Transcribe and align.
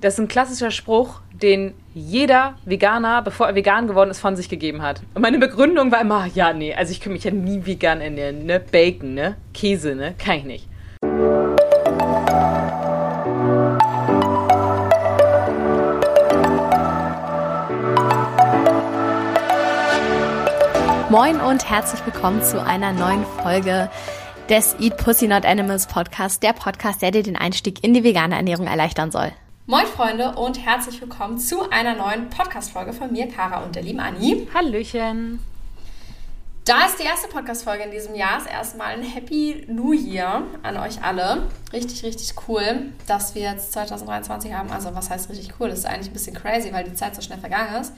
Das 0.00 0.14
ist 0.14 0.20
ein 0.20 0.28
klassischer 0.28 0.70
Spruch, 0.70 1.22
den 1.32 1.74
jeder 1.92 2.54
Veganer, 2.64 3.20
bevor 3.20 3.48
er 3.48 3.56
vegan 3.56 3.88
geworden 3.88 4.10
ist, 4.10 4.20
von 4.20 4.36
sich 4.36 4.48
gegeben 4.48 4.80
hat. 4.80 5.02
Und 5.14 5.22
meine 5.22 5.38
Begründung 5.38 5.90
war 5.90 6.00
immer, 6.00 6.26
ja, 6.26 6.52
nee, 6.52 6.72
also 6.72 6.92
ich 6.92 7.00
kann 7.00 7.12
mich 7.12 7.24
ja 7.24 7.32
nie 7.32 7.66
vegan 7.66 8.00
ernähren, 8.00 8.46
ne? 8.46 8.60
Bacon, 8.60 9.14
ne? 9.14 9.36
Käse, 9.52 9.96
ne? 9.96 10.14
Kann 10.16 10.36
ich 10.36 10.44
nicht. 10.44 10.68
Moin 21.10 21.40
und 21.40 21.68
herzlich 21.68 22.06
willkommen 22.06 22.40
zu 22.44 22.62
einer 22.64 22.92
neuen 22.92 23.24
Folge 23.42 23.90
des 24.48 24.76
Eat 24.78 24.96
Pussy 24.96 25.26
Not 25.26 25.44
Animals 25.44 25.88
Podcast, 25.88 26.44
der 26.44 26.52
Podcast, 26.52 27.02
der 27.02 27.10
dir 27.10 27.24
den 27.24 27.36
Einstieg 27.36 27.82
in 27.82 27.94
die 27.94 28.04
vegane 28.04 28.36
Ernährung 28.36 28.68
erleichtern 28.68 29.10
soll. 29.10 29.32
Moin 29.70 29.84
Freunde 29.84 30.34
und 30.34 30.64
herzlich 30.64 30.98
willkommen 31.02 31.36
zu 31.36 31.68
einer 31.68 31.94
neuen 31.94 32.30
Podcast-Folge 32.30 32.94
von 32.94 33.12
mir, 33.12 33.28
Kara 33.28 33.62
und 33.62 33.76
der 33.76 33.82
lieben 33.82 34.00
Anni. 34.00 34.48
Hallöchen. 34.54 35.40
Da 36.64 36.86
ist 36.86 36.98
die 36.98 37.02
erste 37.02 37.28
Podcast-Folge 37.28 37.82
in 37.82 37.90
diesem 37.90 38.14
Jahr. 38.14 38.38
Ist 38.38 38.50
erstmal 38.50 38.94
ein 38.94 39.02
Happy 39.02 39.66
New 39.68 39.92
Year 39.92 40.44
an 40.62 40.78
euch 40.78 41.02
alle. 41.04 41.48
Richtig, 41.70 42.02
richtig 42.02 42.34
cool, 42.48 42.94
dass 43.06 43.34
wir 43.34 43.42
jetzt 43.42 43.72
2023 43.72 44.54
haben. 44.54 44.70
Also, 44.70 44.94
was 44.94 45.10
heißt 45.10 45.28
richtig 45.28 45.52
cool? 45.60 45.68
Das 45.68 45.80
ist 45.80 45.84
eigentlich 45.84 46.08
ein 46.08 46.14
bisschen 46.14 46.34
crazy, 46.34 46.72
weil 46.72 46.84
die 46.84 46.94
Zeit 46.94 47.14
so 47.14 47.20
schnell 47.20 47.38
vergangen 47.38 47.78
ist. 47.78 47.92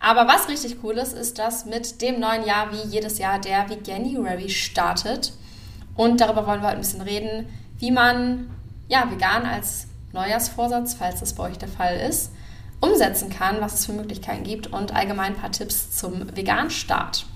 Aber 0.00 0.26
was 0.26 0.48
richtig 0.48 0.78
cool 0.82 0.94
ist, 0.94 1.12
ist, 1.12 1.38
dass 1.38 1.64
mit 1.64 2.02
dem 2.02 2.18
neuen 2.18 2.44
Jahr 2.44 2.72
wie 2.72 2.88
jedes 2.88 3.18
Jahr 3.18 3.38
der 3.38 3.70
Veganuary 3.70 4.50
startet. 4.50 5.32
Und 5.94 6.20
darüber 6.20 6.44
wollen 6.44 6.60
wir 6.60 6.66
heute 6.70 6.78
ein 6.78 6.82
bisschen 6.82 7.02
reden, 7.02 7.48
wie 7.78 7.92
man 7.92 8.50
ja, 8.88 9.08
vegan 9.08 9.46
als 9.46 9.86
Neujahrsvorsatz, 10.14 10.94
falls 10.94 11.20
das 11.20 11.34
bei 11.34 11.44
euch 11.44 11.58
der 11.58 11.68
Fall 11.68 11.96
ist, 11.96 12.32
umsetzen 12.80 13.30
kann, 13.30 13.60
was 13.60 13.74
es 13.74 13.86
für 13.86 13.92
Möglichkeiten 13.92 14.44
gibt 14.44 14.68
und 14.68 14.94
allgemein 14.94 15.34
ein 15.34 15.38
paar 15.38 15.52
Tipps 15.52 15.90
zum 15.90 16.34
Vegan-Start. 16.34 17.26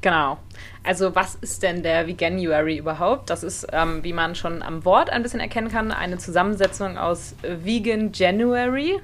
Genau. 0.00 0.38
Also 0.82 1.14
was 1.14 1.34
ist 1.36 1.62
denn 1.62 1.82
der 1.82 2.06
Veganuary 2.06 2.76
überhaupt? 2.76 3.30
Das 3.30 3.42
ist, 3.42 3.66
ähm, 3.72 4.04
wie 4.04 4.12
man 4.12 4.34
schon 4.34 4.62
am 4.62 4.84
Wort 4.84 5.08
ein 5.08 5.22
bisschen 5.22 5.40
erkennen 5.40 5.70
kann, 5.70 5.92
eine 5.92 6.18
Zusammensetzung 6.18 6.98
aus 6.98 7.34
Vegan 7.42 8.12
January, 8.12 9.00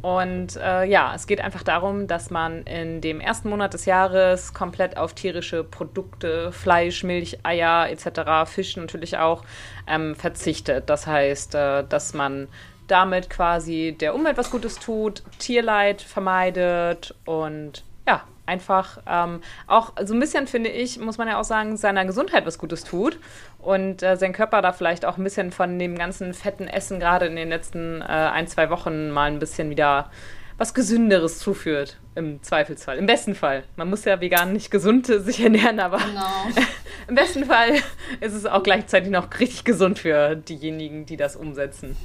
und 0.00 0.56
äh, 0.56 0.84
ja, 0.84 1.12
es 1.14 1.26
geht 1.26 1.40
einfach 1.40 1.64
darum, 1.64 2.06
dass 2.06 2.30
man 2.30 2.62
in 2.62 3.00
dem 3.00 3.20
ersten 3.20 3.48
Monat 3.48 3.74
des 3.74 3.84
Jahres 3.84 4.54
komplett 4.54 4.96
auf 4.96 5.12
tierische 5.12 5.64
Produkte, 5.64 6.52
Fleisch, 6.52 7.02
Milch, 7.02 7.38
Eier 7.42 7.88
etc., 7.90 8.50
Fisch 8.50 8.76
natürlich 8.76 9.18
auch, 9.18 9.42
ähm, 9.88 10.14
verzichtet. 10.14 10.88
Das 10.88 11.06
heißt, 11.06 11.56
äh, 11.56 11.84
dass 11.84 12.14
man 12.14 12.48
damit 12.86 13.28
quasi 13.28 13.96
der 13.98 14.14
Umwelt 14.14 14.38
was 14.38 14.50
Gutes 14.50 14.78
tut, 14.78 15.22
Tierleid 15.38 16.00
vermeidet 16.00 17.14
und 17.24 17.84
ja, 18.06 18.22
einfach 18.48 18.98
ähm, 19.06 19.40
auch 19.66 19.92
so 20.04 20.14
ein 20.14 20.20
bisschen, 20.20 20.46
finde 20.46 20.70
ich, 20.70 20.98
muss 20.98 21.18
man 21.18 21.28
ja 21.28 21.38
auch 21.38 21.44
sagen, 21.44 21.76
seiner 21.76 22.04
Gesundheit 22.04 22.46
was 22.46 22.58
Gutes 22.58 22.82
tut 22.82 23.18
und 23.58 24.02
äh, 24.02 24.16
sein 24.16 24.32
Körper 24.32 24.62
da 24.62 24.72
vielleicht 24.72 25.04
auch 25.04 25.18
ein 25.18 25.24
bisschen 25.24 25.52
von 25.52 25.78
dem 25.78 25.96
ganzen 25.96 26.34
fetten 26.34 26.66
Essen 26.66 26.98
gerade 26.98 27.26
in 27.26 27.36
den 27.36 27.48
letzten 27.48 28.00
äh, 28.00 28.04
ein, 28.04 28.48
zwei 28.48 28.70
Wochen 28.70 29.10
mal 29.10 29.30
ein 29.30 29.38
bisschen 29.38 29.70
wieder 29.70 30.10
was 30.56 30.74
Gesünderes 30.74 31.38
zuführt, 31.38 31.98
im 32.16 32.42
Zweifelsfall. 32.42 32.98
Im 32.98 33.06
besten 33.06 33.36
Fall. 33.36 33.62
Man 33.76 33.88
muss 33.88 34.04
ja 34.04 34.20
vegan 34.20 34.52
nicht 34.52 34.72
gesund 34.72 35.06
sich 35.06 35.40
ernähren, 35.40 35.78
aber 35.78 35.98
genau. 35.98 36.64
im 37.08 37.14
besten 37.14 37.44
Fall 37.44 37.74
ist 38.20 38.34
es 38.34 38.44
auch 38.44 38.64
gleichzeitig 38.64 39.10
noch 39.10 39.28
richtig 39.38 39.64
gesund 39.64 40.00
für 40.00 40.34
diejenigen, 40.34 41.06
die 41.06 41.16
das 41.16 41.36
umsetzen. 41.36 41.96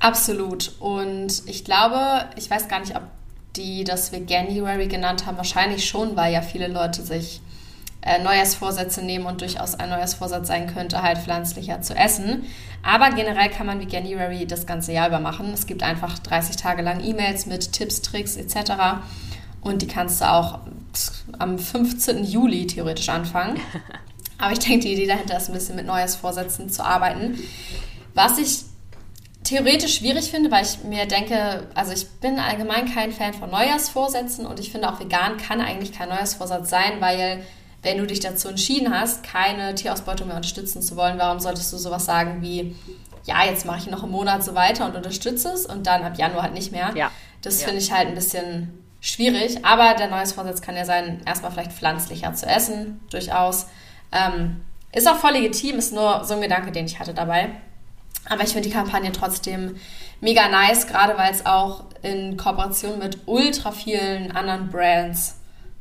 Absolut. 0.00 0.72
Und 0.80 1.44
ich 1.46 1.64
glaube, 1.64 2.28
ich 2.36 2.50
weiß 2.50 2.68
gar 2.68 2.80
nicht, 2.80 2.96
ob 2.96 3.02
die 3.56 3.84
das 3.84 4.12
Veganuary 4.12 4.88
genannt 4.88 5.26
haben, 5.26 5.36
wahrscheinlich 5.36 5.88
schon, 5.88 6.16
weil 6.16 6.32
ja 6.32 6.42
viele 6.42 6.68
Leute 6.68 7.02
sich 7.02 7.40
äh, 8.02 8.22
Neujahrsvorsätze 8.22 9.02
nehmen 9.02 9.26
und 9.26 9.40
durchaus 9.40 9.74
ein 9.74 9.88
Neujahrsvorsatz 9.88 10.46
sein 10.48 10.72
könnte, 10.72 11.02
halt 11.02 11.18
pflanzlicher 11.18 11.80
zu 11.80 11.94
essen. 11.94 12.44
Aber 12.82 13.10
generell 13.10 13.48
kann 13.48 13.66
man 13.66 13.80
Veganuary 13.80 14.46
das 14.46 14.66
ganze 14.66 14.92
Jahr 14.92 15.08
über 15.08 15.20
machen. 15.20 15.52
Es 15.54 15.66
gibt 15.66 15.82
einfach 15.82 16.18
30 16.18 16.56
Tage 16.56 16.82
lang 16.82 17.02
E-Mails 17.02 17.46
mit 17.46 17.72
Tipps, 17.72 18.02
Tricks 18.02 18.36
etc. 18.36 18.72
Und 19.62 19.80
die 19.80 19.86
kannst 19.86 20.20
du 20.20 20.30
auch 20.30 20.60
am 21.38 21.58
15. 21.58 22.24
Juli 22.24 22.66
theoretisch 22.66 23.08
anfangen. 23.08 23.58
Aber 24.38 24.52
ich 24.52 24.58
denke, 24.58 24.80
die 24.80 24.92
Idee 24.92 25.06
dahinter 25.06 25.38
ist 25.38 25.48
ein 25.48 25.54
bisschen 25.54 25.76
mit 25.76 25.86
Neujahrsvorsätzen 25.86 26.68
zu 26.68 26.84
arbeiten. 26.84 27.38
Was 28.12 28.36
ich 28.36 28.64
theoretisch 29.44 29.98
schwierig 29.98 30.30
finde, 30.30 30.50
weil 30.50 30.64
ich 30.64 30.82
mir 30.84 31.06
denke, 31.06 31.68
also 31.74 31.92
ich 31.92 32.08
bin 32.20 32.38
allgemein 32.38 32.92
kein 32.92 33.12
Fan 33.12 33.34
von 33.34 33.50
Neujahrsvorsätzen 33.50 34.46
und 34.46 34.58
ich 34.58 34.72
finde 34.72 34.90
auch 34.90 34.98
vegan 34.98 35.36
kann 35.36 35.60
eigentlich 35.60 35.92
kein 35.92 36.08
Neujahrsvorsatz 36.08 36.70
sein, 36.70 37.00
weil 37.00 37.44
wenn 37.82 37.98
du 37.98 38.06
dich 38.06 38.20
dazu 38.20 38.48
entschieden 38.48 38.98
hast, 38.98 39.22
keine 39.22 39.74
Tierausbeutung 39.74 40.28
mehr 40.28 40.36
unterstützen 40.36 40.80
zu 40.80 40.96
wollen, 40.96 41.18
warum 41.18 41.38
solltest 41.38 41.72
du 41.72 41.76
sowas 41.76 42.06
sagen 42.06 42.40
wie, 42.40 42.74
ja, 43.24 43.44
jetzt 43.44 43.66
mache 43.66 43.78
ich 43.78 43.86
noch 43.86 44.02
einen 44.02 44.12
Monat 44.12 44.42
so 44.42 44.54
weiter 44.54 44.86
und 44.86 44.96
unterstütze 44.96 45.50
es 45.50 45.66
und 45.66 45.86
dann 45.86 46.02
ab 46.02 46.16
Januar 46.16 46.44
halt 46.44 46.54
nicht 46.54 46.72
mehr. 46.72 46.92
Ja. 46.96 47.10
Das 47.42 47.60
ja. 47.60 47.66
finde 47.66 47.82
ich 47.82 47.92
halt 47.92 48.08
ein 48.08 48.14
bisschen 48.14 48.82
schwierig, 49.00 49.64
aber 49.64 49.94
der 49.94 50.08
Neujahrsvorsatz 50.08 50.62
kann 50.62 50.76
ja 50.76 50.86
sein, 50.86 51.20
erstmal 51.26 51.52
vielleicht 51.52 51.72
pflanzlicher 51.72 52.32
zu 52.32 52.46
essen, 52.46 53.00
durchaus. 53.10 53.66
Ähm, 54.10 54.62
ist 54.92 55.06
auch 55.06 55.16
voll 55.16 55.32
legitim, 55.32 55.76
ist 55.76 55.92
nur 55.92 56.24
so 56.24 56.34
ein 56.34 56.40
Gedanke, 56.40 56.72
den 56.72 56.86
ich 56.86 56.98
hatte 56.98 57.12
dabei. 57.12 57.50
Aber 58.28 58.42
ich 58.42 58.50
finde 58.50 58.68
die 58.68 58.74
Kampagne 58.74 59.12
trotzdem 59.12 59.76
mega 60.20 60.48
nice, 60.48 60.86
gerade 60.86 61.16
weil 61.18 61.32
es 61.32 61.44
auch 61.44 61.84
in 62.02 62.36
Kooperation 62.36 62.98
mit 62.98 63.18
ultra 63.26 63.72
vielen 63.72 64.32
anderen 64.32 64.70
Brands 64.70 65.36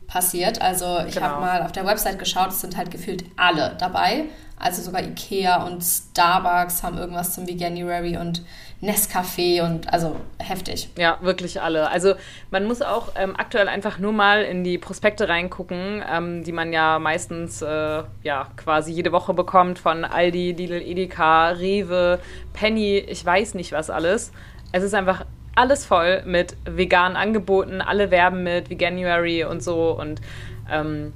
passiert. 0.08 0.62
Also 0.62 1.00
ich 1.08 1.16
genau. 1.16 1.28
habe 1.28 1.42
mal 1.42 1.64
auf 1.64 1.72
der 1.72 1.86
Website 1.86 2.20
geschaut, 2.20 2.50
es 2.50 2.62
sind 2.62 2.78
halt 2.78 2.92
gefühlt 2.92 3.26
alle 3.38 3.76
dabei. 3.80 4.26
Also 4.64 4.82
sogar 4.82 5.04
Ikea 5.04 5.66
und 5.66 5.84
Starbucks 5.84 6.84
haben 6.84 6.98
irgendwas 6.98 7.34
zum 7.34 7.46
Veganuary 7.48 8.16
und 8.16 8.44
Nescafé 8.82 9.62
und 9.62 9.92
also 9.92 10.16
heftig. 10.40 10.90
Ja, 10.98 11.18
wirklich 11.20 11.62
alle. 11.62 11.90
Also 11.90 12.14
man 12.50 12.66
muss 12.66 12.82
auch 12.82 13.10
ähm, 13.18 13.36
aktuell 13.38 13.68
einfach 13.68 14.00
nur 14.00 14.14
mal 14.14 14.44
in 14.44 14.64
die 14.64 14.78
Prospekte 14.78 15.28
reingucken, 15.28 16.02
ähm, 16.10 16.46
die 16.46 16.54
man 16.54 16.72
ja 16.72 16.98
meistens 16.98 17.62
äh, 17.62 18.04
ja 18.24 18.48
quasi 18.56 18.94
jede 18.94 19.12
Woche 19.12 19.34
bekommt 19.34 19.80
von 19.80 20.06
Aldi, 20.06 20.54
Lidl, 20.54 20.82
Edeka, 20.82 21.50
Rewe, 21.50 22.20
Penny, 22.54 23.00
ich 23.00 23.26
weiß 23.26 23.56
nicht 23.56 23.74
was 23.74 23.90
alles. 23.90 24.32
Es 24.72 24.82
ist 24.82 24.94
einfach 24.94 25.26
alles 25.56 25.86
voll 25.86 26.24
mit 26.26 26.56
veganen 26.64 27.18
Angeboten, 27.18 27.82
alle 27.82 28.12
werben 28.12 28.44
mit 28.44 28.70
Veganuary 28.70 29.44
und 29.44 29.62
so 29.62 29.92
und 29.92 30.22
ähm, 30.72 31.12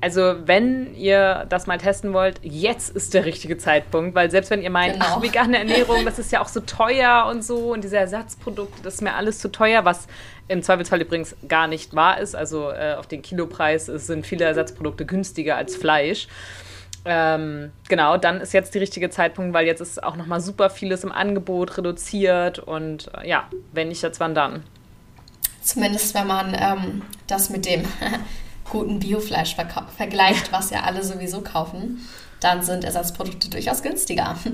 also, 0.00 0.36
wenn 0.46 0.94
ihr 0.94 1.46
das 1.48 1.66
mal 1.66 1.78
testen 1.78 2.12
wollt, 2.12 2.38
jetzt 2.42 2.94
ist 2.94 3.14
der 3.14 3.24
richtige 3.24 3.58
Zeitpunkt, 3.58 4.14
weil 4.14 4.30
selbst 4.30 4.50
wenn 4.50 4.62
ihr 4.62 4.70
meint, 4.70 4.94
genau. 4.94 5.06
ach, 5.08 5.22
vegane 5.22 5.58
Ernährung, 5.58 6.04
das 6.04 6.20
ist 6.20 6.30
ja 6.30 6.40
auch 6.40 6.48
so 6.48 6.60
teuer 6.60 7.26
und 7.28 7.44
so 7.44 7.72
und 7.72 7.82
diese 7.82 7.96
Ersatzprodukte, 7.96 8.80
das 8.82 8.94
ist 8.94 9.02
mir 9.02 9.14
alles 9.14 9.40
zu 9.40 9.50
teuer, 9.50 9.84
was 9.84 10.06
im 10.46 10.62
Zweifelsfall 10.62 11.00
übrigens 11.00 11.34
gar 11.48 11.66
nicht 11.66 11.96
wahr 11.96 12.20
ist. 12.20 12.36
Also, 12.36 12.70
äh, 12.70 12.94
auf 12.96 13.08
den 13.08 13.22
Kilopreis 13.22 13.86
sind 13.86 14.24
viele 14.24 14.44
Ersatzprodukte 14.44 15.04
günstiger 15.04 15.56
als 15.56 15.74
Fleisch. 15.74 16.28
Ähm, 17.04 17.72
genau, 17.88 18.18
dann 18.18 18.40
ist 18.40 18.52
jetzt 18.52 18.74
der 18.74 18.82
richtige 18.82 19.10
Zeitpunkt, 19.10 19.52
weil 19.52 19.66
jetzt 19.66 19.80
ist 19.80 20.02
auch 20.02 20.14
nochmal 20.14 20.40
super 20.40 20.70
vieles 20.70 21.02
im 21.02 21.10
Angebot 21.10 21.76
reduziert 21.76 22.60
und 22.60 23.10
äh, 23.20 23.28
ja, 23.28 23.48
wenn 23.72 23.88
nicht 23.88 24.02
jetzt, 24.02 24.20
wann 24.20 24.34
dann? 24.34 24.62
Zumindest 25.62 26.14
wenn 26.14 26.26
man 26.26 26.56
ähm, 26.58 27.02
das 27.26 27.50
mit 27.50 27.66
dem 27.66 27.82
guten 28.68 28.98
Biofleisch 28.98 29.54
ver 29.54 29.86
vergleicht, 29.96 30.52
was 30.52 30.70
ja 30.70 30.82
alle 30.82 31.02
sowieso 31.02 31.40
kaufen, 31.40 32.00
dann 32.40 32.62
sind 32.62 32.84
Ersatzprodukte 32.84 33.50
durchaus 33.50 33.82
günstiger. 33.82 34.36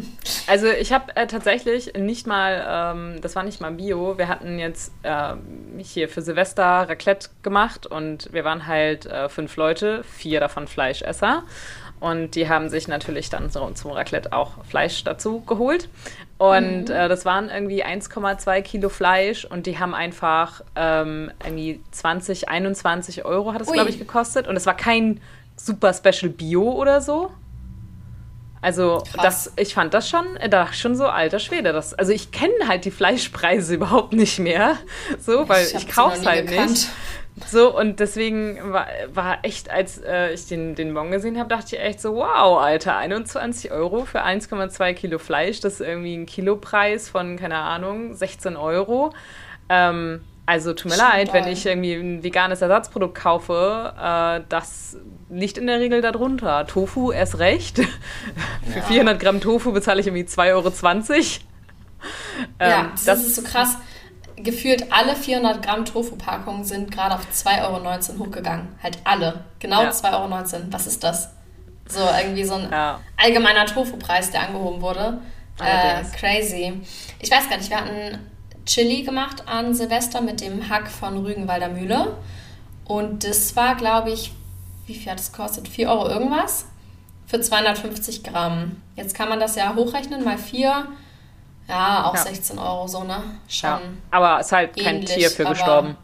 Also 0.47 0.67
ich 0.67 0.93
habe 0.93 1.17
äh, 1.17 1.27
tatsächlich 1.27 1.95
nicht 1.95 2.27
mal, 2.27 2.65
ähm, 2.69 3.21
das 3.23 3.35
war 3.35 3.45
nicht 3.45 3.63
mal 3.63 3.71
Bio, 3.71 4.19
wir 4.19 4.29
hatten 4.29 4.59
jetzt 4.59 4.93
äh, 5.03 5.35
hier 5.79 6.09
für 6.11 6.21
Silvester 6.21 6.87
Raclette 6.87 7.31
gemacht 7.43 7.87
und 7.87 8.31
wir 8.33 8.45
waren 8.45 8.67
halt 8.67 9.07
äh, 9.07 9.31
fünf 9.31 9.57
Leute, 9.57 10.05
vier 10.05 10.41
davon 10.41 10.67
Fleischesser. 10.67 11.45
Und 12.01 12.35
die 12.35 12.51
haben 12.51 12.69
sich 12.69 12.89
natürlich 12.89 13.31
dann 13.31 13.49
so 13.49 13.71
zum 13.71 13.93
Raclette 13.93 14.35
auch 14.35 14.63
Fleisch 14.67 15.03
dazu 15.05 15.41
geholt. 15.41 15.89
Und 16.37 16.89
mhm. 16.89 16.95
äh, 16.95 17.09
das 17.09 17.25
waren 17.25 17.49
irgendwie 17.49 17.85
1,2 17.85 18.63
Kilo 18.63 18.89
Fleisch 18.89 19.45
und 19.45 19.67
die 19.67 19.79
haben 19.79 19.95
einfach 19.95 20.63
ähm, 20.75 21.31
irgendwie 21.45 21.81
20, 21.93 22.49
21 22.49 23.25
Euro 23.25 23.53
hat 23.53 23.61
es, 23.61 23.71
glaube 23.71 23.91
ich, 23.91 23.99
gekostet. 23.99 24.49
Und 24.49 24.57
es 24.57 24.67
war 24.67 24.77
kein 24.77 25.21
super 25.57 25.93
Special 25.93 26.31
Bio 26.31 26.73
oder 26.73 27.01
so. 27.01 27.31
Also 28.65 29.05
das, 29.23 29.53
ich 29.57 29.75
fand 29.75 29.93
das 29.93 30.09
schon, 30.09 30.25
da 30.49 30.73
schon 30.73 30.97
so 30.97 31.07
alter 31.07 31.39
Schwede. 31.39 31.75
Das, 31.75 31.93
also 31.93 32.13
ich 32.13 32.33
kenne 32.33 32.55
halt 32.67 32.87
die 32.87 32.91
Fleischpreise 32.91 33.75
überhaupt 33.77 34.15
nicht 34.15 34.39
mehr, 34.39 34.79
so, 35.19 35.47
weil 35.49 35.67
ich, 35.67 35.75
ich 35.75 35.89
kaufe 35.89 36.17
es 36.17 36.27
halt 36.27 36.49
gekannt. 36.49 36.71
nicht. 36.71 36.89
So, 37.51 37.77
und 37.77 37.99
deswegen 37.99 38.73
war, 38.73 38.87
war 39.13 39.39
echt, 39.43 39.69
als 39.69 40.01
äh, 40.01 40.33
ich 40.33 40.47
den, 40.47 40.77
den 40.77 40.95
Bon 40.95 41.11
gesehen 41.11 41.37
habe, 41.39 41.49
dachte 41.49 41.75
ich 41.75 41.83
echt 41.83 42.01
so, 42.01 42.15
wow, 42.15 42.61
Alter, 42.61 42.97
21 42.97 43.73
Euro 43.73 44.05
für 44.05 44.25
1,2 44.25 44.95
Kilo 44.95 45.19
Fleisch, 45.19 45.59
das 45.59 45.75
ist 45.75 45.81
irgendwie 45.81 46.17
ein 46.17 46.27
Kilopreis 46.27 47.09
von, 47.09 47.37
keine 47.37 47.57
Ahnung, 47.57 48.15
16 48.15 48.57
Euro. 48.57 49.13
Ähm, 49.69 50.21
also 50.47 50.75
tut 50.75 50.93
mir 50.93 50.99
Schon 50.99 51.07
leid, 51.07 51.33
wenn 51.33 51.49
ich 51.49 51.65
irgendwie 51.67 51.95
ein 51.95 52.23
veganes 52.23 52.61
Ersatzprodukt 52.61 53.17
kaufe, 53.17 53.95
äh, 53.99 54.43
das 54.49 54.97
liegt 55.31 55.59
in 55.59 55.67
der 55.67 55.81
Regel 55.81 56.03
darunter. 56.03 56.67
Tofu 56.67 57.11
erst 57.11 57.39
recht. 57.39 57.79
Für 58.71 58.79
ja. 58.79 58.85
400 58.85 59.19
Gramm 59.19 59.41
Tofu 59.41 59.73
bezahle 59.73 60.01
ich 60.01 60.07
irgendwie 60.07 60.25
2,20 60.25 60.51
Euro. 60.53 60.73
Ähm, 62.59 62.71
ja, 62.71 62.89
das, 62.93 63.05
das, 63.05 63.27
ist 63.27 63.37
so 63.37 63.43
krass. 63.43 63.79
Gefühlt 64.37 64.93
alle 64.93 65.15
400 65.15 65.65
Gramm 65.65 65.85
Tofu-Packungen 65.85 66.65
sind 66.65 66.91
gerade 66.91 67.15
auf 67.15 67.27
2,19 67.33 67.63
Euro 67.63 68.25
hochgegangen. 68.25 68.69
Halt 68.83 68.99
alle. 69.05 69.45
Genau 69.59 69.83
ja. 69.83 69.91
2,19 69.91 70.13
Euro. 70.15 70.63
Was 70.71 70.87
ist 70.87 71.05
das? 71.05 71.31
So 71.89 72.01
irgendwie 72.01 72.45
so 72.45 72.55
ein 72.55 72.69
ja. 72.71 73.01
allgemeiner 73.17 73.67
Tofu-Preis, 73.67 74.31
der 74.31 74.49
angehoben 74.49 74.81
wurde. 74.81 75.21
Äh, 75.61 76.03
crazy. 76.19 76.81
Ich 77.21 77.31
weiß 77.31 77.49
gar 77.49 77.59
nicht, 77.59 77.71
wir 77.71 77.77
hatten 77.77 78.19
Chili 78.67 79.03
gemacht 79.03 79.47
an 79.47 79.75
Silvester 79.75 80.21
mit 80.21 80.41
dem 80.41 80.69
Hack 80.69 80.89
von 80.89 81.19
Rügenwalder 81.19 81.69
Mühle. 81.69 82.17
Und 82.85 83.25
das 83.25 83.55
war, 83.57 83.77
glaube 83.77 84.11
ich, 84.11 84.33
wie 84.87 84.95
viel 84.95 85.11
hat 85.11 85.19
das 85.19 85.33
gekostet? 85.33 85.69
4 85.69 85.89
Euro 85.89 86.09
irgendwas 86.09 86.67
für 87.27 87.41
250 87.41 88.23
Gramm. 88.23 88.83
Jetzt 88.97 89.15
kann 89.15 89.29
man 89.29 89.41
das 89.41 89.57
ja 89.57 89.75
hochrechnen, 89.75 90.25
mal 90.25 90.39
4. 90.39 90.87
Ja, 91.69 92.05
auch 92.05 92.15
ja. 92.15 92.23
16 92.23 92.59
Euro 92.59 92.87
so, 92.87 93.05
ne? 93.05 93.23
Schon. 93.49 93.71
Ja, 93.71 93.81
aber 94.11 94.41
es 94.41 94.47
ist 94.47 94.53
halt 94.53 94.77
kein 94.77 94.97
ähnlich, 94.97 95.15
Tier 95.15 95.31
für 95.31 95.45
gestorben. 95.45 95.97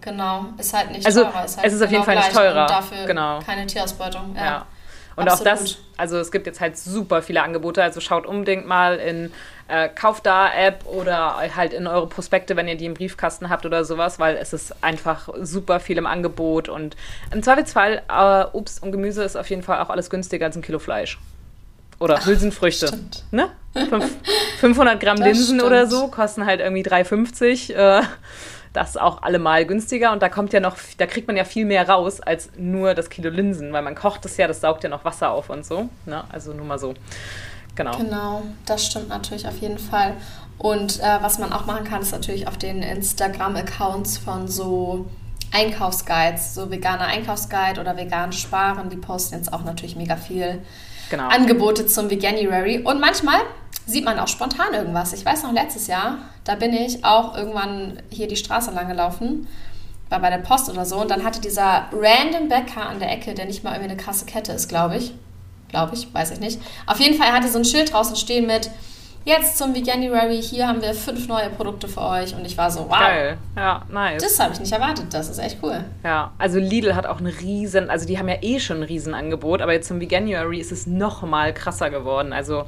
Genau, 0.00 0.46
ist 0.58 0.74
halt 0.74 0.90
nicht 0.90 1.06
also, 1.06 1.22
teurer. 1.22 1.44
Ist 1.44 1.56
halt 1.56 1.66
es 1.66 1.72
ist 1.72 1.82
auf 1.82 1.90
jeden 1.90 2.04
genau 2.04 2.04
Fall 2.04 2.16
nicht 2.16 2.36
teurer. 2.36 2.62
Und 2.62 2.70
dafür 2.70 3.06
genau. 3.06 3.38
keine 3.40 3.66
Tierausbeutung. 3.66 4.34
Ja. 4.36 4.44
ja. 4.44 4.66
Und 5.16 5.28
Absolut. 5.28 5.52
auch 5.52 5.58
das, 5.58 5.78
also 5.96 6.18
es 6.18 6.32
gibt 6.32 6.46
jetzt 6.46 6.60
halt 6.60 6.76
super 6.76 7.22
viele 7.22 7.42
Angebote, 7.42 7.82
also 7.82 8.00
schaut 8.00 8.26
unbedingt 8.26 8.66
mal 8.66 8.96
in 8.96 9.32
äh, 9.68 9.88
kauft 9.88 10.26
da 10.26 10.52
App 10.52 10.84
oder 10.86 11.36
halt 11.54 11.72
in 11.72 11.86
eure 11.86 12.06
Prospekte, 12.06 12.56
wenn 12.56 12.68
ihr 12.68 12.76
die 12.76 12.86
im 12.86 12.94
Briefkasten 12.94 13.48
habt 13.48 13.64
oder 13.64 13.84
sowas, 13.84 14.18
weil 14.18 14.36
es 14.36 14.52
ist 14.52 14.82
einfach 14.82 15.28
super 15.40 15.80
viel 15.80 15.96
im 15.96 16.06
Angebot 16.06 16.68
und 16.68 16.96
im 17.32 17.42
Zweifelsfall 17.42 18.02
äh, 18.08 18.44
Obst 18.52 18.82
und 18.82 18.92
Gemüse 18.92 19.22
ist 19.22 19.36
auf 19.36 19.48
jeden 19.48 19.62
Fall 19.62 19.80
auch 19.80 19.88
alles 19.88 20.10
günstiger 20.10 20.46
als 20.46 20.56
ein 20.56 20.62
Kilo 20.62 20.78
Fleisch. 20.78 21.18
Oder 21.98 22.24
Hülsenfrüchte. 22.24 22.88
Stimmt. 22.88 23.24
Ne? 23.30 23.50
500 24.60 25.00
Gramm 25.00 25.16
das 25.16 25.26
Linsen 25.26 25.44
stimmt. 25.44 25.62
oder 25.62 25.86
so 25.86 26.08
kosten 26.08 26.46
halt 26.46 26.60
irgendwie 26.60 26.82
3,50. 26.82 27.72
Äh, 27.74 28.02
das 28.72 28.90
ist 28.90 29.00
auch 29.00 29.22
allemal 29.22 29.64
günstiger 29.66 30.12
und 30.12 30.20
da 30.20 30.28
kommt 30.28 30.52
ja 30.52 30.58
noch, 30.58 30.76
da 30.98 31.06
kriegt 31.06 31.28
man 31.28 31.36
ja 31.36 31.44
viel 31.44 31.64
mehr 31.64 31.88
raus 31.88 32.20
als 32.20 32.50
nur 32.56 32.94
das 32.94 33.08
Kilo 33.08 33.30
Linsen, 33.30 33.72
weil 33.72 33.82
man 33.82 33.94
kocht 33.94 34.24
es 34.26 34.36
ja, 34.36 34.48
das 34.48 34.60
saugt 34.60 34.82
ja 34.82 34.90
noch 34.90 35.04
Wasser 35.04 35.30
auf 35.30 35.48
und 35.48 35.64
so. 35.64 35.88
Ne? 36.06 36.24
Also 36.30 36.52
nur 36.52 36.66
mal 36.66 36.78
so. 36.78 36.94
Genau. 37.76 37.96
Genau, 37.96 38.42
das 38.66 38.86
stimmt 38.86 39.08
natürlich 39.08 39.46
auf 39.46 39.58
jeden 39.58 39.78
Fall. 39.78 40.14
Und 40.58 41.00
äh, 41.00 41.18
was 41.20 41.38
man 41.38 41.52
auch 41.52 41.66
machen 41.66 41.84
kann, 41.84 42.02
ist 42.02 42.12
natürlich 42.12 42.46
auf 42.46 42.56
den 42.56 42.82
Instagram-Accounts 42.82 44.18
von 44.18 44.48
so 44.48 45.06
Einkaufsguides, 45.52 46.54
so 46.54 46.70
veganer 46.70 47.06
Einkaufsguide 47.06 47.80
oder 47.80 47.96
vegan 47.96 48.32
sparen, 48.32 48.90
die 48.90 48.96
posten 48.96 49.36
jetzt 49.36 49.52
auch 49.52 49.64
natürlich 49.64 49.94
mega 49.94 50.16
viel 50.16 50.60
genau. 51.10 51.28
Angebote 51.28 51.86
zum 51.86 52.10
Veganuary. 52.10 52.80
Und 52.80 53.00
manchmal 53.00 53.40
sieht 53.86 54.04
man 54.04 54.18
auch 54.18 54.28
spontan 54.28 54.72
irgendwas. 54.72 55.12
Ich 55.12 55.24
weiß 55.24 55.42
noch, 55.42 55.52
letztes 55.52 55.86
Jahr, 55.86 56.18
da 56.44 56.54
bin 56.54 56.72
ich 56.72 57.04
auch 57.04 57.36
irgendwann 57.36 58.02
hier 58.10 58.28
die 58.28 58.36
Straße 58.36 58.70
lang 58.70 58.88
gelaufen, 58.88 59.46
war 60.08 60.20
bei 60.20 60.30
der 60.30 60.38
Post 60.38 60.70
oder 60.70 60.84
so, 60.84 60.96
und 60.96 61.10
dann 61.10 61.24
hatte 61.24 61.40
dieser 61.40 61.86
random 61.92 62.48
Bäcker 62.48 62.86
an 62.86 62.98
der 62.98 63.10
Ecke, 63.10 63.34
der 63.34 63.46
nicht 63.46 63.64
mal 63.64 63.72
irgendwie 63.72 63.90
eine 63.90 64.00
krasse 64.00 64.26
Kette 64.26 64.52
ist, 64.52 64.68
glaube 64.68 64.96
ich, 64.96 65.14
glaube 65.68 65.94
ich, 65.94 66.12
weiß 66.12 66.30
ich 66.30 66.40
nicht. 66.40 66.60
Auf 66.86 67.00
jeden 67.00 67.18
Fall 67.18 67.32
hatte 67.32 67.48
so 67.48 67.58
ein 67.58 67.64
Schild 67.64 67.92
draußen 67.92 68.16
stehen 68.16 68.46
mit 68.46 68.70
Jetzt 69.24 69.56
zum 69.56 69.74
Veganuary, 69.74 70.42
hier 70.42 70.68
haben 70.68 70.82
wir 70.82 70.92
fünf 70.92 71.28
neue 71.28 71.48
Produkte 71.48 71.88
für 71.88 72.02
euch. 72.02 72.34
Und 72.34 72.44
ich 72.44 72.58
war 72.58 72.70
so, 72.70 72.80
wow. 72.90 72.98
Geil. 72.98 73.38
Ja, 73.56 73.82
nice. 73.90 74.22
Das 74.22 74.38
habe 74.38 74.52
ich 74.52 74.60
nicht 74.60 74.72
erwartet. 74.72 75.06
Das 75.12 75.30
ist 75.30 75.38
echt 75.38 75.58
cool. 75.62 75.82
Ja, 76.02 76.32
also 76.36 76.58
Lidl 76.58 76.94
hat 76.94 77.06
auch 77.06 77.20
ein 77.20 77.26
riesen, 77.26 77.88
also 77.88 78.06
die 78.06 78.18
haben 78.18 78.28
ja 78.28 78.36
eh 78.42 78.60
schon 78.60 78.78
ein 78.78 78.82
riesen 78.82 79.14
Angebot, 79.14 79.62
aber 79.62 79.72
jetzt 79.72 79.88
zum 79.88 79.98
Veganuary 80.00 80.60
ist 80.60 80.72
es 80.72 80.86
noch 80.86 81.22
mal 81.22 81.54
krasser 81.54 81.88
geworden. 81.88 82.34
Also 82.34 82.66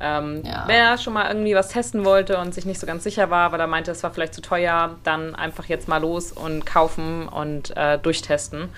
ähm, 0.00 0.42
ja. 0.44 0.64
Wer 0.66 0.98
schon 0.98 1.12
mal 1.12 1.28
irgendwie 1.28 1.54
was 1.54 1.68
testen 1.68 2.04
wollte 2.04 2.38
und 2.38 2.52
sich 2.52 2.66
nicht 2.66 2.80
so 2.80 2.86
ganz 2.86 3.04
sicher 3.04 3.30
war, 3.30 3.52
weil 3.52 3.60
er 3.60 3.66
meinte, 3.66 3.92
es 3.92 4.02
war 4.02 4.10
vielleicht 4.10 4.34
zu 4.34 4.42
teuer, 4.42 4.96
dann 5.04 5.34
einfach 5.34 5.66
jetzt 5.66 5.88
mal 5.88 5.98
los 5.98 6.32
und 6.32 6.66
kaufen 6.66 7.28
und 7.28 7.76
äh, 7.76 7.98
durchtesten 7.98 8.68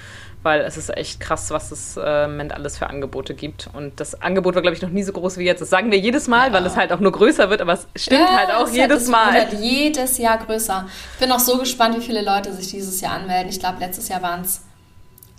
weil 0.47 0.61
es 0.61 0.77
ist 0.77 0.97
echt 0.97 1.19
krass, 1.19 1.51
was 1.51 1.73
es 1.73 1.97
äh, 1.97 2.25
im 2.25 2.31
Moment 2.31 2.55
alles 2.55 2.79
für 2.79 2.89
Angebote 2.89 3.35
gibt. 3.35 3.69
Und 3.75 3.99
das 3.99 4.23
Angebot 4.23 4.55
war, 4.55 4.63
glaube 4.63 4.77
ich, 4.77 4.81
noch 4.81 4.91
nie 4.91 5.03
so 5.03 5.13
groß 5.13 5.39
wie 5.39 5.45
jetzt. 5.45 5.61
Das 5.61 5.71
sagen 5.71 5.91
wir 5.91 5.99
jedes 5.99 6.29
Mal, 6.29 6.49
ja. 6.49 6.53
weil 6.53 6.65
es 6.65 6.77
halt 6.77 6.93
auch 6.93 7.01
nur 7.01 7.11
größer 7.11 7.51
wird, 7.51 7.61
aber 7.61 7.73
es 7.73 7.87
stimmt 7.97 8.21
ja, 8.21 8.37
halt 8.37 8.51
auch 8.55 8.71
jedes 8.71 9.09
Mal. 9.09 9.35
Es 9.35 9.51
wird 9.51 9.61
jedes 9.61 10.19
Jahr 10.19 10.39
größer. 10.39 10.87
Ich 11.15 11.19
bin 11.19 11.33
auch 11.33 11.41
so 11.41 11.59
gespannt, 11.59 11.97
wie 11.99 12.01
viele 12.01 12.23
Leute 12.23 12.53
sich 12.53 12.71
dieses 12.71 13.01
Jahr 13.01 13.15
anmelden. 13.15 13.49
Ich 13.49 13.59
glaube, 13.59 13.81
letztes 13.81 14.09
Jahr 14.09 14.23
waren 14.23 14.43
es 14.43 14.63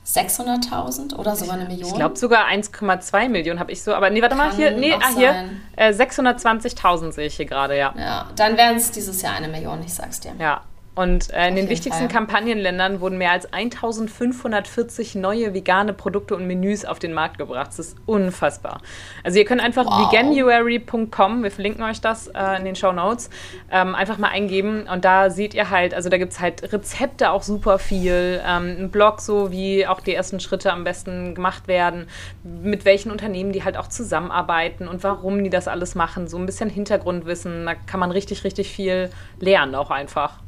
600.000 0.05 1.15
oder 1.15 1.37
sogar 1.37 1.55
eine 1.55 1.65
Million. 1.65 1.87
Ich 1.87 1.95
glaube 1.95 2.17
sogar 2.17 2.45
1,2 2.49 3.29
Millionen 3.29 3.61
habe 3.61 3.71
ich 3.71 3.81
so. 3.81 3.93
Aber 3.93 4.09
nee, 4.09 4.21
warte 4.21 4.35
Kann 4.35 4.49
mal, 4.49 4.55
hier, 4.57 4.71
nee, 4.71 4.93
ah, 4.93 5.15
hier, 5.15 5.49
äh, 5.77 5.93
620.000 5.93 7.13
sehe 7.13 7.27
ich 7.27 7.37
hier 7.37 7.45
gerade, 7.45 7.77
ja. 7.77 7.93
Ja, 7.97 8.27
dann 8.35 8.57
wären 8.57 8.75
es 8.75 8.91
dieses 8.91 9.21
Jahr 9.21 9.35
eine 9.35 9.47
Million, 9.47 9.81
ich 9.85 9.93
sag's 9.93 10.19
dir. 10.19 10.33
Ja, 10.37 10.63
und 10.97 11.31
äh, 11.31 11.47
in 11.47 11.55
den 11.55 11.69
wichtigsten 11.69 12.05
Fall. 12.05 12.07
Kampagnenländern 12.07 13.01
wurden 13.01 13.19
mehr 13.19 13.31
als 13.31 13.53
1540 13.53 15.13
neue 15.13 15.53
vegane 15.53 15.93
Produkte 15.93 16.35
und 16.35 16.47
Menüs 16.47 16.85
auf 16.85 16.97
den 16.97 17.13
Markt 17.13 17.37
gebracht. 17.37 17.67
Das 17.67 17.79
ist 17.79 17.97
unfassbar. 18.07 18.81
Also 19.23 19.37
ihr 19.37 19.45
könnt 19.45 19.61
einfach 19.61 19.85
wow. 19.85 20.11
veganuary.com, 20.11 21.43
wir 21.43 21.51
verlinken 21.51 21.83
euch 21.83 22.01
das 22.01 22.27
äh, 22.29 22.57
in 22.57 22.65
den 22.65 22.75
Show 22.75 22.91
Notes, 22.91 23.29
ähm, 23.71 23.93
einfach 23.93 24.17
mal 24.17 24.29
eingeben 24.29 24.87
und 24.91 25.05
da 25.05 25.29
seht 25.29 25.53
ihr 25.53 25.69
halt, 25.69 25.93
also 25.93 26.09
da 26.09 26.17
gibt 26.17 26.33
es 26.33 26.39
halt 26.39 26.73
Rezepte 26.73 27.29
auch 27.29 27.43
super 27.43 27.77
viel, 27.77 28.41
ähm, 28.43 28.77
ein 28.79 28.89
Blog 28.89 29.21
so, 29.21 29.51
wie 29.51 29.85
auch 29.85 30.01
die 30.01 30.15
ersten 30.15 30.39
Schritte 30.39 30.73
am 30.73 30.83
besten 30.83 31.35
gemacht 31.35 31.67
werden, 31.67 32.07
mit 32.43 32.85
welchen 32.85 33.11
Unternehmen 33.11 33.51
die 33.51 33.63
halt 33.63 33.77
auch 33.77 33.87
zusammenarbeiten 33.87 34.87
und 34.87 35.03
warum 35.03 35.43
die 35.43 35.51
das 35.51 35.67
alles 35.67 35.93
machen, 35.93 36.27
so 36.27 36.37
ein 36.37 36.47
bisschen 36.47 36.71
Hintergrundwissen, 36.71 37.67
da 37.67 37.75
kann 37.75 37.99
man 37.99 38.09
richtig, 38.09 38.43
richtig 38.43 38.69
viel 38.71 39.11
lernen 39.39 39.75
auch 39.75 39.91
einfach. 39.91 40.39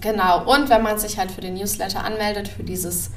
Genau, 0.00 0.44
und 0.44 0.68
wenn 0.68 0.82
man 0.82 0.98
sich 0.98 1.18
halt 1.18 1.30
für 1.30 1.40
den 1.40 1.54
Newsletter 1.54 2.04
anmeldet, 2.04 2.48
für 2.48 2.62
dieses, 2.62 3.10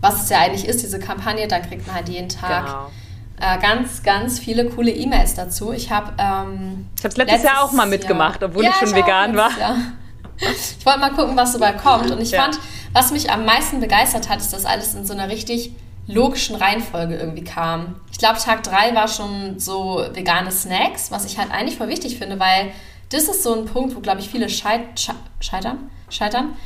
was 0.00 0.22
es 0.22 0.30
ja 0.30 0.38
eigentlich 0.40 0.66
ist, 0.66 0.82
diese 0.82 0.98
Kampagne, 0.98 1.48
dann 1.48 1.62
kriegt 1.62 1.86
man 1.86 1.96
halt 1.96 2.08
jeden 2.08 2.28
Tag 2.28 2.66
genau. 2.66 2.90
äh, 3.40 3.58
ganz, 3.60 4.02
ganz 4.02 4.38
viele 4.38 4.66
coole 4.66 4.90
E-Mails 4.90 5.34
dazu. 5.34 5.72
Ich 5.72 5.90
habe 5.90 6.12
ähm, 6.18 6.86
ich 6.96 7.04
habe 7.04 7.14
letztes, 7.14 7.16
letztes 7.16 7.42
Jahr 7.42 7.62
auch 7.62 7.72
mal 7.72 7.86
mitgemacht, 7.86 8.40
Jahr, 8.40 8.50
obwohl 8.50 8.64
ja, 8.64 8.70
ich 8.70 8.76
schon 8.76 8.88
ich 8.88 8.94
vegan 8.94 9.36
war. 9.36 9.56
Jahr. 9.58 9.76
Ich 10.40 10.86
wollte 10.86 11.00
mal 11.00 11.10
gucken, 11.10 11.36
was 11.36 11.52
dabei 11.52 11.72
kommt. 11.72 12.10
Und 12.10 12.20
ich 12.20 12.30
ja. 12.30 12.42
fand, 12.42 12.58
was 12.92 13.10
mich 13.10 13.30
am 13.30 13.44
meisten 13.44 13.80
begeistert 13.80 14.28
hat, 14.28 14.38
ist, 14.38 14.52
dass 14.52 14.64
alles 14.64 14.94
in 14.94 15.04
so 15.04 15.12
einer 15.12 15.28
richtig 15.28 15.72
logischen 16.06 16.56
Reihenfolge 16.56 17.16
irgendwie 17.16 17.44
kam. 17.44 17.96
Ich 18.10 18.18
glaube, 18.18 18.38
Tag 18.38 18.62
3 18.62 18.94
war 18.94 19.08
schon 19.08 19.58
so 19.58 20.04
vegane 20.12 20.50
Snacks, 20.50 21.10
was 21.10 21.26
ich 21.26 21.38
halt 21.38 21.50
eigentlich 21.52 21.76
voll 21.76 21.88
wichtig 21.88 22.18
finde, 22.18 22.40
weil 22.40 22.72
das 23.10 23.24
ist 23.24 23.42
so 23.42 23.54
ein 23.54 23.66
Punkt, 23.66 23.94
wo, 23.96 24.00
glaube 24.00 24.20
ich, 24.20 24.28
viele 24.28 24.48
scheit 24.48 25.00
scheitern 25.40 25.90
scheitern, 26.10 26.56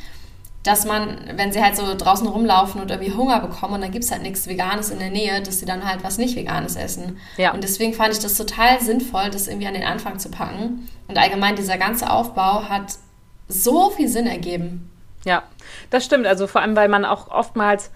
dass 0.63 0.85
man, 0.85 1.33
wenn 1.35 1.51
sie 1.51 1.61
halt 1.61 1.75
so 1.75 1.93
draußen 1.95 2.25
rumlaufen 2.25 2.81
und 2.81 2.89
irgendwie 2.89 3.13
Hunger 3.13 3.41
bekommen 3.41 3.75
und 3.75 3.81
dann 3.81 3.91
gibt 3.91 4.05
es 4.05 4.11
halt 4.11 4.21
nichts 4.21 4.47
Veganes 4.47 4.91
in 4.91 4.99
der 4.99 5.09
Nähe, 5.09 5.41
dass 5.41 5.59
sie 5.59 5.65
dann 5.65 5.85
halt 5.85 6.03
was 6.03 6.17
nicht 6.17 6.37
Veganes 6.37 6.77
essen. 6.77 7.17
Ja. 7.37 7.53
Und 7.53 7.63
deswegen 7.63 7.93
fand 7.93 8.13
ich 8.13 8.19
das 8.19 8.37
total 8.37 8.79
sinnvoll, 8.79 9.29
das 9.29 9.47
irgendwie 9.47 9.67
an 9.67 9.73
den 9.73 9.83
Anfang 9.83 10.19
zu 10.19 10.29
packen. 10.29 10.87
Und 11.07 11.17
allgemein 11.17 11.57
dieser 11.57 11.77
ganze 11.77 12.09
Aufbau 12.09 12.69
hat 12.69 12.93
so 13.49 13.89
viel 13.89 14.07
Sinn 14.07 14.25
ergeben. 14.25 14.89
Ja, 15.25 15.43
das 15.89 16.05
stimmt. 16.05 16.25
Also 16.25 16.47
vor 16.47 16.61
allem, 16.61 16.77
weil 16.77 16.87
man 16.87 17.03
auch 17.03 17.29
oftmals 17.29 17.91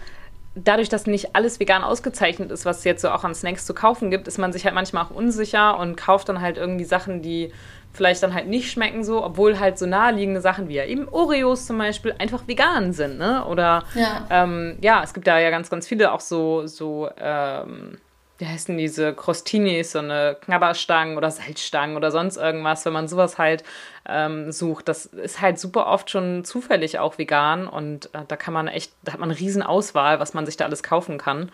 dadurch, 0.55 0.89
dass 0.89 1.07
nicht 1.07 1.35
alles 1.35 1.59
vegan 1.59 1.83
ausgezeichnet 1.83 2.51
ist, 2.51 2.65
was 2.65 2.79
es 2.79 2.83
jetzt 2.83 3.01
so 3.01 3.09
auch 3.09 3.23
an 3.23 3.35
Snacks 3.35 3.65
zu 3.65 3.73
kaufen 3.73 4.11
gibt, 4.11 4.27
ist 4.27 4.39
man 4.39 4.51
sich 4.51 4.65
halt 4.65 4.75
manchmal 4.75 5.05
auch 5.05 5.11
unsicher 5.11 5.79
und 5.79 5.95
kauft 5.95 6.29
dann 6.29 6.41
halt 6.41 6.57
irgendwie 6.57 6.85
Sachen, 6.85 7.21
die 7.21 7.53
vielleicht 7.93 8.21
dann 8.23 8.33
halt 8.33 8.47
nicht 8.47 8.71
schmecken 8.71 9.03
so, 9.03 9.23
obwohl 9.23 9.59
halt 9.59 9.79
so 9.79 9.85
naheliegende 9.85 10.41
Sachen 10.41 10.69
wie 10.69 10.75
ja 10.75 10.85
eben 10.85 11.07
Oreos 11.09 11.65
zum 11.65 11.77
Beispiel 11.77 12.13
einfach 12.19 12.47
vegan 12.47 12.93
sind, 12.93 13.17
ne? 13.17 13.45
Oder 13.45 13.83
ja, 13.95 14.27
ähm, 14.29 14.77
ja 14.81 15.03
es 15.03 15.13
gibt 15.13 15.27
da 15.27 15.39
ja 15.39 15.49
ganz, 15.49 15.69
ganz 15.69 15.87
viele 15.87 16.11
auch 16.11 16.19
so, 16.19 16.67
so 16.67 17.09
ähm, 17.17 17.97
wie 18.37 18.45
heißen 18.45 18.77
diese 18.77 19.13
Crostinis, 19.13 19.93
so 19.93 19.99
eine 19.99 20.37
Knabberstangen 20.41 21.17
oder 21.17 21.31
Salzstangen 21.31 21.95
oder 21.95 22.11
sonst 22.11 22.37
irgendwas, 22.37 22.85
wenn 22.85 22.93
man 22.93 23.07
sowas 23.07 23.37
halt 23.37 23.63
ähm, 24.07 24.51
sucht. 24.51 24.87
Das 24.87 25.05
ist 25.05 25.41
halt 25.41 25.59
super 25.59 25.87
oft 25.87 26.09
schon 26.11 26.43
zufällig 26.43 26.99
auch 26.99 27.17
vegan 27.17 27.67
und 27.67 28.13
äh, 28.13 28.19
da 28.27 28.35
kann 28.35 28.53
man 28.53 28.67
echt, 28.67 28.91
da 29.03 29.13
hat 29.13 29.19
man 29.19 29.31
eine 29.31 29.39
riesen 29.39 29.63
Auswahl, 29.63 30.19
was 30.19 30.33
man 30.33 30.45
sich 30.45 30.57
da 30.57 30.65
alles 30.65 30.83
kaufen 30.83 31.17
kann. 31.17 31.51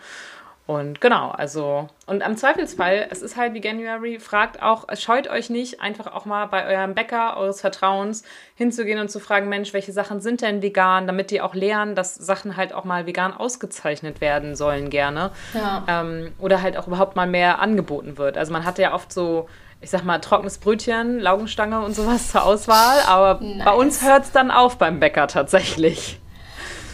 Und 0.66 1.02
genau, 1.02 1.28
also, 1.28 1.88
und 2.06 2.22
am 2.22 2.38
Zweifelsfall, 2.38 3.08
es 3.10 3.20
ist 3.20 3.36
halt 3.36 3.52
wie 3.52 3.60
January, 3.60 4.18
fragt 4.18 4.62
auch, 4.62 4.86
scheut 4.96 5.28
euch 5.28 5.50
nicht, 5.50 5.82
einfach 5.82 6.06
auch 6.06 6.24
mal 6.24 6.46
bei 6.46 6.66
eurem 6.66 6.94
Bäcker 6.94 7.36
eures 7.36 7.60
Vertrauens 7.60 8.22
hinzugehen 8.54 8.98
und 8.98 9.10
zu 9.10 9.20
fragen, 9.20 9.50
Mensch, 9.50 9.74
welche 9.74 9.92
Sachen 9.92 10.22
sind 10.22 10.40
denn 10.40 10.62
vegan, 10.62 11.06
damit 11.06 11.30
die 11.30 11.42
auch 11.42 11.54
lernen, 11.54 11.94
dass 11.94 12.14
Sachen 12.14 12.56
halt 12.56 12.72
auch 12.72 12.84
mal 12.84 13.04
vegan 13.04 13.34
ausgezeichnet 13.34 14.22
werden 14.22 14.56
sollen 14.56 14.88
gerne. 14.88 15.32
Ja. 15.52 15.84
Ähm, 15.86 16.32
oder 16.38 16.62
halt 16.62 16.78
auch 16.78 16.86
überhaupt 16.86 17.14
mal 17.14 17.26
mehr 17.26 17.58
angeboten 17.58 18.16
wird. 18.16 18.38
Also 18.38 18.50
man 18.50 18.64
hat 18.64 18.78
ja 18.78 18.94
oft 18.94 19.12
so, 19.12 19.50
ich 19.82 19.90
sag 19.90 20.02
mal, 20.04 20.18
trockenes 20.18 20.56
Brötchen, 20.56 21.20
Laugenstange 21.20 21.80
und 21.80 21.94
sowas 21.94 22.30
zur 22.32 22.42
Auswahl, 22.42 23.00
aber 23.06 23.44
nice. 23.44 23.66
bei 23.66 23.72
uns 23.72 24.02
hört 24.02 24.24
es 24.24 24.32
dann 24.32 24.50
auf 24.50 24.78
beim 24.78 24.98
Bäcker 24.98 25.26
tatsächlich. 25.26 26.20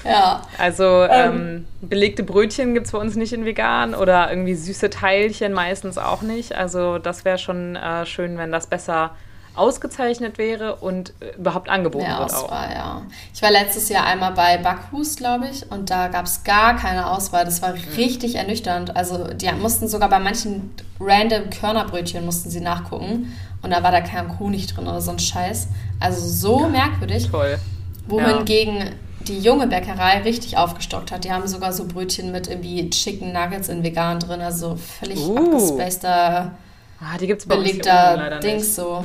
Ja. 0.04 0.42
Also 0.59 1.04
ähm, 1.04 1.66
ähm, 1.80 1.88
belegte 1.88 2.23
Brötchen 2.23 2.75
gibt 2.75 2.87
es 2.87 2.92
bei 2.92 2.99
uns 2.99 3.16
nicht 3.16 3.33
in 3.33 3.45
vegan 3.45 3.95
oder 3.95 4.30
irgendwie 4.30 4.54
süße 4.54 4.90
Teilchen 4.90 5.52
meistens 5.52 5.99
auch 5.99 6.23
nicht. 6.23 6.54
Also 6.54 6.99
das 6.99 7.25
wäre 7.25 7.38
schon 7.38 7.76
äh, 7.76 8.07
schön, 8.07 8.38
wenn 8.38 8.52
das 8.52 8.66
besser 8.66 9.12
ausgezeichnet 9.54 10.38
wäre 10.38 10.76
und 10.76 11.12
äh, 11.21 11.37
überhaupt 11.37 11.69
angeboten 11.69 12.04
Mehr 12.04 12.19
wird 12.19 12.33
Auswahl, 12.33 12.69
auch. 12.69 12.75
Ja. 12.75 13.02
Ich 13.35 13.42
war 13.42 13.50
letztes 13.50 13.88
Jahr 13.88 14.07
einmal 14.07 14.33
bei 14.33 14.59
Backhus, 14.59 15.16
glaube 15.16 15.49
ich, 15.50 15.71
und 15.71 15.90
da 15.90 16.09
gab 16.09 16.26
es 16.26 16.45
gar 16.45 16.76
keine 16.76 17.11
Auswahl. 17.11 17.45
Das 17.45 17.61
war 17.61 17.71
mhm. 17.71 17.80
richtig 17.97 18.37
ernüchternd. 18.37 18.97
Also 18.97 19.25
die 19.35 19.50
mussten 19.52 19.88
sogar 19.88 20.09
bei 20.09 20.19
manchen 20.19 20.71
random 21.00 21.50
Körnerbrötchen 21.50 22.25
mussten 22.25 22.50
sie 22.50 22.61
nachgucken 22.61 23.37
und 23.62 23.71
da 23.71 23.83
war 23.83 23.90
da 23.90 24.00
kein 24.00 24.38
Honig 24.38 24.73
drin 24.73 24.87
oder 24.87 25.00
so 25.00 25.11
ein 25.11 25.19
Scheiß. 25.19 25.69
Also 25.99 26.26
so 26.26 26.69
merkwürdig. 26.69 27.28
Toll. 27.30 27.59
Wohingegen 28.07 28.78
ja 28.78 28.85
die 29.20 29.38
junge 29.38 29.66
Bäckerei 29.66 30.22
richtig 30.22 30.56
aufgestockt 30.56 31.12
hat. 31.12 31.24
Die 31.24 31.32
haben 31.32 31.46
sogar 31.46 31.72
so 31.72 31.84
Brötchen 31.86 32.32
mit 32.32 32.48
irgendwie 32.48 32.88
Chicken 32.90 33.32
Nuggets 33.32 33.68
in 33.68 33.82
vegan 33.82 34.18
drin, 34.18 34.40
also 34.40 34.76
völlig 34.76 35.18
uh. 35.18 35.36
abgespaceter, 35.36 36.52
ah, 37.00 37.18
die 37.18 37.26
gibt's 37.26 37.46
bei 37.46 37.56
belegter 37.56 38.40
Dings 38.40 38.62
nicht. 38.62 38.74
so. 38.74 39.04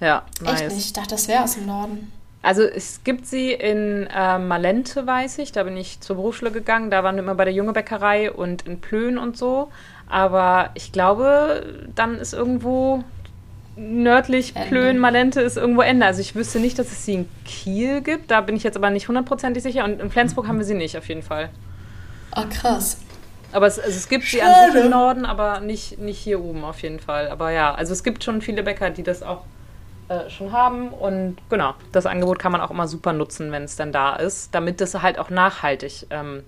Ja, 0.00 0.22
nice. 0.40 0.60
Echt 0.60 0.70
nicht? 0.70 0.86
Ich 0.86 0.92
dachte, 0.92 1.10
das 1.10 1.28
wäre 1.28 1.44
aus 1.44 1.54
dem 1.54 1.66
Norden. 1.66 2.12
Also 2.42 2.62
es 2.62 3.02
gibt 3.04 3.26
sie 3.26 3.52
in 3.52 4.06
äh, 4.14 4.38
Malente, 4.38 5.06
weiß 5.06 5.38
ich. 5.38 5.52
Da 5.52 5.62
bin 5.62 5.78
ich 5.78 6.00
zur 6.00 6.16
Berufsschule 6.16 6.50
gegangen. 6.50 6.90
Da 6.90 7.02
waren 7.02 7.16
wir 7.16 7.22
immer 7.22 7.34
bei 7.34 7.44
der 7.44 7.54
junge 7.54 7.72
Bäckerei 7.72 8.30
und 8.30 8.66
in 8.66 8.82
Plön 8.82 9.16
und 9.16 9.38
so. 9.38 9.70
Aber 10.08 10.68
ich 10.74 10.92
glaube, 10.92 11.86
dann 11.94 12.16
ist 12.16 12.34
irgendwo 12.34 13.02
nördlich 13.76 14.54
Plön, 14.54 14.98
Malente 14.98 15.40
ist 15.40 15.56
irgendwo 15.56 15.82
Ende. 15.82 16.06
Also 16.06 16.20
ich 16.20 16.34
wüsste 16.34 16.60
nicht, 16.60 16.78
dass 16.78 16.92
es 16.92 17.04
sie 17.04 17.14
in 17.14 17.28
Kiel 17.44 18.00
gibt. 18.00 18.30
Da 18.30 18.40
bin 18.40 18.56
ich 18.56 18.62
jetzt 18.62 18.76
aber 18.76 18.90
nicht 18.90 19.08
hundertprozentig 19.08 19.62
sicher. 19.62 19.84
Und 19.84 20.00
in 20.00 20.10
Flensburg 20.10 20.46
haben 20.48 20.58
wir 20.58 20.64
sie 20.64 20.74
nicht, 20.74 20.96
auf 20.96 21.08
jeden 21.08 21.22
Fall. 21.22 21.50
Ah, 22.30 22.44
krass. 22.44 22.98
Aber 23.52 23.66
es, 23.66 23.78
also 23.78 23.96
es 23.96 24.08
gibt 24.08 24.24
Schade. 24.24 24.42
sie 24.42 24.66
an 24.66 24.72
sich 24.72 24.84
im 24.84 24.90
Norden, 24.90 25.24
aber 25.24 25.60
nicht, 25.60 25.98
nicht 25.98 26.18
hier 26.18 26.42
oben 26.42 26.64
auf 26.64 26.82
jeden 26.82 26.98
Fall. 26.98 27.28
Aber 27.28 27.52
ja, 27.52 27.72
also 27.74 27.92
es 27.92 28.02
gibt 28.02 28.24
schon 28.24 28.42
viele 28.42 28.62
Bäcker, 28.64 28.90
die 28.90 29.04
das 29.04 29.22
auch 29.22 29.44
äh, 30.08 30.28
schon 30.28 30.52
haben. 30.52 30.88
Und 30.88 31.36
genau, 31.48 31.74
das 31.92 32.06
Angebot 32.06 32.38
kann 32.38 32.52
man 32.52 32.60
auch 32.60 32.70
immer 32.70 32.88
super 32.88 33.12
nutzen, 33.12 33.52
wenn 33.52 33.62
es 33.62 33.76
dann 33.76 33.92
da 33.92 34.16
ist, 34.16 34.54
damit 34.54 34.80
das 34.80 35.00
halt 35.00 35.18
auch 35.18 35.30
nachhaltig 35.30 36.06
ähm, 36.10 36.42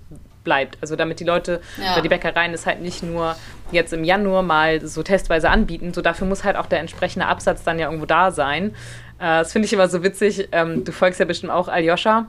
bleibt. 0.46 0.78
Also 0.80 0.96
damit 0.96 1.20
die 1.20 1.24
Leute, 1.24 1.60
ja. 1.76 2.00
die 2.00 2.08
Bäckereien 2.08 2.54
es 2.54 2.64
halt 2.64 2.80
nicht 2.80 3.02
nur 3.02 3.36
jetzt 3.70 3.92
im 3.92 4.04
Januar 4.04 4.42
mal 4.42 4.80
so 4.86 5.02
testweise 5.02 5.50
anbieten, 5.50 5.92
so 5.92 6.00
dafür 6.00 6.26
muss 6.26 6.44
halt 6.44 6.56
auch 6.56 6.66
der 6.66 6.80
entsprechende 6.80 7.26
Absatz 7.26 7.64
dann 7.64 7.78
ja 7.78 7.86
irgendwo 7.86 8.06
da 8.06 8.30
sein. 8.30 8.70
Äh, 9.18 9.40
das 9.40 9.52
finde 9.52 9.66
ich 9.66 9.72
immer 9.74 9.88
so 9.88 10.02
witzig. 10.02 10.48
Ähm, 10.52 10.84
du 10.84 10.92
folgst 10.92 11.20
ja 11.20 11.26
bestimmt 11.26 11.52
auch 11.52 11.68
Aljoscha 11.68 12.26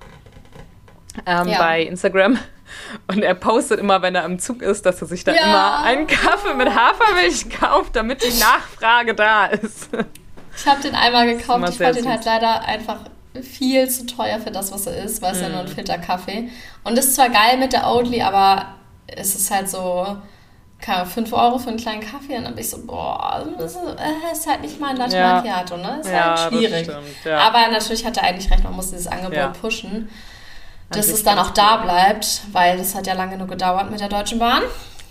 ähm, 1.26 1.48
ja. 1.48 1.58
bei 1.58 1.84
Instagram. 1.84 2.38
Und 3.08 3.24
er 3.24 3.34
postet 3.34 3.80
immer, 3.80 4.02
wenn 4.02 4.14
er 4.14 4.26
im 4.26 4.40
Zug 4.40 4.62
ist, 4.62 4.86
dass 4.86 5.02
er 5.02 5.08
sich 5.08 5.24
da 5.24 5.34
ja. 5.34 5.44
immer 5.44 5.84
einen 5.84 6.06
Kaffee 6.06 6.54
mit 6.54 6.68
Hafermilch 6.68 7.50
kauft, 7.50 7.96
damit 7.96 8.22
die 8.22 8.40
Nachfrage 8.40 9.16
da 9.16 9.46
ist. 9.46 9.90
Ich 10.56 10.68
habe 10.68 10.82
den 10.82 10.96
einmal 10.96 11.28
gekauft. 11.28 11.70
Ich 11.70 11.78
fand 11.78 11.96
den 11.96 12.10
halt 12.10 12.26
leider 12.26 12.66
einfach 12.66 12.98
viel 13.44 13.90
zu 13.90 14.06
teuer 14.06 14.40
für 14.40 14.52
das, 14.52 14.72
was 14.72 14.88
er 14.88 15.04
ist, 15.04 15.22
weil 15.22 15.34
es 15.34 15.40
mm. 15.40 15.44
ja 15.44 15.50
nur 15.50 15.60
ein. 15.62 15.68
Filterkaffee. 15.68 16.50
Und 16.84 16.98
das 16.98 17.06
ist 17.06 17.16
zwar 17.16 17.30
geil 17.30 17.58
mit 17.60 17.74
der 17.74 17.88
Oatly, 17.88 18.22
aber 18.22 18.68
es 19.08 19.36
ist 19.36 19.52
halt 19.52 19.70
so, 19.70 20.18
keine 20.80 21.06
5 21.06 21.34
Euro 21.34 21.58
für 21.58 21.70
einen 21.70 21.78
kleinen 21.78 22.02
Kaffee. 22.02 22.38
Und 22.38 22.46
dann 22.46 22.56
bin 22.56 22.64
ich 22.64 22.70
so, 22.70 22.86
boah, 22.86 23.46
das 23.58 23.74
ist, 23.74 23.82
äh, 23.82 24.32
ist 24.32 24.48
halt 24.48 24.62
nicht 24.62 24.80
mal 24.80 24.92
ein 24.92 24.98
Latte 24.98 25.18
ja. 25.18 25.36
Macchiato, 25.36 25.78
ne? 25.78 26.00
Ist 26.02 26.10
ja, 26.10 26.38
halt 26.38 26.54
schwierig. 26.54 26.84
Stimmt, 26.84 27.26
ja. 27.26 27.40
Aber 27.40 27.72
natürlich 27.72 28.06
hat 28.06 28.18
er 28.18 28.24
eigentlich 28.24 28.52
recht, 28.52 28.64
man 28.64 28.76
muss 28.76 28.92
dieses 28.92 29.08
Angebot 29.08 29.60
pushen, 29.60 30.10
dass 30.92 31.10
es 31.10 31.24
dann 31.24 31.40
auch 31.40 31.52
da 31.52 31.78
bleibt, 31.78 32.42
weil 32.52 32.78
das 32.78 32.96
hat 32.96 33.08
ja 33.08 33.14
lange 33.14 33.38
nur 33.38 33.48
gedauert 33.48 33.92
mit 33.92 34.00
der 34.00 34.10
Deutschen 34.10 34.40
Bahn. 34.40 34.64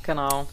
Genau. 0.04 0.47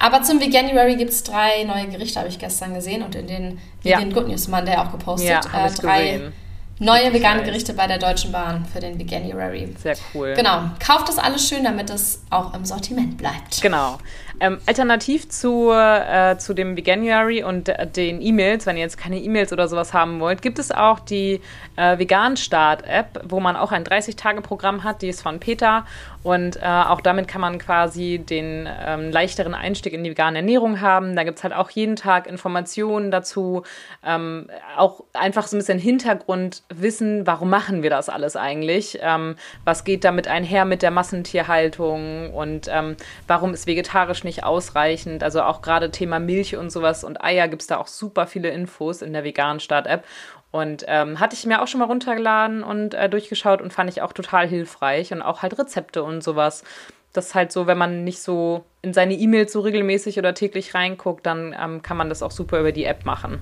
Aber 0.00 0.22
zum 0.22 0.38
Veganuary 0.40 0.96
gibt 0.96 1.10
es 1.10 1.24
drei 1.24 1.64
neue 1.64 1.88
Gerichte, 1.88 2.20
habe 2.20 2.28
ich 2.28 2.38
gestern 2.38 2.74
gesehen. 2.74 3.02
Und 3.02 3.14
in 3.14 3.26
den 3.26 3.60
Vegan 3.82 4.12
Good 4.12 4.28
News 4.28 4.46
Mann, 4.48 4.66
der 4.66 4.82
auch 4.82 4.92
gepostet. 4.92 5.30
Ja, 5.30 5.66
äh, 5.66 5.70
drei 5.70 6.12
gesehen 6.12 6.32
Neue 6.80 7.12
vegane 7.12 7.42
Gerichte 7.42 7.72
bei 7.72 7.88
der 7.88 7.98
Deutschen 7.98 8.30
Bahn 8.30 8.64
für 8.64 8.78
den 8.78 8.98
Veganuary. 9.00 9.74
Sehr 9.82 9.96
cool. 10.14 10.34
Genau. 10.36 10.70
Kauft 10.78 11.08
das 11.08 11.18
alles 11.18 11.48
schön, 11.48 11.64
damit 11.64 11.90
es 11.90 12.22
auch 12.30 12.54
im 12.54 12.64
Sortiment 12.64 13.18
bleibt. 13.18 13.60
Genau. 13.60 13.98
Ähm, 14.40 14.58
alternativ 14.66 15.28
zu, 15.28 15.72
äh, 15.72 16.38
zu 16.38 16.54
dem 16.54 16.76
Veganuary 16.76 17.42
und 17.42 17.68
äh, 17.68 17.84
den 17.88 18.22
E-Mails, 18.22 18.66
wenn 18.66 18.76
ihr 18.76 18.82
jetzt 18.82 18.96
keine 18.96 19.18
E-Mails 19.18 19.52
oder 19.52 19.66
sowas 19.66 19.92
haben 19.92 20.20
wollt, 20.20 20.40
gibt 20.40 20.60
es 20.60 20.70
auch 20.70 21.00
die 21.00 21.40
äh, 21.74 21.98
Vegan 21.98 22.36
Start 22.36 22.84
App, 22.86 23.24
wo 23.28 23.40
man 23.40 23.56
auch 23.56 23.72
ein 23.72 23.82
30-Tage-Programm 23.82 24.84
hat. 24.84 25.02
Die 25.02 25.08
ist 25.08 25.22
von 25.22 25.40
Peter 25.40 25.84
und 26.28 26.56
äh, 26.56 26.66
auch 26.66 27.00
damit 27.00 27.26
kann 27.26 27.40
man 27.40 27.58
quasi 27.58 28.18
den 28.18 28.68
ähm, 28.84 29.10
leichteren 29.10 29.54
Einstieg 29.54 29.94
in 29.94 30.04
die 30.04 30.10
vegane 30.10 30.40
Ernährung 30.40 30.82
haben. 30.82 31.16
Da 31.16 31.24
gibt 31.24 31.38
es 31.38 31.42
halt 31.42 31.54
auch 31.54 31.70
jeden 31.70 31.96
Tag 31.96 32.26
Informationen 32.26 33.10
dazu, 33.10 33.62
ähm, 34.04 34.50
auch 34.76 35.04
einfach 35.14 35.46
so 35.46 35.56
ein 35.56 35.60
bisschen 35.60 35.78
Hintergrundwissen, 35.78 37.26
warum 37.26 37.48
machen 37.48 37.82
wir 37.82 37.88
das 37.88 38.10
alles 38.10 38.36
eigentlich? 38.36 38.98
Ähm, 39.00 39.36
was 39.64 39.84
geht 39.84 40.04
damit 40.04 40.28
einher 40.28 40.66
mit 40.66 40.82
der 40.82 40.90
Massentierhaltung 40.90 42.34
und 42.34 42.68
ähm, 42.70 42.96
warum 43.26 43.54
ist 43.54 43.66
vegetarisch 43.66 44.22
nicht 44.22 44.44
ausreichend? 44.44 45.22
Also 45.22 45.40
auch 45.40 45.62
gerade 45.62 45.90
Thema 45.90 46.18
Milch 46.18 46.58
und 46.58 46.68
sowas 46.68 47.04
und 47.04 47.24
Eier 47.24 47.48
gibt 47.48 47.62
es 47.62 47.68
da 47.68 47.78
auch 47.78 47.86
super 47.86 48.26
viele 48.26 48.50
Infos 48.50 49.00
in 49.00 49.14
der 49.14 49.24
veganen 49.24 49.60
Start-App. 49.60 50.04
Und 50.50 50.84
ähm, 50.88 51.20
hatte 51.20 51.34
ich 51.34 51.44
mir 51.44 51.60
auch 51.62 51.68
schon 51.68 51.80
mal 51.80 51.86
runtergeladen 51.86 52.62
und 52.62 52.94
äh, 52.94 53.08
durchgeschaut 53.10 53.60
und 53.60 53.72
fand 53.72 53.90
ich 53.90 54.00
auch 54.00 54.12
total 54.12 54.48
hilfreich 54.48 55.12
und 55.12 55.20
auch 55.20 55.42
halt 55.42 55.58
Rezepte 55.58 56.02
und 56.02 56.24
sowas. 56.24 56.64
Das 57.12 57.28
ist 57.28 57.34
halt 57.34 57.52
so, 57.52 57.66
wenn 57.66 57.76
man 57.76 58.04
nicht 58.04 58.22
so 58.22 58.64
in 58.80 58.94
seine 58.94 59.14
E-Mails 59.14 59.52
so 59.52 59.60
regelmäßig 59.60 60.18
oder 60.18 60.34
täglich 60.34 60.74
reinguckt, 60.74 61.26
dann 61.26 61.54
ähm, 61.58 61.82
kann 61.82 61.96
man 61.96 62.08
das 62.08 62.22
auch 62.22 62.30
super 62.30 62.60
über 62.60 62.72
die 62.72 62.84
App 62.84 63.04
machen. 63.04 63.40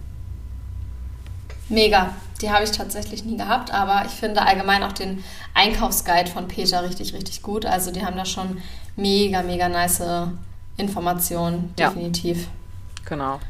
Mega. 1.69 2.15
Die 2.41 2.51
habe 2.51 2.65
ich 2.65 2.71
tatsächlich 2.71 3.25
nie 3.25 3.37
gehabt, 3.37 3.73
aber 3.73 4.03
ich 4.05 4.13
finde 4.13 4.43
allgemein 4.43 4.83
auch 4.83 4.93
den 4.93 5.25
Einkaufsguide 5.55 6.31
von 6.31 6.49
Peter 6.49 6.83
richtig, 6.83 7.15
richtig 7.15 7.43
gut. 7.43 7.65
Also 7.65 7.93
die 7.93 8.05
haben 8.05 8.17
da 8.17 8.25
schon 8.25 8.61
mega, 8.95 9.43
mega 9.43 9.69
nice 9.69 10.03
Informationen, 10.77 11.75
definitiv. 11.79 12.43
Ja, 12.43 13.09
genau. 13.09 13.41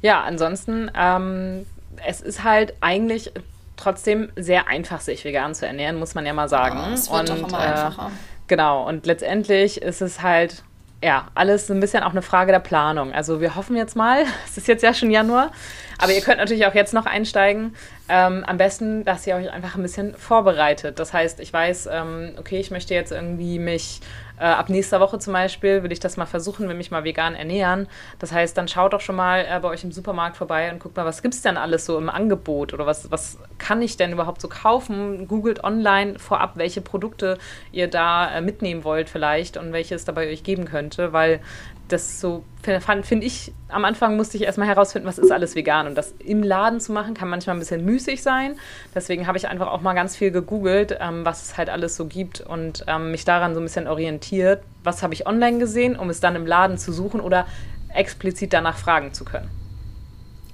Ja, 0.00 0.22
ansonsten 0.22 0.90
ähm, 0.94 1.66
es 2.06 2.20
ist 2.20 2.44
halt 2.44 2.74
eigentlich 2.80 3.32
trotzdem 3.76 4.30
sehr 4.36 4.68
einfach, 4.68 5.00
sich 5.00 5.24
vegan 5.24 5.54
zu 5.54 5.66
ernähren, 5.66 5.96
muss 5.96 6.14
man 6.14 6.26
ja 6.26 6.32
mal 6.32 6.48
sagen. 6.48 6.78
Ja, 6.78 6.92
es 6.92 7.10
wird 7.10 7.30
und, 7.30 7.42
doch 7.42 7.48
immer 7.48 7.60
äh, 7.60 7.68
einfacher. 7.68 8.10
Genau, 8.48 8.88
und 8.88 9.06
letztendlich 9.06 9.82
ist 9.82 10.00
es 10.00 10.22
halt 10.22 10.62
ja, 11.02 11.28
alles 11.34 11.70
ein 11.70 11.78
bisschen 11.78 12.02
auch 12.02 12.10
eine 12.10 12.22
Frage 12.22 12.50
der 12.50 12.58
Planung. 12.58 13.12
Also 13.12 13.40
wir 13.40 13.54
hoffen 13.54 13.76
jetzt 13.76 13.94
mal, 13.94 14.24
es 14.46 14.56
ist 14.56 14.68
jetzt 14.68 14.82
ja 14.82 14.92
schon 14.92 15.10
Januar, 15.10 15.52
aber 15.98 16.12
ihr 16.12 16.20
könnt 16.20 16.38
natürlich 16.38 16.66
auch 16.66 16.74
jetzt 16.74 16.92
noch 16.92 17.06
einsteigen. 17.06 17.74
Ähm, 18.08 18.44
am 18.44 18.56
besten, 18.56 19.04
dass 19.04 19.26
ihr 19.26 19.36
euch 19.36 19.50
einfach 19.50 19.76
ein 19.76 19.82
bisschen 19.82 20.14
vorbereitet. 20.16 20.98
Das 20.98 21.12
heißt, 21.12 21.40
ich 21.40 21.52
weiß, 21.52 21.88
ähm, 21.92 22.32
okay, 22.38 22.58
ich 22.58 22.70
möchte 22.70 22.94
jetzt 22.94 23.12
irgendwie 23.12 23.58
mich 23.58 24.00
äh, 24.38 24.44
ab 24.44 24.68
nächster 24.68 25.00
Woche 25.00 25.18
zum 25.18 25.32
Beispiel 25.32 25.82
will 25.82 25.92
ich 25.92 26.00
das 26.00 26.16
mal 26.16 26.26
versuchen, 26.26 26.68
will 26.68 26.76
mich 26.76 26.90
mal 26.90 27.04
vegan 27.04 27.34
ernähren. 27.34 27.88
Das 28.18 28.32
heißt, 28.32 28.56
dann 28.56 28.68
schaut 28.68 28.92
doch 28.92 29.00
schon 29.00 29.16
mal 29.16 29.46
äh, 29.48 29.58
bei 29.60 29.68
euch 29.68 29.84
im 29.84 29.92
Supermarkt 29.92 30.36
vorbei 30.36 30.70
und 30.70 30.78
guckt 30.78 30.96
mal, 30.96 31.04
was 31.04 31.22
gibt 31.22 31.34
es 31.34 31.42
denn 31.42 31.56
alles 31.56 31.86
so 31.86 31.98
im 31.98 32.08
Angebot 32.08 32.72
oder 32.74 32.86
was, 32.86 33.10
was 33.10 33.38
kann 33.58 33.82
ich 33.82 33.96
denn 33.96 34.12
überhaupt 34.12 34.40
so 34.40 34.48
kaufen? 34.48 35.28
Googelt 35.28 35.64
online 35.64 36.18
vorab, 36.18 36.52
welche 36.56 36.80
Produkte 36.80 37.38
ihr 37.72 37.88
da 37.88 38.30
äh, 38.30 38.40
mitnehmen 38.40 38.84
wollt 38.84 39.08
vielleicht 39.08 39.56
und 39.56 39.72
welche 39.72 39.94
es 39.94 40.04
dabei 40.04 40.28
euch 40.28 40.42
geben 40.42 40.64
könnte, 40.64 41.12
weil 41.12 41.40
das 41.88 42.20
so, 42.20 42.44
finde 42.62 43.02
find 43.02 43.24
ich, 43.24 43.52
am 43.68 43.84
Anfang 43.84 44.16
musste 44.16 44.36
ich 44.36 44.44
erstmal 44.44 44.68
herausfinden, 44.68 45.08
was 45.08 45.18
ist 45.18 45.32
alles 45.32 45.54
vegan. 45.54 45.86
Und 45.86 45.94
das 45.94 46.14
im 46.18 46.42
Laden 46.42 46.80
zu 46.80 46.92
machen, 46.92 47.14
kann 47.14 47.28
manchmal 47.28 47.56
ein 47.56 47.58
bisschen 47.58 47.84
müßig 47.84 48.22
sein. 48.22 48.56
Deswegen 48.94 49.26
habe 49.26 49.38
ich 49.38 49.48
einfach 49.48 49.68
auch 49.68 49.80
mal 49.80 49.94
ganz 49.94 50.16
viel 50.16 50.30
gegoogelt, 50.30 50.96
ähm, 51.00 51.24
was 51.24 51.42
es 51.42 51.56
halt 51.56 51.70
alles 51.70 51.96
so 51.96 52.06
gibt 52.06 52.40
und 52.40 52.84
ähm, 52.86 53.10
mich 53.10 53.24
daran 53.24 53.54
so 53.54 53.60
ein 53.60 53.64
bisschen 53.64 53.88
orientiert. 53.88 54.62
Was 54.84 55.02
habe 55.02 55.14
ich 55.14 55.26
online 55.26 55.58
gesehen, 55.58 55.98
um 55.98 56.10
es 56.10 56.20
dann 56.20 56.36
im 56.36 56.46
Laden 56.46 56.78
zu 56.78 56.92
suchen 56.92 57.20
oder 57.20 57.46
explizit 57.94 58.52
danach 58.52 58.76
fragen 58.76 59.12
zu 59.12 59.24
können. 59.24 59.48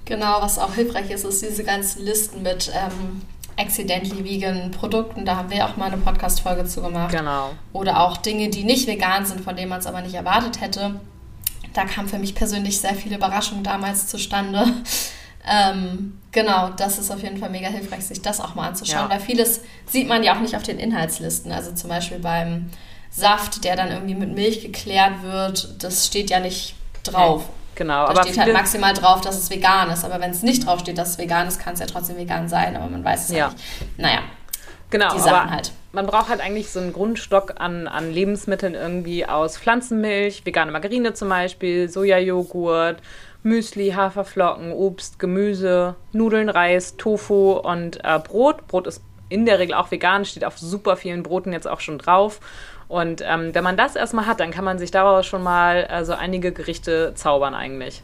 Genau, 0.05 0.41
was 0.41 0.59
auch 0.59 0.73
hilfreich 0.75 1.09
ist, 1.09 1.25
ist 1.25 1.41
diese 1.41 1.63
ganzen 1.63 2.03
Listen 2.05 2.43
mit 2.43 2.71
ähm, 2.73 3.23
accidentally 3.57 4.23
vegan 4.23 4.71
Produkten, 4.71 5.25
da 5.25 5.37
haben 5.37 5.49
wir 5.49 5.65
auch 5.65 5.77
mal 5.77 5.85
eine 5.85 5.97
Podcast-Folge 5.97 6.65
zu 6.65 6.81
gemacht. 6.81 7.11
Genau. 7.11 7.51
Oder 7.73 8.01
auch 8.01 8.17
Dinge, 8.17 8.49
die 8.49 8.63
nicht 8.63 8.87
vegan 8.87 9.25
sind, 9.25 9.41
von 9.41 9.55
denen 9.55 9.69
man 9.69 9.79
es 9.79 9.87
aber 9.87 10.01
nicht 10.01 10.13
erwartet 10.13 10.61
hätte. 10.61 10.99
Da 11.75 11.85
kam 11.85 12.07
für 12.07 12.17
mich 12.17 12.33
persönlich 12.33 12.79
sehr 12.79 12.95
viele 12.95 13.17
Überraschungen 13.17 13.63
damals 13.63 14.07
zustande. 14.07 14.65
Ähm, 15.47 16.19
genau, 16.31 16.69
das 16.69 16.97
ist 16.97 17.11
auf 17.11 17.21
jeden 17.21 17.37
Fall 17.37 17.51
mega 17.51 17.67
hilfreich, 17.67 18.03
sich 18.05 18.21
das 18.21 18.41
auch 18.41 18.55
mal 18.55 18.69
anzuschauen, 18.69 19.03
ja. 19.03 19.09
weil 19.11 19.19
vieles 19.19 19.61
sieht 19.85 20.07
man 20.07 20.23
ja 20.23 20.35
auch 20.35 20.39
nicht 20.39 20.55
auf 20.55 20.63
den 20.63 20.79
Inhaltslisten. 20.79 21.51
Also 21.51 21.71
zum 21.73 21.89
Beispiel 21.89 22.17
beim 22.17 22.71
Saft, 23.11 23.63
der 23.63 23.75
dann 23.75 23.91
irgendwie 23.91 24.15
mit 24.15 24.33
Milch 24.33 24.61
geklärt 24.61 25.21
wird, 25.21 25.83
das 25.83 26.07
steht 26.07 26.31
ja 26.31 26.39
nicht 26.39 26.73
drauf. 27.03 27.47
Genau, 27.75 28.05
da 28.05 28.11
aber 28.11 28.23
steht 28.23 28.39
halt 28.39 28.53
maximal 28.53 28.93
drauf, 28.93 29.21
dass 29.21 29.37
es 29.37 29.49
vegan 29.49 29.91
ist. 29.91 30.03
Aber 30.03 30.19
wenn 30.19 30.31
es 30.31 30.41
nicht 30.41 30.65
drauf 30.65 30.79
steht, 30.79 30.97
dass 30.97 31.09
es 31.09 31.17
vegan 31.17 31.47
ist, 31.47 31.59
kann 31.59 31.75
es 31.75 31.79
ja 31.79 31.85
trotzdem 31.85 32.17
vegan 32.17 32.49
sein, 32.49 32.75
aber 32.75 32.87
man 32.87 33.03
weiß 33.03 33.29
es 33.29 33.35
ja 33.35 33.49
nicht. 33.49 33.59
Naja. 33.97 34.21
Genau, 34.89 35.13
die 35.13 35.19
Sachen 35.19 35.51
halt. 35.51 35.71
Man 35.91 36.05
braucht 36.05 36.29
halt 36.29 36.41
eigentlich 36.41 36.69
so 36.69 36.79
einen 36.79 36.93
Grundstock 36.93 37.55
an, 37.57 37.87
an 37.87 38.11
Lebensmitteln 38.11 38.75
irgendwie 38.75 39.25
aus 39.25 39.57
Pflanzenmilch, 39.57 40.45
vegane 40.45 40.71
Margarine 40.71 41.13
zum 41.13 41.29
Beispiel, 41.29 41.89
Sojajoghurt, 41.89 42.97
Müsli, 43.43 43.91
Haferflocken, 43.91 44.71
Obst, 44.71 45.19
Gemüse, 45.19 45.95
Nudeln, 46.11 46.49
Reis, 46.49 46.97
Tofu 46.97 47.53
und 47.53 48.03
äh, 48.03 48.19
Brot. 48.19 48.67
Brot 48.67 48.87
ist 48.87 49.01
in 49.29 49.45
der 49.45 49.59
Regel 49.59 49.75
auch 49.75 49.91
vegan, 49.91 50.25
steht 50.25 50.45
auf 50.45 50.57
super 50.57 50.97
vielen 50.97 51.23
Broten 51.23 51.53
jetzt 51.53 51.67
auch 51.67 51.79
schon 51.79 51.97
drauf. 51.97 52.39
Und 52.87 53.21
ähm, 53.25 53.53
wenn 53.53 53.63
man 53.63 53.77
das 53.77 53.95
erstmal 53.95 54.27
hat, 54.27 54.39
dann 54.39 54.51
kann 54.51 54.65
man 54.65 54.77
sich 54.77 54.91
daraus 54.91 55.25
schon 55.25 55.43
mal 55.43 55.87
äh, 55.89 56.05
so 56.05 56.13
einige 56.13 56.51
Gerichte 56.51 57.13
zaubern 57.15 57.55
eigentlich. 57.55 58.03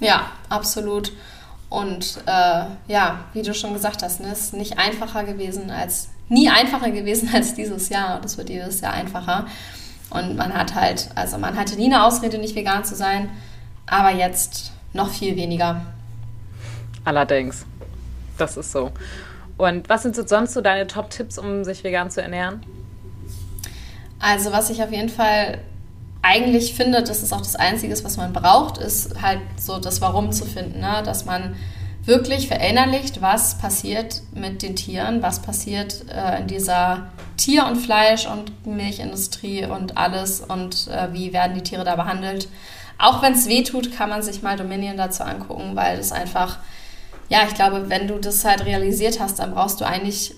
Ja, 0.00 0.32
absolut. 0.48 1.12
Und 1.72 2.18
äh, 2.26 2.64
ja, 2.86 3.20
wie 3.32 3.40
du 3.40 3.54
schon 3.54 3.72
gesagt 3.72 4.02
hast, 4.02 4.20
ne, 4.20 4.30
ist 4.30 4.52
nicht 4.52 4.78
einfacher 4.78 5.24
gewesen 5.24 5.70
als, 5.70 6.10
nie 6.28 6.50
einfacher 6.50 6.90
gewesen 6.90 7.30
als 7.34 7.54
dieses 7.54 7.88
Jahr. 7.88 8.20
Das 8.20 8.36
wird 8.36 8.50
dieses 8.50 8.82
Jahr 8.82 8.92
einfacher. 8.92 9.46
Und 10.10 10.36
man 10.36 10.52
hat 10.52 10.74
halt, 10.74 11.08
also 11.14 11.38
man 11.38 11.56
hatte 11.56 11.76
nie 11.76 11.86
eine 11.86 12.04
Ausrede, 12.04 12.36
nicht 12.36 12.54
vegan 12.54 12.84
zu 12.84 12.94
sein, 12.94 13.30
aber 13.86 14.10
jetzt 14.10 14.72
noch 14.92 15.08
viel 15.08 15.34
weniger. 15.36 15.80
Allerdings. 17.06 17.64
Das 18.36 18.58
ist 18.58 18.70
so. 18.70 18.92
Und 19.56 19.88
was 19.88 20.02
sind 20.02 20.14
sonst 20.28 20.52
so 20.52 20.60
deine 20.60 20.86
Top-Tipps, 20.86 21.38
um 21.38 21.64
sich 21.64 21.84
vegan 21.84 22.10
zu 22.10 22.20
ernähren? 22.20 22.62
Also, 24.18 24.52
was 24.52 24.68
ich 24.68 24.82
auf 24.82 24.92
jeden 24.92 25.08
Fall 25.08 25.62
eigentlich 26.22 26.74
finde, 26.74 27.02
das 27.02 27.22
ist 27.22 27.32
auch 27.32 27.40
das 27.40 27.56
Einzige, 27.56 27.92
was 28.04 28.16
man 28.16 28.32
braucht, 28.32 28.78
ist 28.78 29.20
halt 29.20 29.40
so 29.58 29.78
das 29.78 30.00
Warum 30.00 30.32
zu 30.32 30.44
finden. 30.44 30.80
Ne? 30.80 31.02
Dass 31.04 31.24
man 31.24 31.56
wirklich 32.04 32.48
verinnerlicht, 32.48 33.22
was 33.22 33.58
passiert 33.58 34.22
mit 34.34 34.62
den 34.62 34.74
Tieren, 34.74 35.22
was 35.22 35.40
passiert 35.42 36.04
äh, 36.12 36.40
in 36.40 36.46
dieser 36.46 37.08
Tier- 37.36 37.66
und 37.66 37.76
Fleisch- 37.76 38.26
und 38.26 38.66
Milchindustrie 38.66 39.66
und 39.66 39.96
alles 39.96 40.40
und 40.40 40.88
äh, 40.88 41.12
wie 41.12 41.32
werden 41.32 41.54
die 41.54 41.62
Tiere 41.62 41.84
da 41.84 41.96
behandelt. 41.96 42.48
Auch 42.98 43.22
wenn 43.22 43.34
es 43.34 43.46
weh 43.46 43.62
tut, 43.62 43.96
kann 43.96 44.08
man 44.08 44.22
sich 44.22 44.42
mal 44.42 44.56
Dominion 44.56 44.96
dazu 44.96 45.22
angucken, 45.22 45.74
weil 45.74 45.98
es 45.98 46.12
einfach 46.12 46.58
ja, 47.32 47.44
ich 47.48 47.54
glaube, 47.54 47.88
wenn 47.88 48.08
du 48.08 48.18
das 48.18 48.44
halt 48.44 48.66
realisiert 48.66 49.18
hast, 49.18 49.38
dann 49.38 49.54
brauchst 49.54 49.80
du 49.80 49.86
eigentlich, 49.86 50.34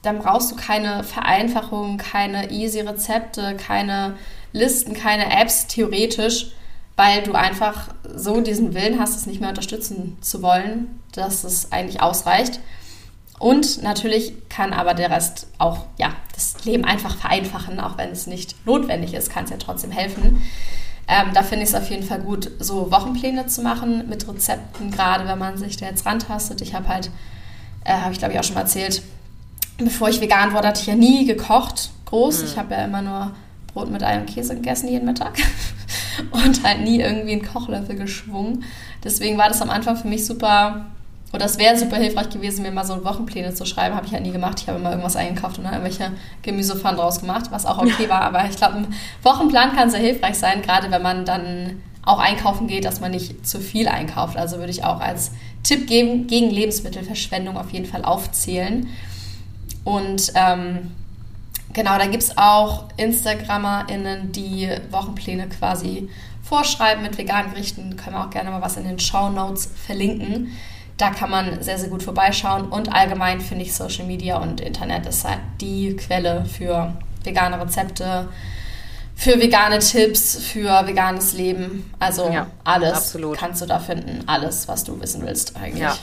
dann 0.00 0.18
brauchst 0.18 0.50
du 0.50 0.56
keine 0.56 1.04
Vereinfachung, 1.04 1.98
keine 1.98 2.50
easy 2.50 2.80
Rezepte, 2.80 3.54
keine 3.56 4.14
Listen, 4.52 4.94
keine 4.94 5.30
Apps 5.40 5.66
theoretisch, 5.66 6.52
weil 6.96 7.22
du 7.22 7.32
einfach 7.32 7.88
so 8.14 8.40
diesen 8.40 8.74
Willen 8.74 8.98
hast, 8.98 9.16
es 9.16 9.26
nicht 9.26 9.40
mehr 9.40 9.50
unterstützen 9.50 10.18
zu 10.20 10.42
wollen, 10.42 11.00
dass 11.12 11.44
es 11.44 11.72
eigentlich 11.72 12.02
ausreicht. 12.02 12.60
Und 13.38 13.82
natürlich 13.82 14.34
kann 14.50 14.74
aber 14.74 14.92
der 14.92 15.10
Rest 15.10 15.46
auch, 15.56 15.86
ja, 15.96 16.12
das 16.34 16.62
Leben 16.64 16.84
einfach 16.84 17.16
vereinfachen, 17.16 17.80
auch 17.80 17.96
wenn 17.96 18.10
es 18.10 18.26
nicht 18.26 18.54
notwendig 18.66 19.14
ist, 19.14 19.30
kann 19.30 19.44
es 19.44 19.50
ja 19.50 19.56
trotzdem 19.56 19.90
helfen. 19.90 20.42
Ähm, 21.08 21.30
da 21.32 21.42
finde 21.42 21.64
ich 21.64 21.70
es 21.70 21.74
auf 21.74 21.88
jeden 21.88 22.02
Fall 22.02 22.20
gut, 22.20 22.50
so 22.58 22.90
Wochenpläne 22.90 23.46
zu 23.46 23.62
machen 23.62 24.08
mit 24.08 24.28
Rezepten, 24.28 24.90
gerade 24.90 25.26
wenn 25.26 25.38
man 25.38 25.56
sich 25.56 25.76
da 25.76 25.86
jetzt 25.86 26.04
rantastet. 26.04 26.60
Ich 26.60 26.74
habe 26.74 26.86
halt, 26.88 27.10
äh, 27.84 27.94
habe 27.94 28.12
ich 28.12 28.18
glaube 28.18 28.34
ich 28.34 28.38
auch 28.38 28.44
schon 28.44 28.54
mal 28.54 28.60
erzählt, 28.60 29.02
bevor 29.78 30.08
ich 30.10 30.20
vegan 30.20 30.52
wurde, 30.52 30.68
hatte 30.68 30.82
ich 30.82 30.86
ja 30.86 30.94
nie 30.94 31.24
gekocht, 31.24 31.90
groß. 32.04 32.42
Mhm. 32.42 32.46
Ich 32.46 32.58
habe 32.58 32.74
ja 32.74 32.84
immer 32.84 33.02
nur 33.02 33.32
Brot 33.72 33.90
mit 33.90 34.02
Ei 34.02 34.18
und 34.18 34.26
Käse 34.26 34.54
gegessen 34.54 34.88
jeden 34.88 35.06
Mittag 35.06 35.38
und 36.30 36.62
halt 36.64 36.82
nie 36.82 37.00
irgendwie 37.00 37.32
einen 37.32 37.46
Kochlöffel 37.46 37.96
geschwungen. 37.96 38.64
Deswegen 39.04 39.38
war 39.38 39.48
das 39.48 39.62
am 39.62 39.70
Anfang 39.70 39.96
für 39.96 40.08
mich 40.08 40.26
super 40.26 40.86
und 41.32 41.40
das 41.40 41.58
wäre 41.58 41.76
super 41.76 41.96
hilfreich 41.96 42.28
gewesen, 42.30 42.62
mir 42.62 42.72
mal 42.72 42.84
so 42.84 43.04
Wochenpläne 43.04 43.54
zu 43.54 43.64
schreiben. 43.64 43.94
Habe 43.94 44.06
ich 44.06 44.12
halt 44.12 44.24
nie 44.24 44.32
gemacht. 44.32 44.58
Ich 44.60 44.68
habe 44.68 44.78
immer 44.78 44.90
irgendwas 44.90 45.14
eingekauft 45.14 45.58
und 45.58 45.64
dann 45.64 45.74
irgendwelche 45.74 46.10
Gemüsepfannen 46.42 46.98
draus 46.98 47.20
gemacht, 47.20 47.46
was 47.50 47.66
auch 47.66 47.78
okay 47.78 48.08
war. 48.08 48.22
Aber 48.22 48.44
ich 48.46 48.56
glaube, 48.56 48.78
ein 48.78 48.94
Wochenplan 49.22 49.72
kann 49.76 49.90
sehr 49.90 50.00
hilfreich 50.00 50.36
sein, 50.36 50.62
gerade 50.62 50.90
wenn 50.90 51.02
man 51.02 51.24
dann 51.24 51.82
auch 52.02 52.18
einkaufen 52.18 52.66
geht, 52.66 52.84
dass 52.84 53.00
man 53.00 53.12
nicht 53.12 53.46
zu 53.46 53.60
viel 53.60 53.86
einkauft. 53.86 54.36
Also 54.36 54.58
würde 54.58 54.70
ich 54.70 54.82
auch 54.82 55.00
als 55.00 55.30
Tipp 55.62 55.86
geben, 55.86 56.26
gegen 56.26 56.50
Lebensmittelverschwendung 56.50 57.56
auf 57.56 57.70
jeden 57.70 57.86
Fall 57.86 58.04
aufzählen. 58.04 58.88
Und 59.84 60.32
ähm, 60.34 60.90
genau, 61.72 61.98
da 61.98 62.06
gibt 62.06 62.22
es 62.22 62.36
auch 62.36 62.84
InstagrammerInnen, 62.96 64.32
die 64.32 64.68
Wochenpläne 64.90 65.48
quasi 65.48 66.08
vorschreiben 66.42 67.02
mit 67.02 67.16
veganen 67.18 67.52
Gerichten. 67.52 67.96
Können 67.96 68.16
wir 68.16 68.24
auch 68.24 68.30
gerne 68.30 68.50
mal 68.50 68.62
was 68.62 68.76
in 68.76 68.84
den 68.84 68.98
Show 68.98 69.30
Notes 69.30 69.70
verlinken 69.86 70.52
da 71.00 71.10
kann 71.10 71.30
man 71.30 71.62
sehr, 71.62 71.78
sehr 71.78 71.88
gut 71.88 72.02
vorbeischauen. 72.02 72.68
Und 72.68 72.92
allgemein 72.92 73.40
finde 73.40 73.64
ich 73.64 73.74
Social 73.74 74.06
Media 74.06 74.38
und 74.38 74.60
Internet 74.60 75.06
ist 75.06 75.24
halt 75.24 75.40
die 75.60 75.96
Quelle 75.96 76.44
für 76.44 76.92
vegane 77.24 77.60
Rezepte, 77.60 78.28
für 79.14 79.40
vegane 79.40 79.78
Tipps, 79.78 80.36
für 80.36 80.86
veganes 80.86 81.32
Leben. 81.32 81.92
Also 81.98 82.30
ja, 82.30 82.46
alles 82.64 82.92
absolut. 82.92 83.38
kannst 83.38 83.62
du 83.62 83.66
da 83.66 83.78
finden. 83.78 84.24
Alles, 84.26 84.68
was 84.68 84.84
du 84.84 85.00
wissen 85.00 85.24
willst 85.26 85.56
eigentlich. 85.56 85.82
Ja. 85.82 85.96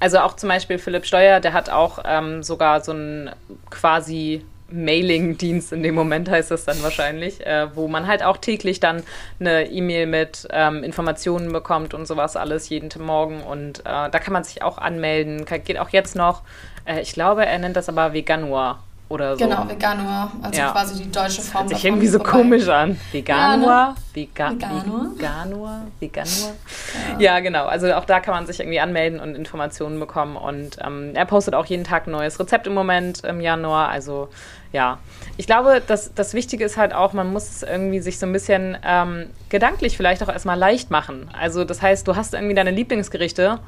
Also 0.00 0.18
auch 0.18 0.36
zum 0.36 0.48
Beispiel 0.48 0.78
Philipp 0.78 1.06
Steuer, 1.06 1.40
der 1.40 1.52
hat 1.52 1.70
auch 1.70 2.00
ähm, 2.04 2.42
sogar 2.42 2.82
so 2.82 2.92
ein 2.92 3.30
quasi 3.70 4.44
Mailing-Dienst 4.70 5.72
in 5.72 5.82
dem 5.82 5.94
Moment 5.94 6.30
heißt 6.30 6.50
das 6.50 6.64
dann 6.64 6.82
wahrscheinlich, 6.82 7.44
äh, 7.46 7.74
wo 7.74 7.88
man 7.88 8.06
halt 8.06 8.22
auch 8.22 8.38
täglich 8.38 8.80
dann 8.80 9.02
eine 9.38 9.70
E-Mail 9.70 10.06
mit 10.06 10.48
ähm, 10.50 10.82
Informationen 10.82 11.52
bekommt 11.52 11.94
und 11.94 12.06
sowas 12.06 12.36
alles 12.36 12.68
jeden 12.68 12.90
Morgen 13.02 13.42
und 13.42 13.80
äh, 13.80 13.82
da 13.84 14.18
kann 14.18 14.32
man 14.32 14.44
sich 14.44 14.62
auch 14.62 14.78
anmelden, 14.78 15.44
geht 15.64 15.78
auch 15.78 15.90
jetzt 15.90 16.16
noch. 16.16 16.42
Äh, 16.84 17.00
ich 17.00 17.12
glaube, 17.12 17.44
er 17.44 17.58
nennt 17.58 17.76
das 17.76 17.88
aber 17.88 18.12
Veganua 18.12 18.80
oder 19.08 19.36
so. 19.36 19.44
Genau, 19.44 19.68
Veganua, 19.68 20.32
also 20.42 20.60
ja. 20.60 20.72
quasi 20.72 21.02
die 21.02 21.10
deutsche 21.10 21.42
Form. 21.42 21.64
Das 21.64 21.72
hört 21.72 21.80
sich 21.80 21.84
irgendwie 21.84 22.06
so 22.06 22.18
vorbei. 22.18 22.32
komisch 22.32 22.68
an. 22.68 22.98
Veganua, 23.12 23.88
ne? 23.88 23.94
Vega 24.14 24.50
Veganua, 24.50 25.10
Veganua, 25.14 25.80
Veganua. 26.00 26.50
Ja. 27.18 27.20
ja. 27.20 27.40
genau. 27.40 27.66
Also 27.66 27.92
auch 27.94 28.06
da 28.06 28.20
kann 28.20 28.34
man 28.34 28.46
sich 28.46 28.60
irgendwie 28.60 28.80
anmelden 28.80 29.20
und 29.20 29.34
Informationen 29.34 30.00
bekommen. 30.00 30.36
Und 30.36 30.78
ähm, 30.84 31.10
er 31.14 31.26
postet 31.26 31.54
auch 31.54 31.66
jeden 31.66 31.84
Tag 31.84 32.06
ein 32.06 32.12
neues 32.12 32.40
Rezept 32.40 32.66
im 32.66 32.74
Moment 32.74 33.24
im 33.24 33.40
Januar. 33.40 33.90
Also 33.90 34.28
ja, 34.72 34.98
ich 35.36 35.46
glaube, 35.46 35.82
das, 35.86 36.14
das 36.14 36.34
Wichtige 36.34 36.64
ist 36.64 36.76
halt 36.76 36.92
auch, 36.94 37.12
man 37.12 37.32
muss 37.32 37.48
es 37.48 37.62
irgendwie 37.62 38.00
sich 38.00 38.18
so 38.18 38.26
ein 38.26 38.32
bisschen 38.32 38.76
ähm, 38.84 39.26
gedanklich 39.48 39.96
vielleicht 39.96 40.22
auch 40.22 40.28
erstmal 40.28 40.58
leicht 40.58 40.90
machen. 40.90 41.30
Also 41.38 41.64
das 41.64 41.82
heißt, 41.82 42.08
du 42.08 42.16
hast 42.16 42.34
irgendwie 42.34 42.54
deine 42.54 42.70
Lieblingsgerichte 42.70 43.60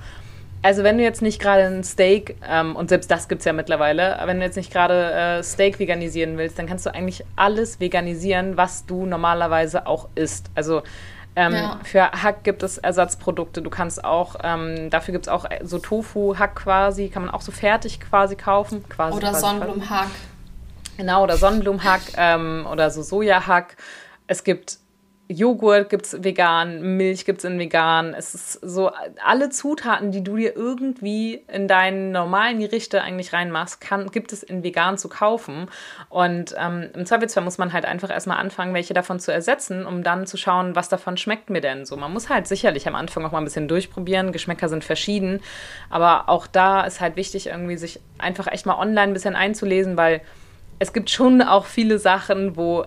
also 0.62 0.82
wenn 0.82 0.98
du 0.98 1.04
jetzt 1.04 1.22
nicht 1.22 1.40
gerade 1.40 1.64
ein 1.64 1.84
Steak, 1.84 2.36
ähm, 2.48 2.76
und 2.76 2.88
selbst 2.88 3.10
das 3.10 3.28
gibt 3.28 3.40
es 3.40 3.44
ja 3.44 3.52
mittlerweile, 3.52 4.18
wenn 4.24 4.38
du 4.38 4.44
jetzt 4.44 4.56
nicht 4.56 4.72
gerade 4.72 5.12
äh, 5.12 5.42
Steak 5.42 5.78
veganisieren 5.78 6.38
willst, 6.38 6.58
dann 6.58 6.66
kannst 6.66 6.86
du 6.86 6.94
eigentlich 6.94 7.24
alles 7.36 7.80
veganisieren, 7.80 8.56
was 8.56 8.86
du 8.86 9.06
normalerweise 9.06 9.86
auch 9.86 10.08
isst. 10.14 10.50
Also 10.54 10.82
ähm, 11.36 11.52
ja. 11.52 11.78
für 11.84 12.10
Hack 12.10 12.44
gibt 12.44 12.62
es 12.62 12.78
Ersatzprodukte. 12.78 13.60
Du 13.60 13.68
kannst 13.68 14.02
auch, 14.02 14.36
ähm, 14.42 14.88
dafür 14.88 15.12
gibt 15.12 15.26
es 15.26 15.32
auch 15.32 15.44
so 15.62 15.78
Tofu-Hack 15.78 16.56
quasi, 16.56 17.10
kann 17.10 17.26
man 17.26 17.34
auch 17.34 17.42
so 17.42 17.52
fertig 17.52 18.00
quasi 18.00 18.36
kaufen. 18.36 18.82
Quasi, 18.88 19.18
oder 19.18 19.34
Sonnenblumenhack. 19.34 20.08
Genau, 20.96 21.22
oder 21.22 21.36
Sonnenblumenhack 21.36 22.00
ähm, 22.16 22.66
oder 22.70 22.90
so 22.90 23.02
Sojahack. 23.02 23.76
Es 24.26 24.44
gibt 24.44 24.78
Joghurt 25.28 25.90
gibt 25.90 26.06
es 26.06 26.22
vegan, 26.22 26.96
Milch 26.96 27.24
gibt 27.24 27.38
es 27.38 27.44
in 27.44 27.58
vegan. 27.58 28.14
Es 28.14 28.34
ist 28.34 28.52
so, 28.62 28.92
alle 29.24 29.50
Zutaten, 29.50 30.12
die 30.12 30.22
du 30.22 30.36
dir 30.36 30.54
irgendwie 30.54 31.44
in 31.48 31.66
deinen 31.66 32.12
normalen 32.12 32.60
Gerichte 32.60 33.02
eigentlich 33.02 33.32
reinmachst, 33.32 33.80
kann, 33.80 34.10
gibt 34.12 34.32
es 34.32 34.44
in 34.44 34.62
vegan 34.62 34.98
zu 34.98 35.08
kaufen. 35.08 35.68
Und 36.10 36.54
ähm, 36.56 36.90
im 36.94 37.06
Zweifelsfall 37.06 37.42
muss 37.42 37.58
man 37.58 37.72
halt 37.72 37.84
einfach 37.84 38.10
erstmal 38.10 38.38
anfangen, 38.38 38.72
welche 38.72 38.94
davon 38.94 39.18
zu 39.18 39.32
ersetzen, 39.32 39.84
um 39.84 40.04
dann 40.04 40.26
zu 40.26 40.36
schauen, 40.36 40.76
was 40.76 40.88
davon 40.88 41.16
schmeckt 41.16 41.50
mir 41.50 41.60
denn 41.60 41.86
so. 41.86 41.96
Man 41.96 42.12
muss 42.12 42.28
halt 42.28 42.46
sicherlich 42.46 42.86
am 42.86 42.94
Anfang 42.94 43.24
auch 43.24 43.32
mal 43.32 43.38
ein 43.38 43.44
bisschen 43.44 43.66
durchprobieren. 43.66 44.30
Geschmäcker 44.30 44.68
sind 44.68 44.84
verschieden. 44.84 45.40
Aber 45.90 46.28
auch 46.28 46.46
da 46.46 46.82
ist 46.82 47.00
halt 47.00 47.16
wichtig, 47.16 47.48
irgendwie 47.48 47.76
sich 47.76 48.00
einfach 48.18 48.46
echt 48.46 48.64
mal 48.64 48.78
online 48.78 49.10
ein 49.10 49.14
bisschen 49.14 49.34
einzulesen, 49.34 49.96
weil 49.96 50.20
es 50.78 50.92
gibt 50.92 51.10
schon 51.10 51.42
auch 51.42 51.64
viele 51.64 51.98
Sachen, 51.98 52.56
wo 52.56 52.86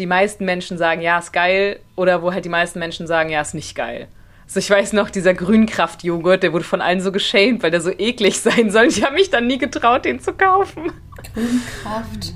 die 0.00 0.06
meisten 0.06 0.44
Menschen 0.44 0.78
sagen, 0.78 1.02
ja, 1.02 1.18
ist 1.18 1.32
geil, 1.32 1.78
oder 1.94 2.22
wo 2.22 2.32
halt 2.32 2.44
die 2.44 2.50
meisten 2.50 2.78
Menschen 2.78 3.06
sagen, 3.06 3.30
ja, 3.30 3.40
ist 3.40 3.54
nicht 3.54 3.74
geil. 3.74 4.08
So, 4.46 4.58
ich 4.58 4.68
weiß 4.68 4.94
noch, 4.94 5.10
dieser 5.10 5.34
Grünkraft-Joghurt, 5.34 6.42
der 6.42 6.52
wurde 6.52 6.64
von 6.64 6.80
allen 6.80 7.00
so 7.00 7.12
geschämt, 7.12 7.62
weil 7.62 7.70
der 7.70 7.80
so 7.80 7.90
eklig 7.90 8.40
sein 8.40 8.70
soll. 8.70 8.86
Ich 8.86 9.04
habe 9.04 9.14
mich 9.14 9.30
dann 9.30 9.46
nie 9.46 9.58
getraut, 9.58 10.04
den 10.04 10.18
zu 10.18 10.32
kaufen. 10.32 10.90
Grünkraft. 11.34 12.34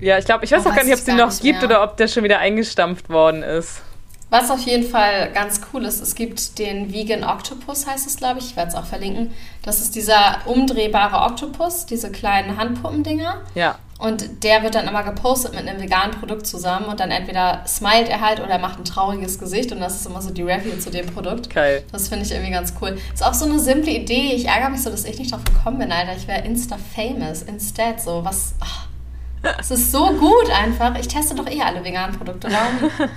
Ja, 0.00 0.18
ich 0.18 0.26
glaube, 0.26 0.44
ich 0.44 0.50
weiß 0.50 0.66
oh, 0.66 0.68
auch 0.68 0.74
gar 0.74 0.84
nicht, 0.84 0.92
ob 0.92 0.98
es 0.98 1.04
den 1.04 1.16
noch 1.16 1.30
gibt 1.40 1.60
mehr. 1.60 1.64
oder 1.64 1.82
ob 1.84 1.96
der 1.96 2.08
schon 2.08 2.24
wieder 2.24 2.40
eingestampft 2.40 3.08
worden 3.08 3.42
ist. 3.42 3.80
Was 4.28 4.50
auf 4.50 4.60
jeden 4.60 4.86
Fall 4.86 5.30
ganz 5.32 5.60
cool 5.72 5.84
ist, 5.84 6.02
es 6.02 6.16
gibt 6.16 6.58
den 6.58 6.92
Vegan 6.92 7.22
Octopus, 7.22 7.86
heißt 7.86 8.06
es, 8.06 8.16
glaube 8.16 8.40
ich. 8.40 8.46
Ich 8.50 8.56
werde 8.56 8.70
es 8.70 8.74
auch 8.74 8.84
verlinken. 8.84 9.32
Das 9.62 9.80
ist 9.80 9.94
dieser 9.94 10.38
umdrehbare 10.46 11.24
Octopus, 11.30 11.86
diese 11.86 12.10
kleinen 12.10 12.56
Handpuppendinger. 12.56 13.42
Ja. 13.54 13.78
Und 13.98 14.42
der 14.42 14.62
wird 14.62 14.74
dann 14.74 14.88
immer 14.88 15.04
gepostet 15.04 15.54
mit 15.54 15.68
einem 15.68 15.80
veganen 15.80 16.18
Produkt 16.18 16.46
zusammen 16.46 16.86
und 16.86 16.98
dann 16.98 17.10
entweder 17.10 17.62
smilet 17.66 18.08
er 18.08 18.20
halt 18.20 18.40
oder 18.40 18.50
er 18.50 18.58
macht 18.58 18.78
ein 18.78 18.84
trauriges 18.84 19.38
Gesicht 19.38 19.70
und 19.70 19.80
das 19.80 19.94
ist 19.94 20.06
immer 20.06 20.20
so 20.20 20.30
die 20.30 20.42
Review 20.42 20.76
zu 20.78 20.90
dem 20.90 21.06
Produkt. 21.06 21.48
Geil. 21.50 21.84
Das 21.92 22.08
finde 22.08 22.24
ich 22.24 22.32
irgendwie 22.32 22.50
ganz 22.50 22.74
cool. 22.80 22.98
Ist 23.12 23.24
auch 23.24 23.34
so 23.34 23.44
eine 23.44 23.60
simple 23.60 23.92
Idee. 23.92 24.32
Ich 24.34 24.46
ärgere 24.46 24.70
mich 24.70 24.82
so, 24.82 24.90
dass 24.90 25.04
ich 25.04 25.18
nicht 25.18 25.32
drauf 25.32 25.44
gekommen 25.44 25.78
bin, 25.78 25.92
Alter. 25.92 26.16
Ich 26.16 26.26
wäre 26.26 26.42
Insta-famous. 26.42 27.42
Instead, 27.42 28.00
so 28.00 28.24
was. 28.24 28.54
Oh. 28.60 29.48
Es 29.60 29.70
ist 29.70 29.92
so 29.92 30.06
gut 30.06 30.50
einfach. 30.50 30.98
Ich 30.98 31.06
teste 31.06 31.34
doch 31.34 31.46
eh 31.46 31.60
alle 31.60 31.84
veganen 31.84 32.16
Produkte. 32.16 32.48
Warum? 32.50 32.90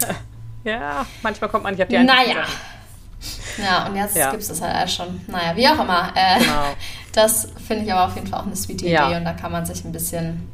Ja, 0.63 1.05
manchmal 1.21 1.49
kommt 1.49 1.63
man 1.63 1.73
nicht 1.73 1.81
auf 1.81 1.87
die 1.87 1.97
Naja. 1.97 2.43
Ja, 3.57 3.87
und 3.87 3.95
jetzt 3.95 4.17
ja. 4.17 4.31
gibt 4.31 4.43
es 4.43 4.49
das 4.49 4.61
halt 4.61 4.91
schon. 4.91 5.21
Naja, 5.27 5.55
wie 5.55 5.67
auch 5.67 5.79
immer. 5.79 6.11
Äh, 6.13 6.39
genau. 6.39 6.63
Das 7.13 7.47
finde 7.67 7.83
ich 7.83 7.91
aber 7.91 8.05
auf 8.05 8.15
jeden 8.15 8.27
Fall 8.27 8.41
auch 8.41 8.45
eine 8.45 8.55
sweet 8.55 8.83
Idee 8.83 8.91
ja. 8.91 9.17
und 9.17 9.25
da 9.25 9.33
kann 9.33 9.51
man 9.51 9.65
sich 9.65 9.83
ein 9.83 9.91
bisschen 9.91 10.47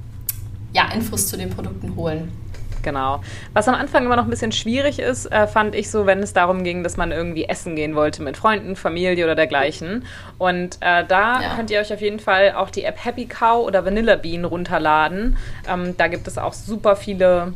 ja, 0.73 0.91
Infos 0.93 1.27
zu 1.27 1.37
den 1.37 1.49
Produkten 1.49 1.95
holen. 1.95 2.31
Genau. 2.83 3.21
Was 3.53 3.67
am 3.67 3.75
Anfang 3.75 4.05
immer 4.05 4.15
noch 4.15 4.25
ein 4.25 4.29
bisschen 4.29 4.51
schwierig 4.51 4.99
ist, 4.99 5.31
äh, 5.31 5.47
fand 5.47 5.73
ich 5.73 5.89
so, 5.89 6.05
wenn 6.05 6.19
es 6.19 6.33
darum 6.33 6.63
ging, 6.63 6.83
dass 6.83 6.97
man 6.97 7.11
irgendwie 7.11 7.45
essen 7.45 7.75
gehen 7.75 7.95
wollte 7.95 8.21
mit 8.21 8.37
Freunden, 8.37 8.75
Familie 8.75 9.23
oder 9.23 9.35
dergleichen. 9.35 10.05
Und 10.37 10.75
äh, 10.81 11.05
da 11.07 11.41
ja. 11.41 11.55
könnt 11.55 11.71
ihr 11.71 11.79
euch 11.79 11.93
auf 11.93 12.01
jeden 12.01 12.19
Fall 12.19 12.53
auch 12.55 12.69
die 12.69 12.83
App 12.83 13.03
Happy 13.03 13.25
Cow 13.25 13.65
oder 13.65 13.85
Vanilla 13.85 14.17
Bean 14.17 14.45
runterladen. 14.45 15.37
Ähm, 15.67 15.95
da 15.97 16.07
gibt 16.07 16.27
es 16.27 16.37
auch 16.37 16.53
super 16.53 16.95
viele 16.95 17.53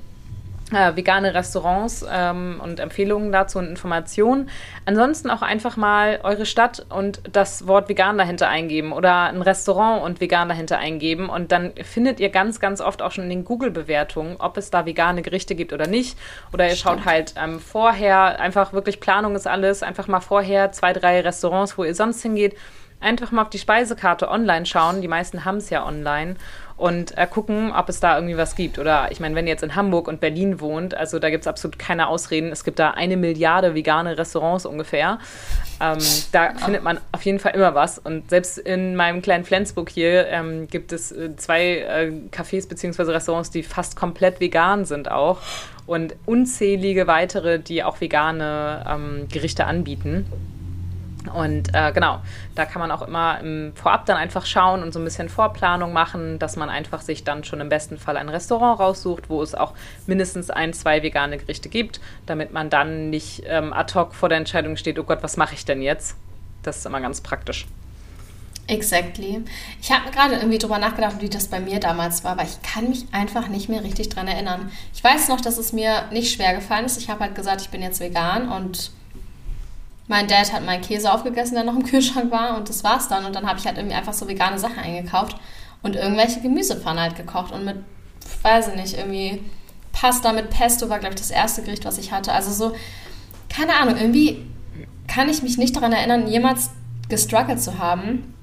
äh, 0.72 0.96
vegane 0.96 1.34
Restaurants 1.34 2.06
ähm, 2.10 2.60
und 2.64 2.80
Empfehlungen 2.80 3.32
dazu 3.32 3.60
und 3.60 3.68
Informationen. 3.68 4.50
Ansonsten 4.86 5.30
auch 5.30 5.42
einfach 5.42 5.78
mal 5.78 6.20
eure 6.24 6.46
Stadt 6.46 6.86
und 6.90 7.22
das 7.32 7.68
Wort 7.68 7.90
vegan 7.90 8.18
dahinter 8.18 8.50
eingeben 8.50 8.92
oder 8.92 9.24
ein 9.24 9.42
Restaurant 9.42 10.04
und 10.04 10.20
vegan 10.20 10.50
dahinter 10.50 10.78
eingeben 10.78 11.30
und 11.30 11.52
dann 11.52 11.74
findet 11.84 12.20
ihr 12.20 12.30
ganz, 12.30 12.60
ganz 12.60 12.82
oft 12.82 13.02
auch 13.02 13.12
schon 13.12 13.26
in 13.26 13.30
den 13.30 13.46
Google-Bewertungen, 13.46 14.38
ob 14.40 14.58
es 14.58 14.70
da 14.70 14.86
vegane 14.86 15.22
Gerichte 15.22 15.56
gibt 15.56 15.74
oder 15.74 15.88
nicht. 15.88 16.18
Oder 16.54 16.68
ihr 16.70 16.76
schaut 16.76 17.06
halt 17.06 17.34
ähm, 17.42 17.60
vorher, 17.60 18.40
einfach 18.40 18.74
wirklich 18.74 19.00
Planung 19.00 19.36
ist 19.36 19.48
alles, 19.48 19.84
einfach 19.84 20.08
mal 20.08 20.20
vorher 20.20 20.72
zwei, 20.72 20.94
drei 20.94 21.22
Restaurants, 21.22 21.78
wo 21.78 21.84
ihr 21.84 21.96
sonst 21.96 22.22
hingeht, 22.22 22.56
einfach 23.00 23.32
mal 23.32 23.44
auf 23.44 23.50
die 23.50 23.60
Speisekarte 23.60 24.30
online 24.30 24.66
schauen. 24.66 25.02
Die 25.02 25.08
meisten 25.08 25.46
haben 25.46 25.58
es 25.58 25.70
ja 25.70 25.86
online 25.86 26.36
und 26.78 27.18
äh, 27.18 27.26
gucken, 27.26 27.72
ob 27.72 27.90
es 27.90 28.00
da 28.00 28.16
irgendwie 28.16 28.38
was 28.38 28.56
gibt. 28.56 28.78
Oder 28.78 29.12
ich 29.12 29.20
meine, 29.20 29.34
wenn 29.36 29.48
ihr 29.48 29.52
jetzt 29.52 29.64
in 29.64 29.76
Hamburg 29.76 30.08
und 30.08 30.20
Berlin 30.20 30.62
wohnt, 30.62 30.94
also 30.94 31.18
da 31.18 31.32
gibt 31.32 31.42
es 31.42 31.48
absolut 31.48 31.80
keine 31.80 32.08
Ausreden. 32.08 32.52
Es 32.52 32.64
gibt 32.64 32.78
da 32.78 32.92
eine 32.92 33.18
Milliarde 33.18 33.74
vegane 33.74 34.16
Restaurants 34.18 34.66
ungefähr. 34.68 35.18
Ähm, 35.82 35.98
da 36.32 36.54
findet 36.54 36.84
man 36.84 37.00
auf 37.12 37.24
jeden 37.24 37.40
Fall 37.40 37.56
immer 37.56 37.74
was. 37.74 37.98
Und 37.98 38.30
selbst 38.30 38.60
in 38.60 38.96
meinem 38.96 39.24
kleinen 39.24 39.44
Flensburg 39.44 39.90
hier 39.90 40.28
ähm, 40.28 40.68
gibt 40.68 40.94
es 40.94 41.12
äh, 41.12 41.36
zwei 41.36 41.80
äh, 41.80 42.12
Cafés 42.32 42.70
bzw. 42.70 43.12
Restaurants, 43.12 43.50
die 43.50 43.64
fast 43.64 43.96
komplett 43.96 44.40
vegan 44.40 44.86
sind 44.86 45.10
auch. 45.10 45.40
Und 45.88 46.16
unzählige 46.28 47.08
weitere, 47.08 47.60
die 47.60 47.84
auch 47.84 48.02
vegane 48.02 48.86
ähm, 48.88 49.28
Gerichte 49.32 49.66
anbieten. 49.66 50.28
Und 51.30 51.74
äh, 51.74 51.92
genau, 51.92 52.22
da 52.56 52.66
kann 52.66 52.80
man 52.80 52.92
auch 52.92 53.02
immer 53.02 53.40
im 53.40 53.74
Vorab 53.76 54.06
dann 54.06 54.18
einfach 54.18 54.46
schauen 54.46 54.84
und 54.84 54.94
so 54.94 55.00
ein 55.00 55.04
bisschen 55.06 55.30
Vorplanung 55.30 55.94
machen, 55.94 56.40
dass 56.40 56.56
man 56.56 56.70
einfach 56.70 57.02
sich 57.02 57.24
dann 57.24 57.44
schon 57.44 57.62
im 57.62 57.70
besten 57.70 57.98
Fall 57.98 58.18
ein 58.18 58.30
Restaurant 58.30 58.80
raussucht, 58.80 59.30
wo 59.30 59.42
es 59.42 59.56
auch 59.56 59.74
mindestens 60.06 60.50
ein, 60.50 60.74
zwei 60.74 61.04
vegane 61.04 61.38
Gerichte 61.38 61.70
gibt, 61.70 62.00
damit 62.26 62.54
man 62.54 62.70
dann 62.70 63.10
nicht 63.10 63.44
ähm, 63.46 63.74
ad 63.74 63.94
hoc 63.94 64.14
vor 64.16 64.30
der 64.30 64.38
Entscheidung 64.38 64.78
steht, 64.78 65.00
oh 65.00 65.04
Gott, 65.04 65.24
was 65.24 65.38
mache 65.38 65.56
ich 65.56 65.66
denn 65.66 65.82
jetzt? 65.82 66.18
Das 66.64 66.78
ist 66.78 66.86
immer 66.86 67.02
ganz 67.02 67.22
praktisch. 67.22 67.68
Exactly. 68.68 69.44
Ich 69.82 69.92
habe 69.92 70.12
gerade 70.12 70.36
irgendwie 70.36 70.58
drüber 70.58 70.78
nachgedacht, 70.78 71.22
wie 71.22 71.30
das 71.30 71.48
bei 71.48 71.60
mir 71.60 71.80
damals 71.80 72.24
war, 72.26 72.38
weil 72.38 72.48
ich 72.48 72.62
kann 72.62 72.90
mich 72.90 73.06
einfach 73.14 73.48
nicht 73.48 73.70
mehr 73.70 73.84
richtig 73.84 74.10
dran 74.10 74.28
erinnern. 74.28 74.70
Ich 74.94 75.02
weiß 75.02 75.30
noch, 75.30 75.40
dass 75.40 75.58
es 75.58 75.72
mir 75.72 76.04
nicht 76.12 76.34
schwer 76.34 76.54
gefallen 76.54 76.86
ist. 76.86 76.98
Ich 76.98 77.10
habe 77.10 77.22
halt 77.22 77.36
gesagt, 77.36 77.62
ich 77.62 77.70
bin 77.70 77.82
jetzt 77.82 78.02
vegan 78.02 78.50
und 78.50 78.92
mein 80.08 80.28
Dad 80.28 80.54
hat 80.54 80.66
meinen 80.66 80.82
Käse 80.82 81.12
aufgegessen, 81.12 81.56
der 81.56 81.64
noch 81.64 81.76
im 81.76 81.84
Kühlschrank 81.86 82.32
war 82.32 82.58
und 82.58 82.70
das 82.70 82.84
war's 82.84 83.08
dann. 83.08 83.26
Und 83.26 83.36
dann 83.36 83.48
habe 83.48 83.60
ich 83.60 83.66
halt 83.66 83.78
irgendwie 83.78 83.96
einfach 83.96 84.14
so 84.14 84.28
vegane 84.28 84.58
Sachen 84.60 84.80
eingekauft 84.80 85.38
und 85.84 85.96
irgendwelche 85.96 86.42
Gemüsepfannen 86.42 87.02
halt 87.02 87.16
gekocht 87.16 87.54
und 87.54 87.66
mit, 87.66 87.78
weiß 88.42 88.70
ich 88.70 88.76
nicht, 88.76 88.98
irgendwie 88.98 89.44
Pasta 89.92 90.32
mit 90.32 90.50
Pesto 90.50 90.90
war, 90.90 91.00
glaube 91.00 91.16
ich, 91.16 91.22
das 91.22 91.32
erste 91.32 91.64
Gericht, 91.64 91.86
was 91.86 91.98
ich 91.98 92.12
hatte. 92.12 92.32
Also 92.32 92.52
so, 92.52 92.76
keine 93.50 93.76
Ahnung, 93.76 93.98
irgendwie 93.98 94.46
kann 95.08 95.30
ich 95.30 95.44
mich 95.44 95.58
nicht 95.58 95.76
daran 95.76 95.94
erinnern, 95.94 96.28
jemals 96.28 96.72
gestruggelt 97.10 97.62
zu 97.62 97.80
haben, 97.80 98.34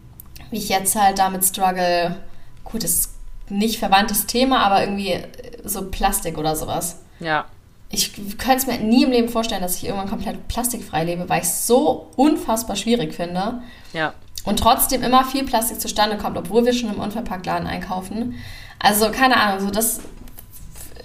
wie 0.50 0.58
ich 0.58 0.68
jetzt 0.68 0.96
halt 0.96 1.18
damit 1.18 1.44
struggle. 1.44 2.16
Gut, 2.64 2.82
ist 2.82 3.10
nicht 3.48 3.78
verwandtes 3.78 4.26
Thema, 4.26 4.64
aber 4.64 4.80
irgendwie 4.82 5.18
so 5.64 5.90
Plastik 5.90 6.38
oder 6.38 6.56
sowas. 6.56 7.00
Ja 7.20 7.46
ich 7.94 8.38
könnte 8.38 8.58
es 8.58 8.66
mir 8.66 8.78
nie 8.78 9.04
im 9.04 9.10
Leben 9.10 9.28
vorstellen, 9.28 9.62
dass 9.62 9.76
ich 9.76 9.84
irgendwann 9.84 10.08
komplett 10.08 10.48
plastikfrei 10.48 11.04
lebe, 11.04 11.28
weil 11.28 11.40
ich 11.40 11.48
es 11.48 11.66
so 11.66 12.10
unfassbar 12.16 12.76
schwierig 12.76 13.14
finde. 13.14 13.62
Ja. 13.92 14.14
Und 14.44 14.58
trotzdem 14.58 15.02
immer 15.02 15.24
viel 15.24 15.44
Plastik 15.44 15.80
zustande 15.80 16.18
kommt, 16.18 16.36
obwohl 16.36 16.64
wir 16.66 16.72
schon 16.74 16.92
im 16.92 17.00
Unverpacktladen 17.00 17.66
einkaufen. 17.66 18.34
Also 18.78 19.10
keine 19.10 19.40
Ahnung, 19.40 19.60
so 19.60 19.70
das 19.70 20.00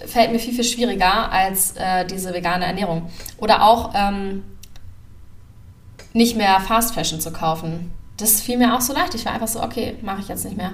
fällt 0.04 0.32
mir 0.32 0.38
viel, 0.38 0.54
viel 0.54 0.64
schwieriger 0.64 1.30
als 1.30 1.76
äh, 1.76 2.04
diese 2.04 2.34
vegane 2.34 2.66
Ernährung. 2.66 3.10
Oder 3.38 3.62
auch 3.62 3.92
ähm, 3.94 4.44
nicht 6.12 6.36
mehr 6.36 6.60
Fast 6.60 6.94
Fashion 6.94 7.20
zu 7.20 7.32
kaufen. 7.32 7.92
Das 8.16 8.40
fiel 8.40 8.58
mir 8.58 8.74
auch 8.74 8.80
so 8.80 8.92
leicht. 8.92 9.14
Ich 9.14 9.24
war 9.24 9.32
einfach 9.32 9.48
so, 9.48 9.62
okay, 9.62 9.96
mache 10.02 10.20
ich 10.20 10.28
jetzt 10.28 10.44
nicht 10.44 10.56
mehr. 10.56 10.72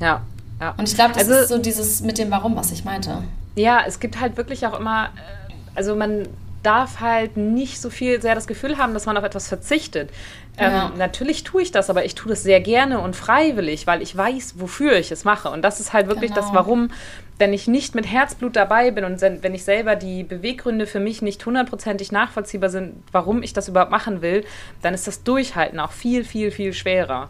Ja, 0.00 0.22
ja. 0.60 0.74
Und 0.76 0.88
ich 0.88 0.94
glaube, 0.94 1.14
das 1.14 1.28
also, 1.28 1.34
ist 1.34 1.48
so 1.48 1.58
dieses 1.58 2.00
mit 2.00 2.18
dem 2.18 2.30
Warum, 2.30 2.56
was 2.56 2.70
ich 2.72 2.84
meinte. 2.84 3.22
Ja, 3.56 3.82
es 3.86 4.00
gibt 4.00 4.20
halt 4.20 4.36
wirklich 4.36 4.66
auch 4.66 4.78
immer, 4.78 5.06
äh, 5.06 5.52
also 5.74 5.94
man 5.94 6.28
darf 6.64 7.00
halt 7.00 7.36
nicht 7.36 7.80
so 7.80 7.90
viel 7.90 8.20
sehr 8.20 8.34
das 8.34 8.46
Gefühl 8.46 8.78
haben, 8.78 8.94
dass 8.94 9.06
man 9.06 9.16
auf 9.16 9.24
etwas 9.24 9.48
verzichtet. 9.48 10.10
Ähm, 10.56 10.72
ja. 10.72 10.86
Ähm, 10.86 10.98
natürlich 10.98 11.44
tue 11.44 11.62
ich 11.62 11.72
das, 11.72 11.90
aber 11.90 12.04
ich 12.04 12.14
tue 12.14 12.30
das 12.30 12.42
sehr 12.42 12.60
gerne 12.60 13.00
und 13.00 13.14
freiwillig, 13.14 13.86
weil 13.86 14.02
ich 14.02 14.16
weiß, 14.16 14.54
wofür 14.58 14.94
ich 14.96 15.12
es 15.12 15.24
mache. 15.24 15.50
Und 15.50 15.62
das 15.62 15.80
ist 15.80 15.92
halt 15.92 16.08
wirklich 16.08 16.32
genau. 16.32 16.42
das 16.42 16.54
Warum, 16.54 16.90
wenn 17.38 17.52
ich 17.52 17.68
nicht 17.68 17.94
mit 17.94 18.10
Herzblut 18.10 18.56
dabei 18.56 18.90
bin 18.90 19.04
und 19.04 19.20
wenn 19.20 19.54
ich 19.54 19.64
selber 19.64 19.96
die 19.96 20.22
Beweggründe 20.22 20.86
für 20.86 21.00
mich 21.00 21.22
nicht 21.22 21.44
hundertprozentig 21.44 22.12
nachvollziehbar 22.12 22.70
sind, 22.70 23.02
warum 23.12 23.42
ich 23.42 23.52
das 23.52 23.68
überhaupt 23.68 23.90
machen 23.90 24.22
will, 24.22 24.44
dann 24.82 24.94
ist 24.94 25.06
das 25.06 25.22
Durchhalten 25.22 25.80
auch 25.80 25.92
viel, 25.92 26.24
viel, 26.24 26.50
viel 26.50 26.72
schwerer. 26.72 27.28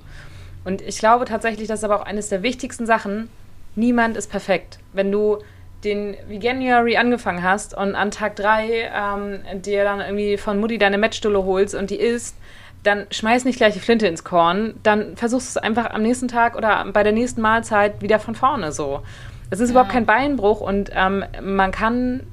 Und 0.64 0.81
ich 0.81 0.98
glaube 0.98 1.24
tatsächlich, 1.24 1.68
das 1.68 1.81
ist 1.81 1.85
aber 1.85 2.00
auch 2.00 2.07
eines 2.07 2.29
der 2.29 2.42
wichtigsten 2.42 2.87
Sachen. 2.87 3.29
Niemand 3.77 4.16
ist 4.16 4.31
perfekt. 4.31 4.79
Wenn 4.92 5.12
du 5.12 5.38
den 5.85 6.16
Veganuary 6.29 6.96
angefangen 6.96 7.42
hast 7.42 7.77
und 7.77 7.94
an 7.94 8.11
Tag 8.11 8.37
3 8.37 8.90
ähm, 8.94 9.62
dir 9.62 9.85
dann 9.85 10.00
irgendwie 10.00 10.38
von 10.38 10.59
Mutti 10.59 10.79
deine 10.79 10.96
Mettstulle 10.98 11.44
holst 11.44 11.74
und 11.74 11.90
die 11.90 12.00
isst, 12.00 12.37
dann 12.83 13.07
schmeiß 13.11 13.44
nicht 13.44 13.57
gleich 13.57 13.74
die 13.74 13.81
Flinte 13.81 14.07
ins 14.07 14.24
Korn, 14.24 14.74
dann 14.83 15.16
versuchst 15.16 15.55
du 15.55 15.59
es 15.59 15.62
einfach 15.62 15.90
am 15.90 16.03
nächsten 16.03 16.29
Tag 16.29 16.57
oder 16.57 16.85
bei 16.92 17.03
der 17.03 17.12
nächsten 17.12 17.40
Mahlzeit 17.40 18.03
wieder 18.03 18.18
von 18.18 18.35
vorne 18.35 18.72
so. 18.72 19.03
Es 19.50 19.61
ist 19.61 19.70
ja. 19.70 19.72
überhaupt 19.72 19.92
kein 19.92 20.07
Beinbruch 20.07 20.61
und 20.61 20.90
ähm, 20.94 21.24
man 21.42 21.70
kann 21.70 22.27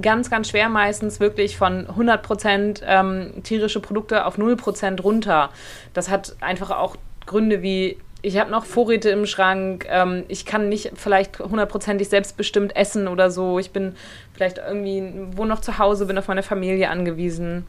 ganz, 0.00 0.30
ganz 0.30 0.50
schwer 0.50 0.68
meistens 0.68 1.20
wirklich 1.20 1.56
von 1.56 1.86
100% 1.88 2.82
ähm, 2.86 3.42
tierische 3.42 3.80
Produkte 3.80 4.26
auf 4.26 4.38
0% 4.38 5.00
runter. 5.00 5.50
Das 5.92 6.08
hat 6.08 6.36
einfach 6.40 6.70
auch 6.70 6.96
Gründe 7.28 7.62
wie 7.62 7.98
ich 8.20 8.38
habe 8.38 8.50
noch 8.50 8.64
Vorräte 8.64 9.10
im 9.10 9.26
Schrank. 9.26 9.86
Ähm, 9.88 10.24
ich 10.28 10.44
kann 10.44 10.68
nicht 10.68 10.92
vielleicht 10.96 11.38
hundertprozentig 11.38 12.08
selbstbestimmt 12.08 12.74
essen 12.74 13.06
oder 13.06 13.30
so. 13.30 13.58
Ich 13.58 13.70
bin 13.70 13.94
vielleicht 14.34 14.58
irgendwie, 14.58 15.02
wohne 15.36 15.50
noch 15.50 15.60
zu 15.60 15.78
Hause, 15.78 16.06
bin 16.06 16.18
auf 16.18 16.28
meine 16.28 16.42
Familie 16.42 16.90
angewiesen. 16.90 17.66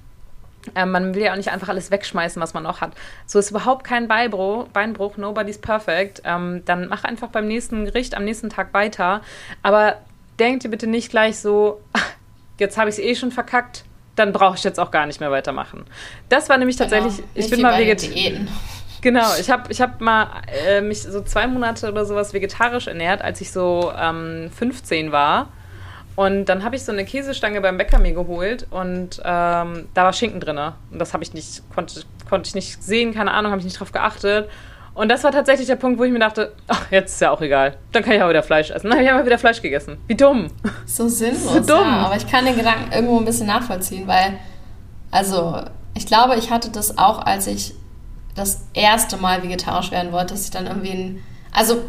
Ähm, 0.76 0.92
man 0.92 1.14
will 1.14 1.22
ja 1.22 1.34
auch 1.34 1.38
nicht 1.38 1.52
einfach 1.52 1.70
alles 1.70 1.92
wegschmeißen, 1.92 2.42
was 2.42 2.54
man 2.54 2.64
noch 2.64 2.82
hat. 2.82 2.94
So 3.26 3.40
ist 3.40 3.52
überhaupt 3.52 3.86
kein 3.86 4.08
Beibruch, 4.08 4.68
Beinbruch, 4.70 5.18
nobody's 5.18 5.60
perfect. 5.60 6.22
Ähm, 6.26 6.64
dann 6.66 6.88
mach 6.90 7.04
einfach 7.04 7.30
beim 7.30 7.48
nächsten 7.48 7.86
Gericht 7.86 8.16
am 8.16 8.26
nächsten 8.26 8.50
Tag 8.50 8.74
weiter. 8.74 9.22
Aber 9.62 9.98
denkt 10.40 10.64
ihr 10.64 10.72
bitte 10.72 10.88
nicht 10.88 11.12
gleich 11.12 11.38
so, 11.40 11.80
jetzt 12.60 12.78
habe 12.78 12.90
ich 12.90 12.98
es 12.98 13.02
eh 13.02 13.16
schon 13.16 13.32
verkackt, 13.32 13.84
dann 14.16 14.34
brauche 14.34 14.56
ich 14.56 14.64
jetzt 14.64 14.80
auch 14.80 14.92
gar 14.92 15.06
nicht 15.06 15.20
mehr 15.20 15.32
weitermachen. 15.32 15.86
Das 16.28 16.50
war 16.50 16.58
nämlich 16.58 16.78
genau. 16.78 16.90
tatsächlich, 16.90 17.18
genau. 17.18 17.30
ich 17.36 17.50
bin 17.50 17.62
mal 17.62 17.80
Vegetarier. 17.80 18.48
Genau, 19.02 19.28
ich 19.40 19.50
habe 19.50 19.72
ich 19.72 19.82
hab 19.82 20.02
mal 20.02 20.28
äh, 20.68 20.82
mich 20.82 21.04
so 21.04 21.22
zwei 21.22 21.48
Monate 21.48 21.90
oder 21.92 22.06
sowas 22.06 22.34
vegetarisch 22.34 22.88
ernährt, 22.88 23.22
als 23.22 23.42
ich 23.42 23.52
so 23.52 23.92
ähm, 23.98 24.50
15 24.54 25.12
war. 25.12 25.50
Und 26.16 26.46
dann 26.46 26.66
habe 26.66 26.76
ich 26.76 26.84
so 26.84 26.92
eine 26.92 27.06
Käsestange 27.06 27.62
beim 27.62 27.78
Bäcker 27.78 27.98
mir 27.98 28.12
geholt 28.12 28.68
und 28.72 29.22
ähm, 29.24 29.88
da 29.94 30.04
war 30.04 30.12
Schinken 30.12 30.42
drin. 30.42 30.58
Und 30.58 31.00
das 31.00 31.14
habe 31.14 31.24
ich 31.24 31.34
nicht, 31.34 31.64
konnte, 31.74 32.02
konnte 32.30 32.50
ich 32.50 32.56
nicht 32.56 32.84
sehen, 32.84 33.14
keine 33.14 33.32
Ahnung, 33.32 33.52
habe 33.52 33.60
ich 33.60 33.66
nicht 33.66 33.80
drauf 33.80 33.94
geachtet. 33.94 34.50
Und 34.96 35.08
das 35.08 35.24
war 35.24 35.32
tatsächlich 35.32 35.68
der 35.68 35.78
Punkt, 35.78 35.98
wo 35.98 36.04
ich 36.04 36.12
mir 36.12 36.20
dachte, 36.20 36.52
ach, 36.68 36.92
jetzt 36.92 37.14
ist 37.14 37.22
ja 37.22 37.32
auch 37.32 37.40
egal. 37.40 37.78
Dann 37.94 38.04
kann 38.04 38.12
ich 38.12 38.22
auch 38.22 38.28
wieder 38.28 38.44
Fleisch 38.44 38.70
essen. 38.70 38.90
Dann 38.90 38.98
habe 38.98 39.04
ich 39.04 39.10
einfach 39.10 39.26
wieder 39.26 39.38
Fleisch 39.38 39.62
gegessen. 39.62 39.98
Wie 40.08 40.16
dumm. 40.16 40.48
So 40.86 41.08
sinnlos. 41.08 41.44
so 41.54 41.60
dumm. 41.62 41.88
Ja, 41.88 42.06
aber 42.08 42.18
ich 42.18 42.28
kann 42.30 42.44
den 42.44 42.58
Gedanken 42.58 42.92
irgendwo 42.92 43.18
ein 43.18 43.24
bisschen 43.24 43.48
nachvollziehen, 43.48 44.06
weil, 44.06 44.38
also, 45.12 45.62
ich 45.94 46.06
glaube, 46.06 46.36
ich 46.36 46.52
hatte 46.52 46.70
das 46.70 46.98
auch, 46.98 47.26
als 47.26 47.48
ich 47.48 47.76
das 48.40 48.62
erste 48.74 49.18
Mal 49.18 49.44
vegetarisch 49.44 49.92
werden 49.92 50.12
wollte, 50.12 50.34
dass 50.34 50.46
ich 50.46 50.52
dann 50.52 50.68
irgendwie 50.68 50.92
ein, 50.92 51.24
also 51.52 51.82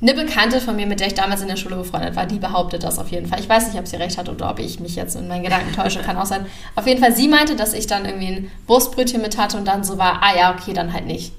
eine 0.00 0.14
Bekannte 0.14 0.60
von 0.60 0.76
mir, 0.76 0.86
mit 0.86 1.00
der 1.00 1.08
ich 1.08 1.14
damals 1.14 1.42
in 1.42 1.48
der 1.48 1.56
Schule 1.56 1.74
befreundet 1.74 2.14
war, 2.14 2.26
die 2.26 2.38
behauptet 2.38 2.84
das 2.84 2.98
auf 2.98 3.10
jeden 3.10 3.26
Fall. 3.26 3.40
Ich 3.40 3.48
weiß 3.48 3.68
nicht, 3.68 3.78
ob 3.78 3.88
sie 3.88 3.96
recht 3.96 4.16
hat 4.16 4.28
oder 4.28 4.48
ob 4.48 4.60
ich 4.60 4.78
mich 4.78 4.94
jetzt 4.94 5.16
in 5.16 5.26
meinen 5.26 5.42
Gedanken 5.42 5.74
täusche, 5.74 6.00
kann 6.00 6.16
auch 6.16 6.26
sein. 6.26 6.46
Auf 6.76 6.86
jeden 6.86 7.00
Fall, 7.00 7.14
sie 7.14 7.26
meinte, 7.26 7.56
dass 7.56 7.72
ich 7.72 7.88
dann 7.88 8.04
irgendwie 8.04 8.28
ein 8.28 8.50
Brustbrötchen 8.66 9.20
mit 9.20 9.36
hatte 9.38 9.56
und 9.56 9.66
dann 9.66 9.82
so 9.82 9.98
war, 9.98 10.22
ah 10.22 10.36
ja, 10.36 10.54
okay, 10.54 10.72
dann 10.72 10.92
halt 10.92 11.06
nicht. 11.06 11.32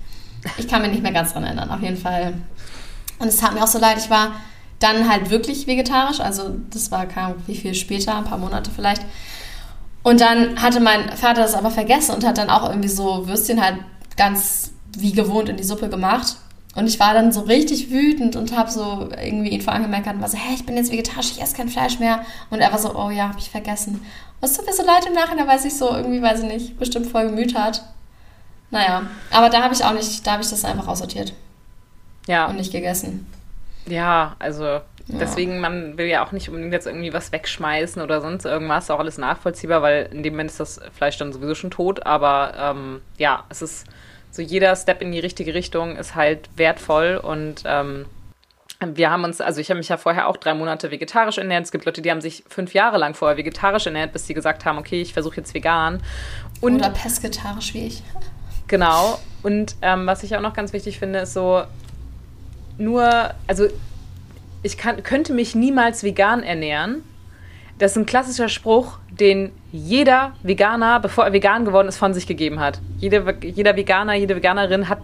Ich 0.57 0.67
kann 0.67 0.81
mich 0.81 0.91
nicht 0.91 1.03
mehr 1.03 1.13
ganz 1.13 1.31
dran 1.33 1.43
erinnern, 1.43 1.71
auf 1.71 1.81
jeden 1.81 1.97
Fall. 1.97 2.33
Und 3.19 3.27
es 3.27 3.37
tat 3.37 3.53
mir 3.53 3.63
auch 3.63 3.67
so 3.67 3.79
leid, 3.79 3.97
ich 3.97 4.09
war 4.09 4.33
dann 4.79 5.09
halt 5.09 5.29
wirklich 5.29 5.67
vegetarisch, 5.67 6.19
also 6.19 6.55
das 6.69 6.91
war 6.91 7.05
kam 7.05 7.35
wie 7.47 7.55
viel 7.55 7.73
später, 7.75 8.17
ein 8.17 8.23
paar 8.23 8.37
Monate 8.37 8.71
vielleicht. 8.73 9.03
Und 10.03 10.21
dann 10.21 10.61
hatte 10.61 10.79
mein 10.79 11.09
Vater 11.17 11.41
das 11.41 11.53
aber 11.53 11.71
vergessen 11.71 12.15
und 12.15 12.25
hat 12.25 12.37
dann 12.37 12.49
auch 12.49 12.69
irgendwie 12.69 12.89
so 12.89 13.27
Würstchen 13.27 13.61
halt 13.61 13.79
ganz 14.19 14.73
wie 14.97 15.13
gewohnt 15.13 15.49
in 15.49 15.57
die 15.57 15.63
Suppe 15.63 15.89
gemacht. 15.89 16.35
Und 16.75 16.85
ich 16.85 16.99
war 16.99 17.13
dann 17.13 17.31
so 17.31 17.41
richtig 17.41 17.89
wütend 17.89 18.35
und 18.35 18.55
habe 18.55 18.69
so 18.69 19.09
irgendwie 19.19 19.49
ihn 19.49 19.61
vor 19.61 19.73
angemerkt 19.73 20.07
und 20.07 20.21
war 20.21 20.29
so, 20.29 20.37
hey, 20.37 20.53
ich 20.53 20.65
bin 20.65 20.75
jetzt 20.75 20.91
vegetarisch, 20.91 21.31
ich 21.31 21.41
esse 21.41 21.55
kein 21.55 21.69
Fleisch 21.69 21.99
mehr. 21.99 22.21
Und 22.51 22.59
er 22.59 22.71
war 22.71 22.77
so, 22.77 22.93
oh 22.95 23.09
ja, 23.09 23.29
habe 23.29 23.39
ich 23.39 23.49
vergessen. 23.49 24.05
Es 24.41 24.55
tut 24.55 24.65
mir 24.65 24.73
so 24.73 24.85
leid 24.85 25.05
im 25.07 25.13
Nachhinein, 25.13 25.47
weil 25.47 25.59
sich 25.59 25.75
so 25.75 25.89
irgendwie, 25.89 26.21
weiß 26.21 26.43
ich 26.43 26.51
nicht, 26.51 26.77
bestimmt 26.77 27.07
voll 27.07 27.27
gemüht 27.27 27.57
hat. 27.57 27.83
Naja, 28.71 29.03
aber 29.31 29.49
da 29.49 29.63
habe 29.63 29.73
ich 29.73 29.83
auch 29.83 29.93
nicht, 29.93 30.27
da 30.27 30.33
habe 30.33 30.43
ich 30.43 30.49
das 30.49 30.63
einfach 30.63 30.87
aussortiert. 30.87 31.33
Ja. 32.27 32.47
Und 32.47 32.57
nicht 32.57 32.71
gegessen. 32.71 33.25
Ja, 33.87 34.35
also 34.37 34.81
deswegen, 35.07 35.59
man 35.59 35.97
will 35.97 36.05
ja 36.05 36.23
auch 36.23 36.31
nicht 36.31 36.49
unbedingt 36.49 36.73
jetzt 36.73 36.85
irgendwie 36.85 37.13
was 37.13 37.31
wegschmeißen 37.31 38.01
oder 38.01 38.21
sonst 38.21 38.45
irgendwas, 38.45 38.91
auch 38.91 38.99
alles 38.99 39.17
nachvollziehbar, 39.17 39.81
weil 39.81 40.09
in 40.11 40.21
dem 40.23 40.33
Moment 40.33 40.51
ist 40.51 40.59
das 40.59 40.79
Fleisch 40.95 41.17
dann 41.17 41.33
sowieso 41.33 41.55
schon 41.55 41.71
tot. 41.71 42.05
Aber 42.05 42.53
ähm, 42.57 43.01
ja, 43.17 43.45
es 43.49 43.61
ist 43.61 43.87
so 44.39 44.43
jeder 44.43 44.73
Step 44.77 45.01
in 45.01 45.11
die 45.11 45.19
richtige 45.19 45.53
Richtung 45.53 45.97
ist 45.97 46.15
halt 46.15 46.49
wertvoll 46.55 47.19
und 47.21 47.63
ähm, 47.65 48.05
wir 48.79 49.11
haben 49.11 49.25
uns, 49.25 49.41
also 49.41 49.59
ich 49.59 49.69
habe 49.69 49.79
mich 49.79 49.89
ja 49.89 49.97
vorher 49.97 50.29
auch 50.29 50.37
drei 50.37 50.53
Monate 50.53 50.89
vegetarisch 50.89 51.37
ernährt. 51.37 51.65
Es 51.65 51.71
gibt 51.73 51.83
Leute, 51.83 52.01
die 52.01 52.09
haben 52.09 52.21
sich 52.21 52.45
fünf 52.47 52.73
Jahre 52.73 52.97
lang 52.97 53.13
vorher 53.13 53.35
vegetarisch 53.35 53.87
ernährt, 53.87 54.13
bis 54.13 54.25
sie 54.25 54.33
gesagt 54.33 54.63
haben, 54.63 54.77
okay, 54.77 55.01
ich 55.01 55.11
versuche 55.11 55.35
jetzt 55.35 55.53
vegan. 55.53 56.01
Und, 56.61 56.77
Oder 56.77 56.89
pesketarisch 56.89 57.73
wie 57.73 57.87
ich. 57.87 58.03
Genau. 58.67 59.19
Und 59.43 59.75
ähm, 59.81 60.07
was 60.07 60.23
ich 60.23 60.37
auch 60.37 60.41
noch 60.41 60.53
ganz 60.53 60.71
wichtig 60.71 60.97
finde, 60.99 61.19
ist 61.19 61.33
so, 61.33 61.63
nur, 62.77 63.31
also 63.47 63.67
ich 64.63 64.77
kann, 64.77 65.03
könnte 65.03 65.33
mich 65.33 65.53
niemals 65.53 66.03
vegan 66.03 66.43
ernähren. 66.43 67.03
Das 67.79 67.91
ist 67.91 67.97
ein 67.97 68.05
klassischer 68.05 68.49
Spruch, 68.49 68.99
den 69.09 69.51
jeder 69.71 70.33
Veganer, 70.43 70.99
bevor 70.99 71.25
er 71.25 71.33
vegan 71.33 71.63
geworden 71.63 71.87
ist, 71.87 71.97
von 71.97 72.13
sich 72.13 72.27
gegeben 72.27 72.59
hat. 72.59 72.79
Jede, 72.97 73.35
jeder 73.41 73.75
Veganer, 73.77 74.15
jede 74.15 74.35
Veganerin 74.35 74.89
hat 74.89 74.99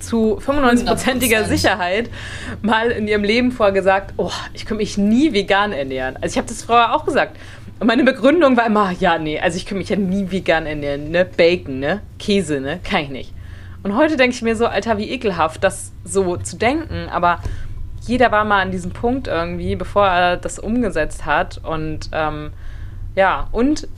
zu 0.00 0.40
95%iger 0.44 1.44
Sicherheit 1.44 2.10
mal 2.62 2.90
in 2.90 3.06
ihrem 3.06 3.22
Leben 3.22 3.52
vorher 3.52 3.72
gesagt, 3.72 4.12
oh, 4.16 4.32
ich 4.54 4.66
könnte 4.66 4.82
mich 4.82 4.98
nie 4.98 5.32
vegan 5.32 5.70
ernähren. 5.72 6.16
Also 6.16 6.34
ich 6.34 6.36
habe 6.36 6.48
das 6.48 6.64
vorher 6.64 6.94
auch 6.94 7.04
gesagt. 7.06 7.36
Und 7.78 7.86
meine 7.86 8.02
Begründung 8.02 8.56
war 8.56 8.66
immer, 8.66 8.90
ja, 8.98 9.18
nee, 9.18 9.38
also 9.38 9.56
ich 9.56 9.64
könnte 9.64 9.78
mich 9.78 9.88
ja 9.88 9.96
nie 9.96 10.30
vegan 10.30 10.66
ernähren, 10.66 11.12
ne? 11.12 11.24
Bacon, 11.24 11.78
ne? 11.78 12.00
Käse, 12.18 12.60
ne? 12.60 12.80
Kann 12.82 13.02
ich 13.02 13.08
nicht. 13.10 13.32
Und 13.84 13.96
heute 13.96 14.16
denke 14.16 14.34
ich 14.34 14.42
mir 14.42 14.56
so, 14.56 14.66
Alter, 14.66 14.98
wie 14.98 15.10
ekelhaft, 15.10 15.62
das 15.62 15.92
so 16.04 16.36
zu 16.38 16.56
denken. 16.56 17.08
Aber 17.10 17.40
jeder 18.06 18.30
war 18.32 18.44
mal 18.44 18.60
an 18.60 18.70
diesem 18.70 18.92
Punkt 18.92 19.28
irgendwie, 19.28 19.76
bevor 19.76 20.06
er 20.06 20.36
das 20.36 20.58
umgesetzt 20.58 21.24
hat. 21.24 21.58
Und 21.64 22.10
ähm, 22.12 22.52
ja, 23.14 23.48
und 23.52 23.88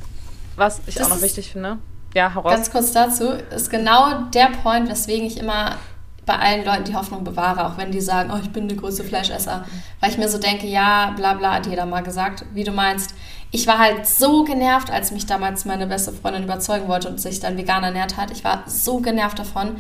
was 0.56 0.80
ich 0.86 0.94
das 0.94 1.06
auch 1.06 1.16
noch 1.16 1.22
wichtig 1.22 1.52
finde, 1.52 1.78
ja, 2.14 2.32
heraus. 2.32 2.52
Ganz 2.52 2.70
kurz 2.70 2.92
dazu, 2.92 3.30
ist 3.54 3.70
genau 3.70 4.22
der 4.34 4.50
Point, 4.62 4.88
weswegen 4.88 5.26
ich 5.26 5.38
immer 5.38 5.76
bei 6.24 6.38
allen 6.38 6.64
Leuten 6.64 6.84
die 6.84 6.94
Hoffnung 6.94 7.22
bewahre, 7.22 7.66
auch 7.66 7.78
wenn 7.78 7.92
die 7.92 8.00
sagen, 8.00 8.32
oh, 8.34 8.38
ich 8.42 8.50
bin 8.50 8.66
der 8.66 8.76
größte 8.76 9.04
Fleischesser. 9.04 9.64
Weil 10.00 10.10
ich 10.10 10.18
mir 10.18 10.28
so 10.28 10.38
denke, 10.38 10.66
ja, 10.66 11.12
bla 11.16 11.34
bla, 11.34 11.54
hat 11.54 11.66
jeder 11.66 11.86
mal 11.86 12.02
gesagt, 12.02 12.44
wie 12.52 12.64
du 12.64 12.72
meinst. 12.72 13.14
Ich 13.52 13.66
war 13.68 13.78
halt 13.78 14.06
so 14.06 14.42
genervt, 14.42 14.90
als 14.90 15.12
mich 15.12 15.26
damals 15.26 15.64
meine 15.64 15.86
beste 15.86 16.12
Freundin 16.12 16.42
überzeugen 16.42 16.88
wollte 16.88 17.08
und 17.08 17.20
sich 17.20 17.38
dann 17.38 17.56
vegan 17.56 17.84
ernährt 17.84 18.16
hat. 18.16 18.32
Ich 18.32 18.42
war 18.42 18.64
so 18.66 18.98
genervt 18.98 19.38
davon, 19.38 19.76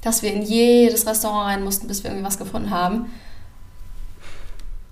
dass 0.00 0.22
wir 0.22 0.32
in 0.32 0.42
jedes 0.42 1.04
Restaurant 1.04 1.48
rein 1.48 1.64
mussten, 1.64 1.88
bis 1.88 2.04
wir 2.04 2.10
irgendwie 2.10 2.26
was 2.26 2.38
gefunden 2.38 2.70
haben. 2.70 3.10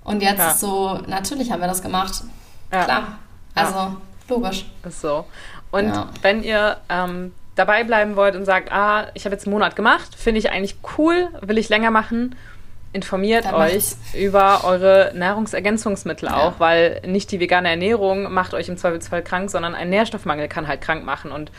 Und 0.07 0.23
jetzt 0.23 0.38
ja. 0.38 0.55
so, 0.55 1.01
natürlich 1.07 1.51
haben 1.51 1.61
wir 1.61 1.66
das 1.66 1.83
gemacht. 1.83 2.23
Ja. 2.73 2.85
Klar. 2.85 3.19
Also 3.55 3.75
ja. 3.75 3.97
logisch. 4.29 4.66
Ist 4.85 5.01
so. 5.01 5.25
Und 5.73 5.92
wenn 6.23 6.42
ihr 6.42 6.77
ähm, 6.88 7.33
dabei 7.57 7.83
bleiben 7.83 8.14
wollt 8.14 8.37
und 8.37 8.45
sagt, 8.45 8.71
ah, 8.71 9.09
ich 9.14 9.25
habe 9.25 9.35
jetzt 9.35 9.47
einen 9.47 9.53
Monat 9.53 9.75
gemacht, 9.75 10.14
finde 10.14 10.38
ich 10.38 10.51
eigentlich 10.51 10.77
cool, 10.97 11.29
will 11.40 11.59
ich 11.59 11.69
länger 11.69 11.90
machen, 11.90 12.37
informiert 12.92 13.47
Dann 13.47 13.57
euch 13.57 13.75
macht's. 13.75 13.99
über 14.14 14.64
eure 14.64 15.11
Nahrungsergänzungsmittel 15.14 16.29
ja. 16.29 16.37
auch, 16.37 16.61
weil 16.61 17.03
nicht 17.05 17.33
die 17.33 17.40
vegane 17.40 17.69
Ernährung 17.69 18.33
macht 18.33 18.55
euch 18.55 18.69
im 18.69 18.77
Zweifelsfall 18.77 19.23
krank, 19.23 19.51
sondern 19.51 19.75
ein 19.75 19.90
Nährstoffmangel 19.90 20.47
kann 20.47 20.69
halt 20.69 20.81
krank 20.81 21.05
machen. 21.05 21.33
Und 21.33 21.51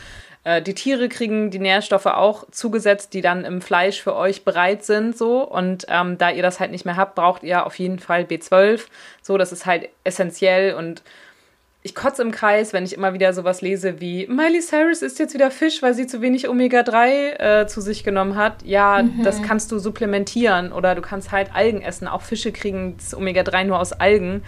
äh, 0.44 0.62
die 0.62 0.74
Tiere 0.74 1.08
kriegen 1.08 1.50
die 1.50 1.58
Nährstoffe 1.58 2.06
auch 2.06 2.44
zugesetzt, 2.50 3.14
die 3.14 3.20
dann 3.20 3.44
im 3.44 3.60
Fleisch 3.60 4.02
für 4.02 4.14
euch 4.14 4.44
bereit 4.44 4.84
sind, 4.84 5.16
so. 5.16 5.42
Und 5.42 5.86
ähm, 5.88 6.18
da 6.18 6.30
ihr 6.30 6.42
das 6.42 6.60
halt 6.60 6.70
nicht 6.70 6.84
mehr 6.84 6.96
habt, 6.96 7.14
braucht 7.14 7.42
ihr 7.42 7.66
auf 7.66 7.78
jeden 7.78 7.98
Fall 7.98 8.22
B12. 8.22 8.86
So, 9.22 9.38
das 9.38 9.52
ist 9.52 9.66
halt 9.66 9.88
essentiell 10.04 10.74
und 10.74 11.02
ich 11.82 11.94
kotze 11.94 12.22
im 12.22 12.32
Kreis, 12.32 12.72
wenn 12.72 12.84
ich 12.84 12.92
immer 12.92 13.14
wieder 13.14 13.32
sowas 13.32 13.60
lese 13.62 14.00
wie 14.00 14.26
Miley 14.26 14.60
Cyrus 14.60 15.00
isst 15.00 15.20
jetzt 15.20 15.32
wieder 15.32 15.50
Fisch, 15.50 15.80
weil 15.80 15.94
sie 15.94 16.08
zu 16.08 16.20
wenig 16.20 16.48
Omega-3 16.48 17.06
äh, 17.62 17.66
zu 17.68 17.80
sich 17.80 18.02
genommen 18.02 18.34
hat. 18.34 18.64
Ja, 18.64 19.02
mhm. 19.02 19.22
das 19.22 19.42
kannst 19.42 19.70
du 19.70 19.78
supplementieren 19.78 20.72
oder 20.72 20.96
du 20.96 21.02
kannst 21.02 21.30
halt 21.30 21.54
Algen 21.54 21.80
essen. 21.80 22.08
Auch 22.08 22.22
Fische 22.22 22.50
kriegen 22.50 22.96
das 22.96 23.14
Omega-3 23.16 23.64
nur 23.64 23.78
aus 23.78 23.92
Algen. 23.92 24.42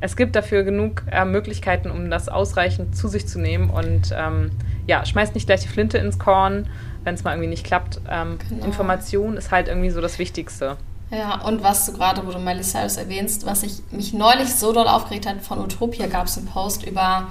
Es 0.00 0.14
gibt 0.14 0.36
dafür 0.36 0.62
genug 0.62 1.02
äh, 1.10 1.24
Möglichkeiten, 1.24 1.90
um 1.90 2.10
das 2.10 2.28
ausreichend 2.28 2.94
zu 2.94 3.08
sich 3.08 3.26
zu 3.26 3.40
nehmen. 3.40 3.70
Und 3.70 4.14
ähm, 4.14 4.50
ja, 4.86 5.06
schmeißt 5.06 5.34
nicht 5.34 5.46
gleich 5.46 5.62
die 5.62 5.68
Flinte 5.68 5.96
ins 5.96 6.18
Korn, 6.18 6.68
wenn 7.02 7.14
es 7.14 7.24
mal 7.24 7.32
irgendwie 7.32 7.48
nicht 7.48 7.64
klappt. 7.64 8.02
Ähm, 8.10 8.38
genau. 8.46 8.66
Information 8.66 9.38
ist 9.38 9.50
halt 9.50 9.68
irgendwie 9.68 9.90
so 9.90 10.02
das 10.02 10.18
Wichtigste. 10.18 10.76
Ja, 11.16 11.40
und 11.42 11.62
was 11.62 11.86
du 11.86 11.92
gerade, 11.92 12.26
wo 12.26 12.32
du 12.32 12.38
Miley 12.38 12.62
Cyrus 12.62 12.96
erwähnst, 12.96 13.46
was 13.46 13.62
ich 13.62 13.82
mich 13.90 14.12
neulich 14.12 14.52
so 14.52 14.72
doll 14.72 14.88
aufgeregt 14.88 15.26
hat, 15.26 15.42
von 15.42 15.60
Utopia 15.60 16.06
gab 16.06 16.26
es 16.26 16.36
einen 16.36 16.46
Post 16.46 16.84
über, 16.84 17.28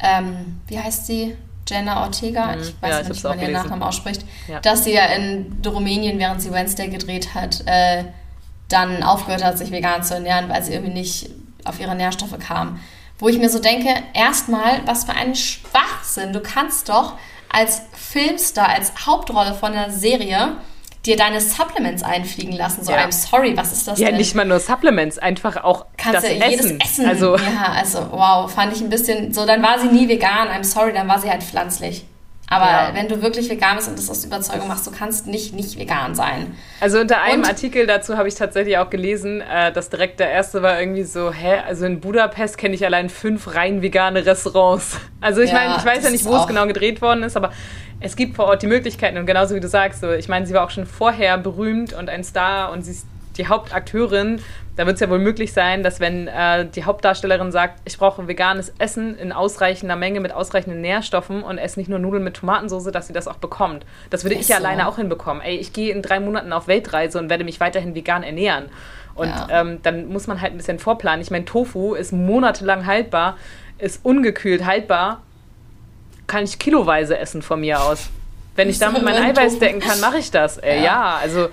ähm, 0.00 0.60
wie 0.66 0.78
heißt 0.78 1.06
sie? 1.06 1.36
Jenna 1.68 2.02
Ortega, 2.02 2.46
mhm. 2.46 2.62
ich 2.62 2.82
weiß 2.82 2.90
ja, 2.90 3.08
nicht, 3.08 3.22
wie 3.22 3.28
man 3.28 3.40
ihren 3.40 3.52
Nachnamen 3.52 3.82
ausspricht, 3.82 4.24
ja. 4.48 4.60
dass 4.60 4.84
sie 4.84 4.92
ja 4.92 5.04
in 5.06 5.60
Rumänien, 5.64 6.18
während 6.18 6.42
sie 6.42 6.50
Wednesday 6.52 6.88
gedreht 6.88 7.34
hat, 7.34 7.62
äh, 7.66 8.04
dann 8.68 9.02
aufgehört 9.02 9.44
hat, 9.44 9.58
sich 9.58 9.70
vegan 9.70 10.02
zu 10.02 10.14
ernähren, 10.14 10.48
weil 10.48 10.62
sie 10.62 10.72
irgendwie 10.72 10.92
nicht 10.92 11.30
auf 11.64 11.80
ihre 11.80 11.94
Nährstoffe 11.94 12.38
kam. 12.38 12.80
Wo 13.18 13.28
ich 13.28 13.38
mir 13.38 13.50
so 13.50 13.58
denke, 13.58 13.90
erstmal, 14.14 14.80
was 14.86 15.04
für 15.04 15.12
ein 15.12 15.34
Schwachsinn. 15.34 16.32
Du 16.32 16.40
kannst 16.40 16.88
doch 16.88 17.14
als 17.50 17.82
Filmstar, 17.92 18.68
als 18.68 19.06
Hauptrolle 19.06 19.54
von 19.54 19.72
einer 19.72 19.90
Serie 19.90 20.56
dir 21.06 21.16
deine 21.16 21.40
Supplements 21.40 22.02
einfliegen 22.02 22.52
lassen. 22.52 22.84
So, 22.84 22.92
ja. 22.92 22.98
I'm 22.98 23.12
sorry, 23.12 23.56
was 23.56 23.72
ist 23.72 23.88
das 23.88 23.98
ja, 23.98 24.06
denn? 24.06 24.14
Ja, 24.14 24.18
nicht 24.18 24.34
mal 24.34 24.44
nur 24.44 24.60
Supplements, 24.60 25.18
einfach 25.18 25.62
auch 25.62 25.86
Kannst 25.96 26.24
das 26.24 26.24
Essen. 26.24 26.50
jedes 26.50 26.70
Essen. 26.72 27.06
Also. 27.06 27.36
Ja, 27.36 27.72
also 27.74 28.06
wow, 28.10 28.50
fand 28.50 28.74
ich 28.74 28.80
ein 28.80 28.90
bisschen 28.90 29.32
so, 29.32 29.46
dann 29.46 29.62
war 29.62 29.78
sie 29.78 29.88
nie 29.88 30.08
vegan, 30.08 30.48
I'm 30.48 30.64
sorry, 30.64 30.92
dann 30.92 31.08
war 31.08 31.18
sie 31.18 31.30
halt 31.30 31.42
pflanzlich. 31.42 32.04
Aber 32.52 32.66
ja. 32.66 32.90
wenn 32.94 33.06
du 33.06 33.22
wirklich 33.22 33.48
vegan 33.48 33.76
bist 33.76 33.88
und 33.88 33.96
das 33.96 34.10
aus 34.10 34.24
Überzeugung 34.24 34.66
machst, 34.66 34.84
du 34.84 34.90
kannst 34.90 35.28
nicht 35.28 35.54
nicht 35.54 35.78
vegan 35.78 36.16
sein. 36.16 36.52
Also 36.80 36.98
unter 36.98 37.22
einem 37.22 37.42
und, 37.42 37.48
Artikel 37.48 37.86
dazu 37.86 38.18
habe 38.18 38.26
ich 38.26 38.34
tatsächlich 38.34 38.76
auch 38.76 38.90
gelesen, 38.90 39.40
äh, 39.40 39.72
dass 39.72 39.88
direkt 39.88 40.18
der 40.18 40.32
erste 40.32 40.60
war 40.60 40.80
irgendwie 40.80 41.04
so, 41.04 41.32
hä, 41.32 41.60
also 41.64 41.86
in 41.86 42.00
Budapest 42.00 42.58
kenne 42.58 42.74
ich 42.74 42.84
allein 42.84 43.08
fünf 43.08 43.54
rein 43.54 43.82
vegane 43.82 44.26
Restaurants. 44.26 44.98
Also 45.22 45.42
ich 45.42 45.50
ja, 45.50 45.56
meine, 45.56 45.76
ich 45.76 45.84
weiß 45.84 46.02
ja 46.02 46.10
nicht, 46.10 46.24
wo 46.24 46.34
es 46.34 46.46
genau 46.46 46.66
gedreht 46.66 47.02
worden 47.02 47.24
ist, 47.24 47.36
aber 47.36 47.52
es 48.00 48.16
gibt 48.16 48.36
vor 48.36 48.46
Ort 48.46 48.62
die 48.62 48.66
Möglichkeiten 48.66 49.18
und 49.18 49.26
genauso 49.26 49.54
wie 49.54 49.60
du 49.60 49.68
sagst, 49.68 50.00
so, 50.00 50.10
ich 50.12 50.28
meine, 50.28 50.46
sie 50.46 50.54
war 50.54 50.64
auch 50.64 50.70
schon 50.70 50.86
vorher 50.86 51.36
berühmt 51.36 51.92
und 51.92 52.08
ein 52.08 52.24
Star 52.24 52.72
und 52.72 52.82
sie 52.82 52.92
ist 52.92 53.06
die 53.36 53.48
Hauptakteurin, 53.48 54.40
da 54.76 54.86
wird 54.86 54.94
es 54.94 55.00
ja 55.00 55.10
wohl 55.10 55.18
möglich 55.18 55.52
sein, 55.52 55.82
dass 55.82 56.00
wenn 56.00 56.26
äh, 56.26 56.66
die 56.66 56.84
Hauptdarstellerin 56.84 57.52
sagt, 57.52 57.80
ich 57.84 57.98
brauche 57.98 58.26
veganes 58.28 58.72
Essen 58.78 59.16
in 59.18 59.32
ausreichender 59.32 59.96
Menge 59.96 60.20
mit 60.20 60.32
ausreichenden 60.32 60.80
Nährstoffen 60.80 61.42
und 61.42 61.58
esse 61.58 61.78
nicht 61.78 61.88
nur 61.88 61.98
Nudeln 61.98 62.24
mit 62.24 62.34
Tomatensauce, 62.34 62.90
dass 62.90 63.06
sie 63.06 63.12
das 63.12 63.28
auch 63.28 63.36
bekommt. 63.36 63.84
Das 64.08 64.24
würde 64.24 64.36
ich 64.36 64.48
ja 64.48 64.56
so. 64.56 64.64
alleine 64.64 64.88
auch 64.88 64.96
hinbekommen. 64.96 65.42
Ey, 65.42 65.56
ich 65.56 65.72
gehe 65.72 65.92
in 65.92 66.02
drei 66.02 66.18
Monaten 66.18 66.52
auf 66.52 66.66
Weltreise 66.66 67.18
und 67.18 67.28
werde 67.28 67.44
mich 67.44 67.60
weiterhin 67.60 67.94
vegan 67.94 68.22
ernähren. 68.22 68.70
Und 69.14 69.28
ja. 69.28 69.48
ähm, 69.50 69.80
dann 69.82 70.08
muss 70.08 70.26
man 70.26 70.40
halt 70.40 70.52
ein 70.52 70.56
bisschen 70.56 70.78
vorplanen. 70.78 71.20
Ich 71.20 71.30
meine, 71.30 71.44
Tofu 71.44 71.94
ist 71.94 72.12
monatelang 72.12 72.86
haltbar, 72.86 73.36
ist 73.76 74.00
ungekühlt 74.02 74.64
haltbar. 74.64 75.20
Kann 76.26 76.44
ich 76.44 76.58
kiloweise 76.58 77.18
essen 77.18 77.42
von 77.42 77.60
mir 77.60 77.82
aus. 77.82 78.08
Wenn 78.56 78.70
ich 78.70 78.78
damit 78.80 79.02
mein 79.02 79.16
Eiweiß 79.16 79.58
decken 79.58 79.80
kann, 79.80 80.00
mache 80.00 80.18
ich 80.18 80.30
das. 80.30 80.56
Ey, 80.58 80.78
ja. 80.78 80.84
ja, 80.84 81.18
also 81.20 81.48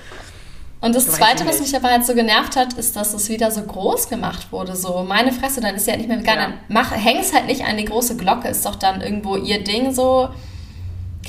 und 0.80 0.96
das 0.96 1.08
Zweite, 1.08 1.46
was 1.48 1.60
mich 1.60 1.76
aber 1.76 1.90
halt 1.90 2.06
so 2.06 2.14
genervt 2.14 2.56
hat, 2.56 2.74
ist, 2.74 2.96
dass 2.96 3.14
es 3.14 3.30
wieder 3.30 3.50
so 3.50 3.64
groß 3.64 4.10
gemacht 4.10 4.52
wurde. 4.52 4.76
So, 4.76 5.04
meine 5.08 5.32
Fresse, 5.32 5.60
dann 5.60 5.76
ist 5.76 5.86
sie 5.86 5.92
halt 5.92 6.00
nicht 6.00 6.10
mehr 6.10 6.20
vegan. 6.20 6.38
Ja. 6.38 6.54
Mach, 6.68 6.92
häng's 6.92 7.34
halt 7.34 7.48
nicht 7.48 7.66
an 7.66 7.78
die 7.78 7.86
große 7.86 8.16
Glocke, 8.16 8.48
ist 8.48 8.66
doch 8.66 8.76
dann 8.76 9.02
irgendwo 9.02 9.36
ihr 9.38 9.64
Ding 9.64 9.94
so. 9.94 10.30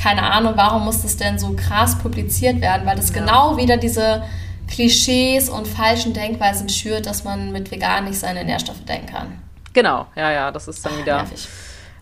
Keine 0.00 0.22
Ahnung, 0.22 0.52
warum 0.54 0.84
muss 0.84 1.02
das 1.02 1.16
denn 1.16 1.38
so 1.38 1.56
krass 1.56 1.98
publiziert 1.98 2.60
werden? 2.60 2.86
Weil 2.86 2.96
das 2.96 3.08
ja. 3.08 3.20
genau 3.20 3.56
wieder 3.56 3.78
diese 3.78 4.22
Klischees 4.68 5.48
und 5.48 5.66
falschen 5.66 6.12
Denkweisen 6.12 6.68
schürt, 6.68 7.06
dass 7.06 7.24
man 7.24 7.50
mit 7.50 7.70
vegan 7.70 8.04
nicht 8.04 8.18
seine 8.18 8.44
Nährstoffe 8.44 8.84
denken 8.84 9.06
kann. 9.06 9.38
Genau, 9.72 10.06
ja, 10.14 10.30
ja, 10.30 10.50
das 10.52 10.68
ist 10.68 10.84
dann 10.84 10.92
Ach, 10.94 11.00
wieder. 11.00 11.16
Nervig. 11.16 11.48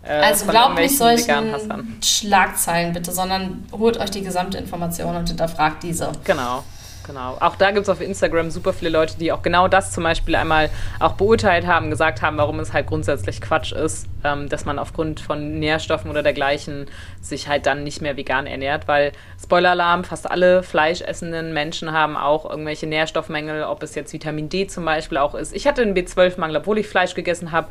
Äh, 0.03 0.21
also 0.21 0.47
glaubt 0.47 0.75
nicht 0.77 0.99
solchen 0.99 1.55
Schlagzeilen 2.03 2.93
bitte, 2.93 3.13
sondern 3.13 3.65
holt 3.73 3.99
euch 3.99 4.11
die 4.11 4.23
gesamte 4.23 4.59
Information 4.59 5.15
und 5.15 5.29
hinterfragt 5.29 5.83
diese. 5.85 6.11
Genau. 6.25 6.65
Genau. 7.07 7.37
Auch 7.41 7.57
da 7.57 7.71
gibt 7.71 7.85
es 7.85 7.89
auf 7.89 8.01
Instagram 8.01 8.51
super 8.51 8.73
viele 8.73 8.91
Leute, 8.91 9.17
die 9.19 9.31
auch 9.31 9.43
genau 9.43 9.69
das 9.69 9.93
zum 9.93 10.03
Beispiel 10.03 10.35
einmal 10.35 10.71
auch 10.99 11.13
beurteilt 11.13 11.67
haben, 11.67 11.91
gesagt 11.91 12.21
haben, 12.21 12.37
warum 12.37 12.59
es 12.59 12.73
halt 12.73 12.89
grundsätzlich 12.89 13.41
Quatsch 13.41 13.73
ist, 13.73 14.09
ähm, 14.25 14.49
dass 14.49 14.65
man 14.65 14.79
aufgrund 14.79 15.21
von 15.21 15.59
Nährstoffen 15.59 16.11
oder 16.11 16.23
dergleichen 16.23 16.87
sich 17.21 17.49
halt 17.49 17.67
dann 17.67 17.85
nicht 17.85 18.03
mehr 18.03 18.17
vegan 18.17 18.47
ernährt, 18.47 18.89
weil 18.89 19.13
Spoiler-Alarm, 19.41 20.05
fast 20.05 20.29
alle 20.29 20.63
fleischessenden 20.63 21.53
Menschen 21.53 21.93
haben 21.93 22.17
auch 22.17 22.49
irgendwelche 22.49 22.87
Nährstoffmängel, 22.87 23.63
ob 23.65 23.83
es 23.83 23.95
jetzt 23.95 24.13
Vitamin 24.13 24.49
D 24.49 24.67
zum 24.67 24.85
Beispiel 24.85 25.19
auch 25.19 25.35
ist. 25.35 25.55
Ich 25.55 25.67
hatte 25.67 25.83
einen 25.83 25.95
B12-Mangel, 25.95 26.57
obwohl 26.57 26.79
ich 26.79 26.89
Fleisch 26.89 27.15
gegessen 27.15 27.53
habe 27.53 27.69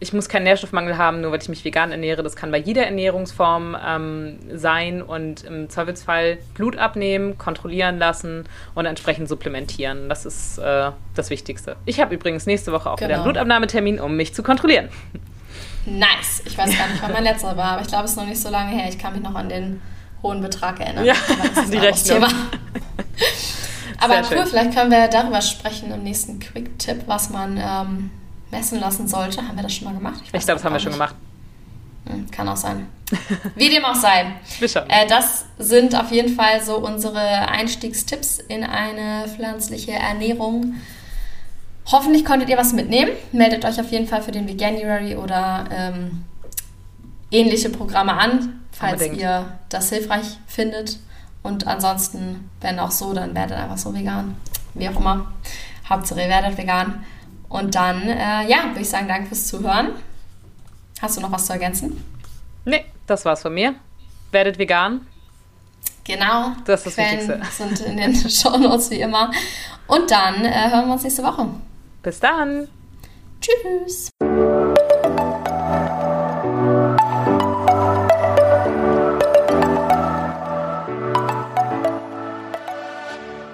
ich 0.00 0.14
muss 0.14 0.30
keinen 0.30 0.44
Nährstoffmangel 0.44 0.96
haben, 0.96 1.20
nur 1.20 1.30
weil 1.30 1.40
ich 1.42 1.48
mich 1.50 1.62
vegan 1.62 1.92
ernähre. 1.92 2.22
Das 2.22 2.34
kann 2.34 2.50
bei 2.50 2.58
jeder 2.58 2.84
Ernährungsform 2.84 3.76
ähm, 3.86 4.38
sein 4.54 5.02
und 5.02 5.44
im 5.44 5.68
Zweifelsfall 5.68 6.38
Blut 6.54 6.78
abnehmen, 6.78 7.36
kontrollieren 7.36 7.98
lassen 7.98 8.44
und 8.74 8.86
entsprechend 8.86 9.28
supplementieren. 9.28 10.08
Das 10.08 10.24
ist 10.24 10.56
äh, 10.56 10.90
das 11.14 11.28
Wichtigste. 11.28 11.76
Ich 11.84 12.00
habe 12.00 12.14
übrigens 12.14 12.46
nächste 12.46 12.72
Woche 12.72 12.90
auch 12.90 12.96
genau. 12.96 13.08
wieder 13.08 13.14
einen 13.16 13.24
genau. 13.24 13.32
Blutabnahmetermin, 13.34 14.00
um 14.00 14.16
mich 14.16 14.34
zu 14.34 14.42
kontrollieren. 14.42 14.88
Nice. 15.84 16.42
Ich 16.46 16.56
weiß 16.56 16.76
gar 16.76 16.88
nicht, 16.88 17.02
wann 17.02 17.12
mein 17.12 17.24
letzter 17.24 17.54
war, 17.56 17.72
aber 17.72 17.82
ich 17.82 17.88
glaube, 17.88 18.04
es 18.04 18.12
ist 18.12 18.16
noch 18.16 18.26
nicht 18.26 18.40
so 18.40 18.48
lange 18.48 18.70
her. 18.70 18.88
Ich 18.88 18.98
kann 18.98 19.12
mich 19.12 19.22
noch 19.22 19.34
an 19.34 19.50
den 19.50 19.82
hohen 20.22 20.40
Betrag 20.40 20.80
erinnern. 20.80 21.04
Ja, 21.04 21.14
das 21.54 21.64
ist 21.64 21.74
die 21.74 21.78
Rechnung. 21.78 22.20
Thema. 22.20 22.28
aber 24.00 24.22
cool, 24.30 24.46
vielleicht 24.46 24.74
können 24.74 24.90
wir 24.90 25.08
darüber 25.08 25.42
sprechen 25.42 25.92
im 25.92 26.02
nächsten 26.02 26.40
Quick-Tipp, 26.40 27.02
was 27.06 27.28
man 27.28 27.58
ähm, 27.62 28.10
messen 28.50 28.80
lassen 28.80 29.08
sollte. 29.08 29.46
Haben 29.46 29.56
wir 29.56 29.62
das 29.62 29.74
schon 29.74 29.86
mal 29.86 29.94
gemacht? 29.94 30.20
Ich, 30.24 30.34
ich 30.34 30.44
glaube, 30.44 30.54
das 30.54 30.64
haben 30.64 30.72
wir 30.72 30.80
schon 30.80 30.92
gemacht. 30.92 31.14
Hm, 32.06 32.30
kann 32.30 32.48
auch 32.48 32.56
sein. 32.56 32.88
Wie 33.56 33.68
dem 33.68 33.84
auch 33.84 33.94
sei. 33.94 34.34
Äh, 34.60 35.06
das 35.08 35.44
sind 35.58 35.94
auf 35.94 36.10
jeden 36.10 36.34
Fall 36.34 36.62
so 36.62 36.78
unsere 36.78 37.20
Einstiegstipps 37.20 38.38
in 38.38 38.64
eine 38.64 39.28
pflanzliche 39.28 39.92
Ernährung. 39.92 40.74
Hoffentlich 41.86 42.24
konntet 42.24 42.48
ihr 42.48 42.56
was 42.56 42.72
mitnehmen. 42.72 43.10
Meldet 43.32 43.64
euch 43.64 43.80
auf 43.80 43.90
jeden 43.90 44.06
Fall 44.06 44.22
für 44.22 44.32
den 44.32 44.46
Veganuary 44.46 45.16
oder 45.16 45.64
ähm, 45.72 46.24
ähnliche 47.30 47.70
Programme 47.70 48.14
an, 48.14 48.60
falls 48.72 48.94
Unbedingt. 48.94 49.20
ihr 49.20 49.58
das 49.68 49.90
hilfreich 49.90 50.38
findet. 50.46 50.98
Und 51.42 51.66
ansonsten, 51.66 52.50
wenn 52.60 52.78
auch 52.78 52.90
so, 52.90 53.12
dann 53.12 53.34
werdet 53.34 53.56
einfach 53.56 53.78
so 53.78 53.94
vegan. 53.94 54.36
Wie 54.74 54.88
auch 54.88 54.96
immer. 54.96 55.32
Hauptsache 55.88 56.20
ihr 56.20 56.28
werdet 56.28 56.56
vegan. 56.56 57.04
Und 57.50 57.74
dann, 57.74 58.08
äh, 58.08 58.48
ja, 58.48 58.68
würde 58.68 58.80
ich 58.80 58.88
sagen, 58.88 59.08
danke 59.08 59.26
fürs 59.26 59.48
Zuhören. 59.48 59.90
Hast 61.02 61.16
du 61.16 61.20
noch 61.20 61.32
was 61.32 61.46
zu 61.46 61.52
ergänzen? 61.52 62.02
Nee, 62.64 62.86
das 63.06 63.24
war's 63.24 63.42
von 63.42 63.52
mir. 63.52 63.74
Werdet 64.30 64.58
vegan. 64.58 65.06
Genau. 66.04 66.52
Das 66.64 66.86
ist 66.86 66.98
das 66.98 67.06
Quellen 67.06 67.28
Wichtigste. 67.28 67.66
sind 67.76 67.80
in 67.80 67.96
den 67.96 68.14
Shownotes 68.30 68.90
wie 68.90 69.00
immer. 69.00 69.30
Und 69.86 70.10
dann 70.10 70.44
äh, 70.44 70.70
hören 70.70 70.86
wir 70.86 70.92
uns 70.94 71.02
nächste 71.02 71.24
Woche. 71.24 71.48
Bis 72.02 72.20
dann. 72.20 72.68
Tschüss. 73.40 74.10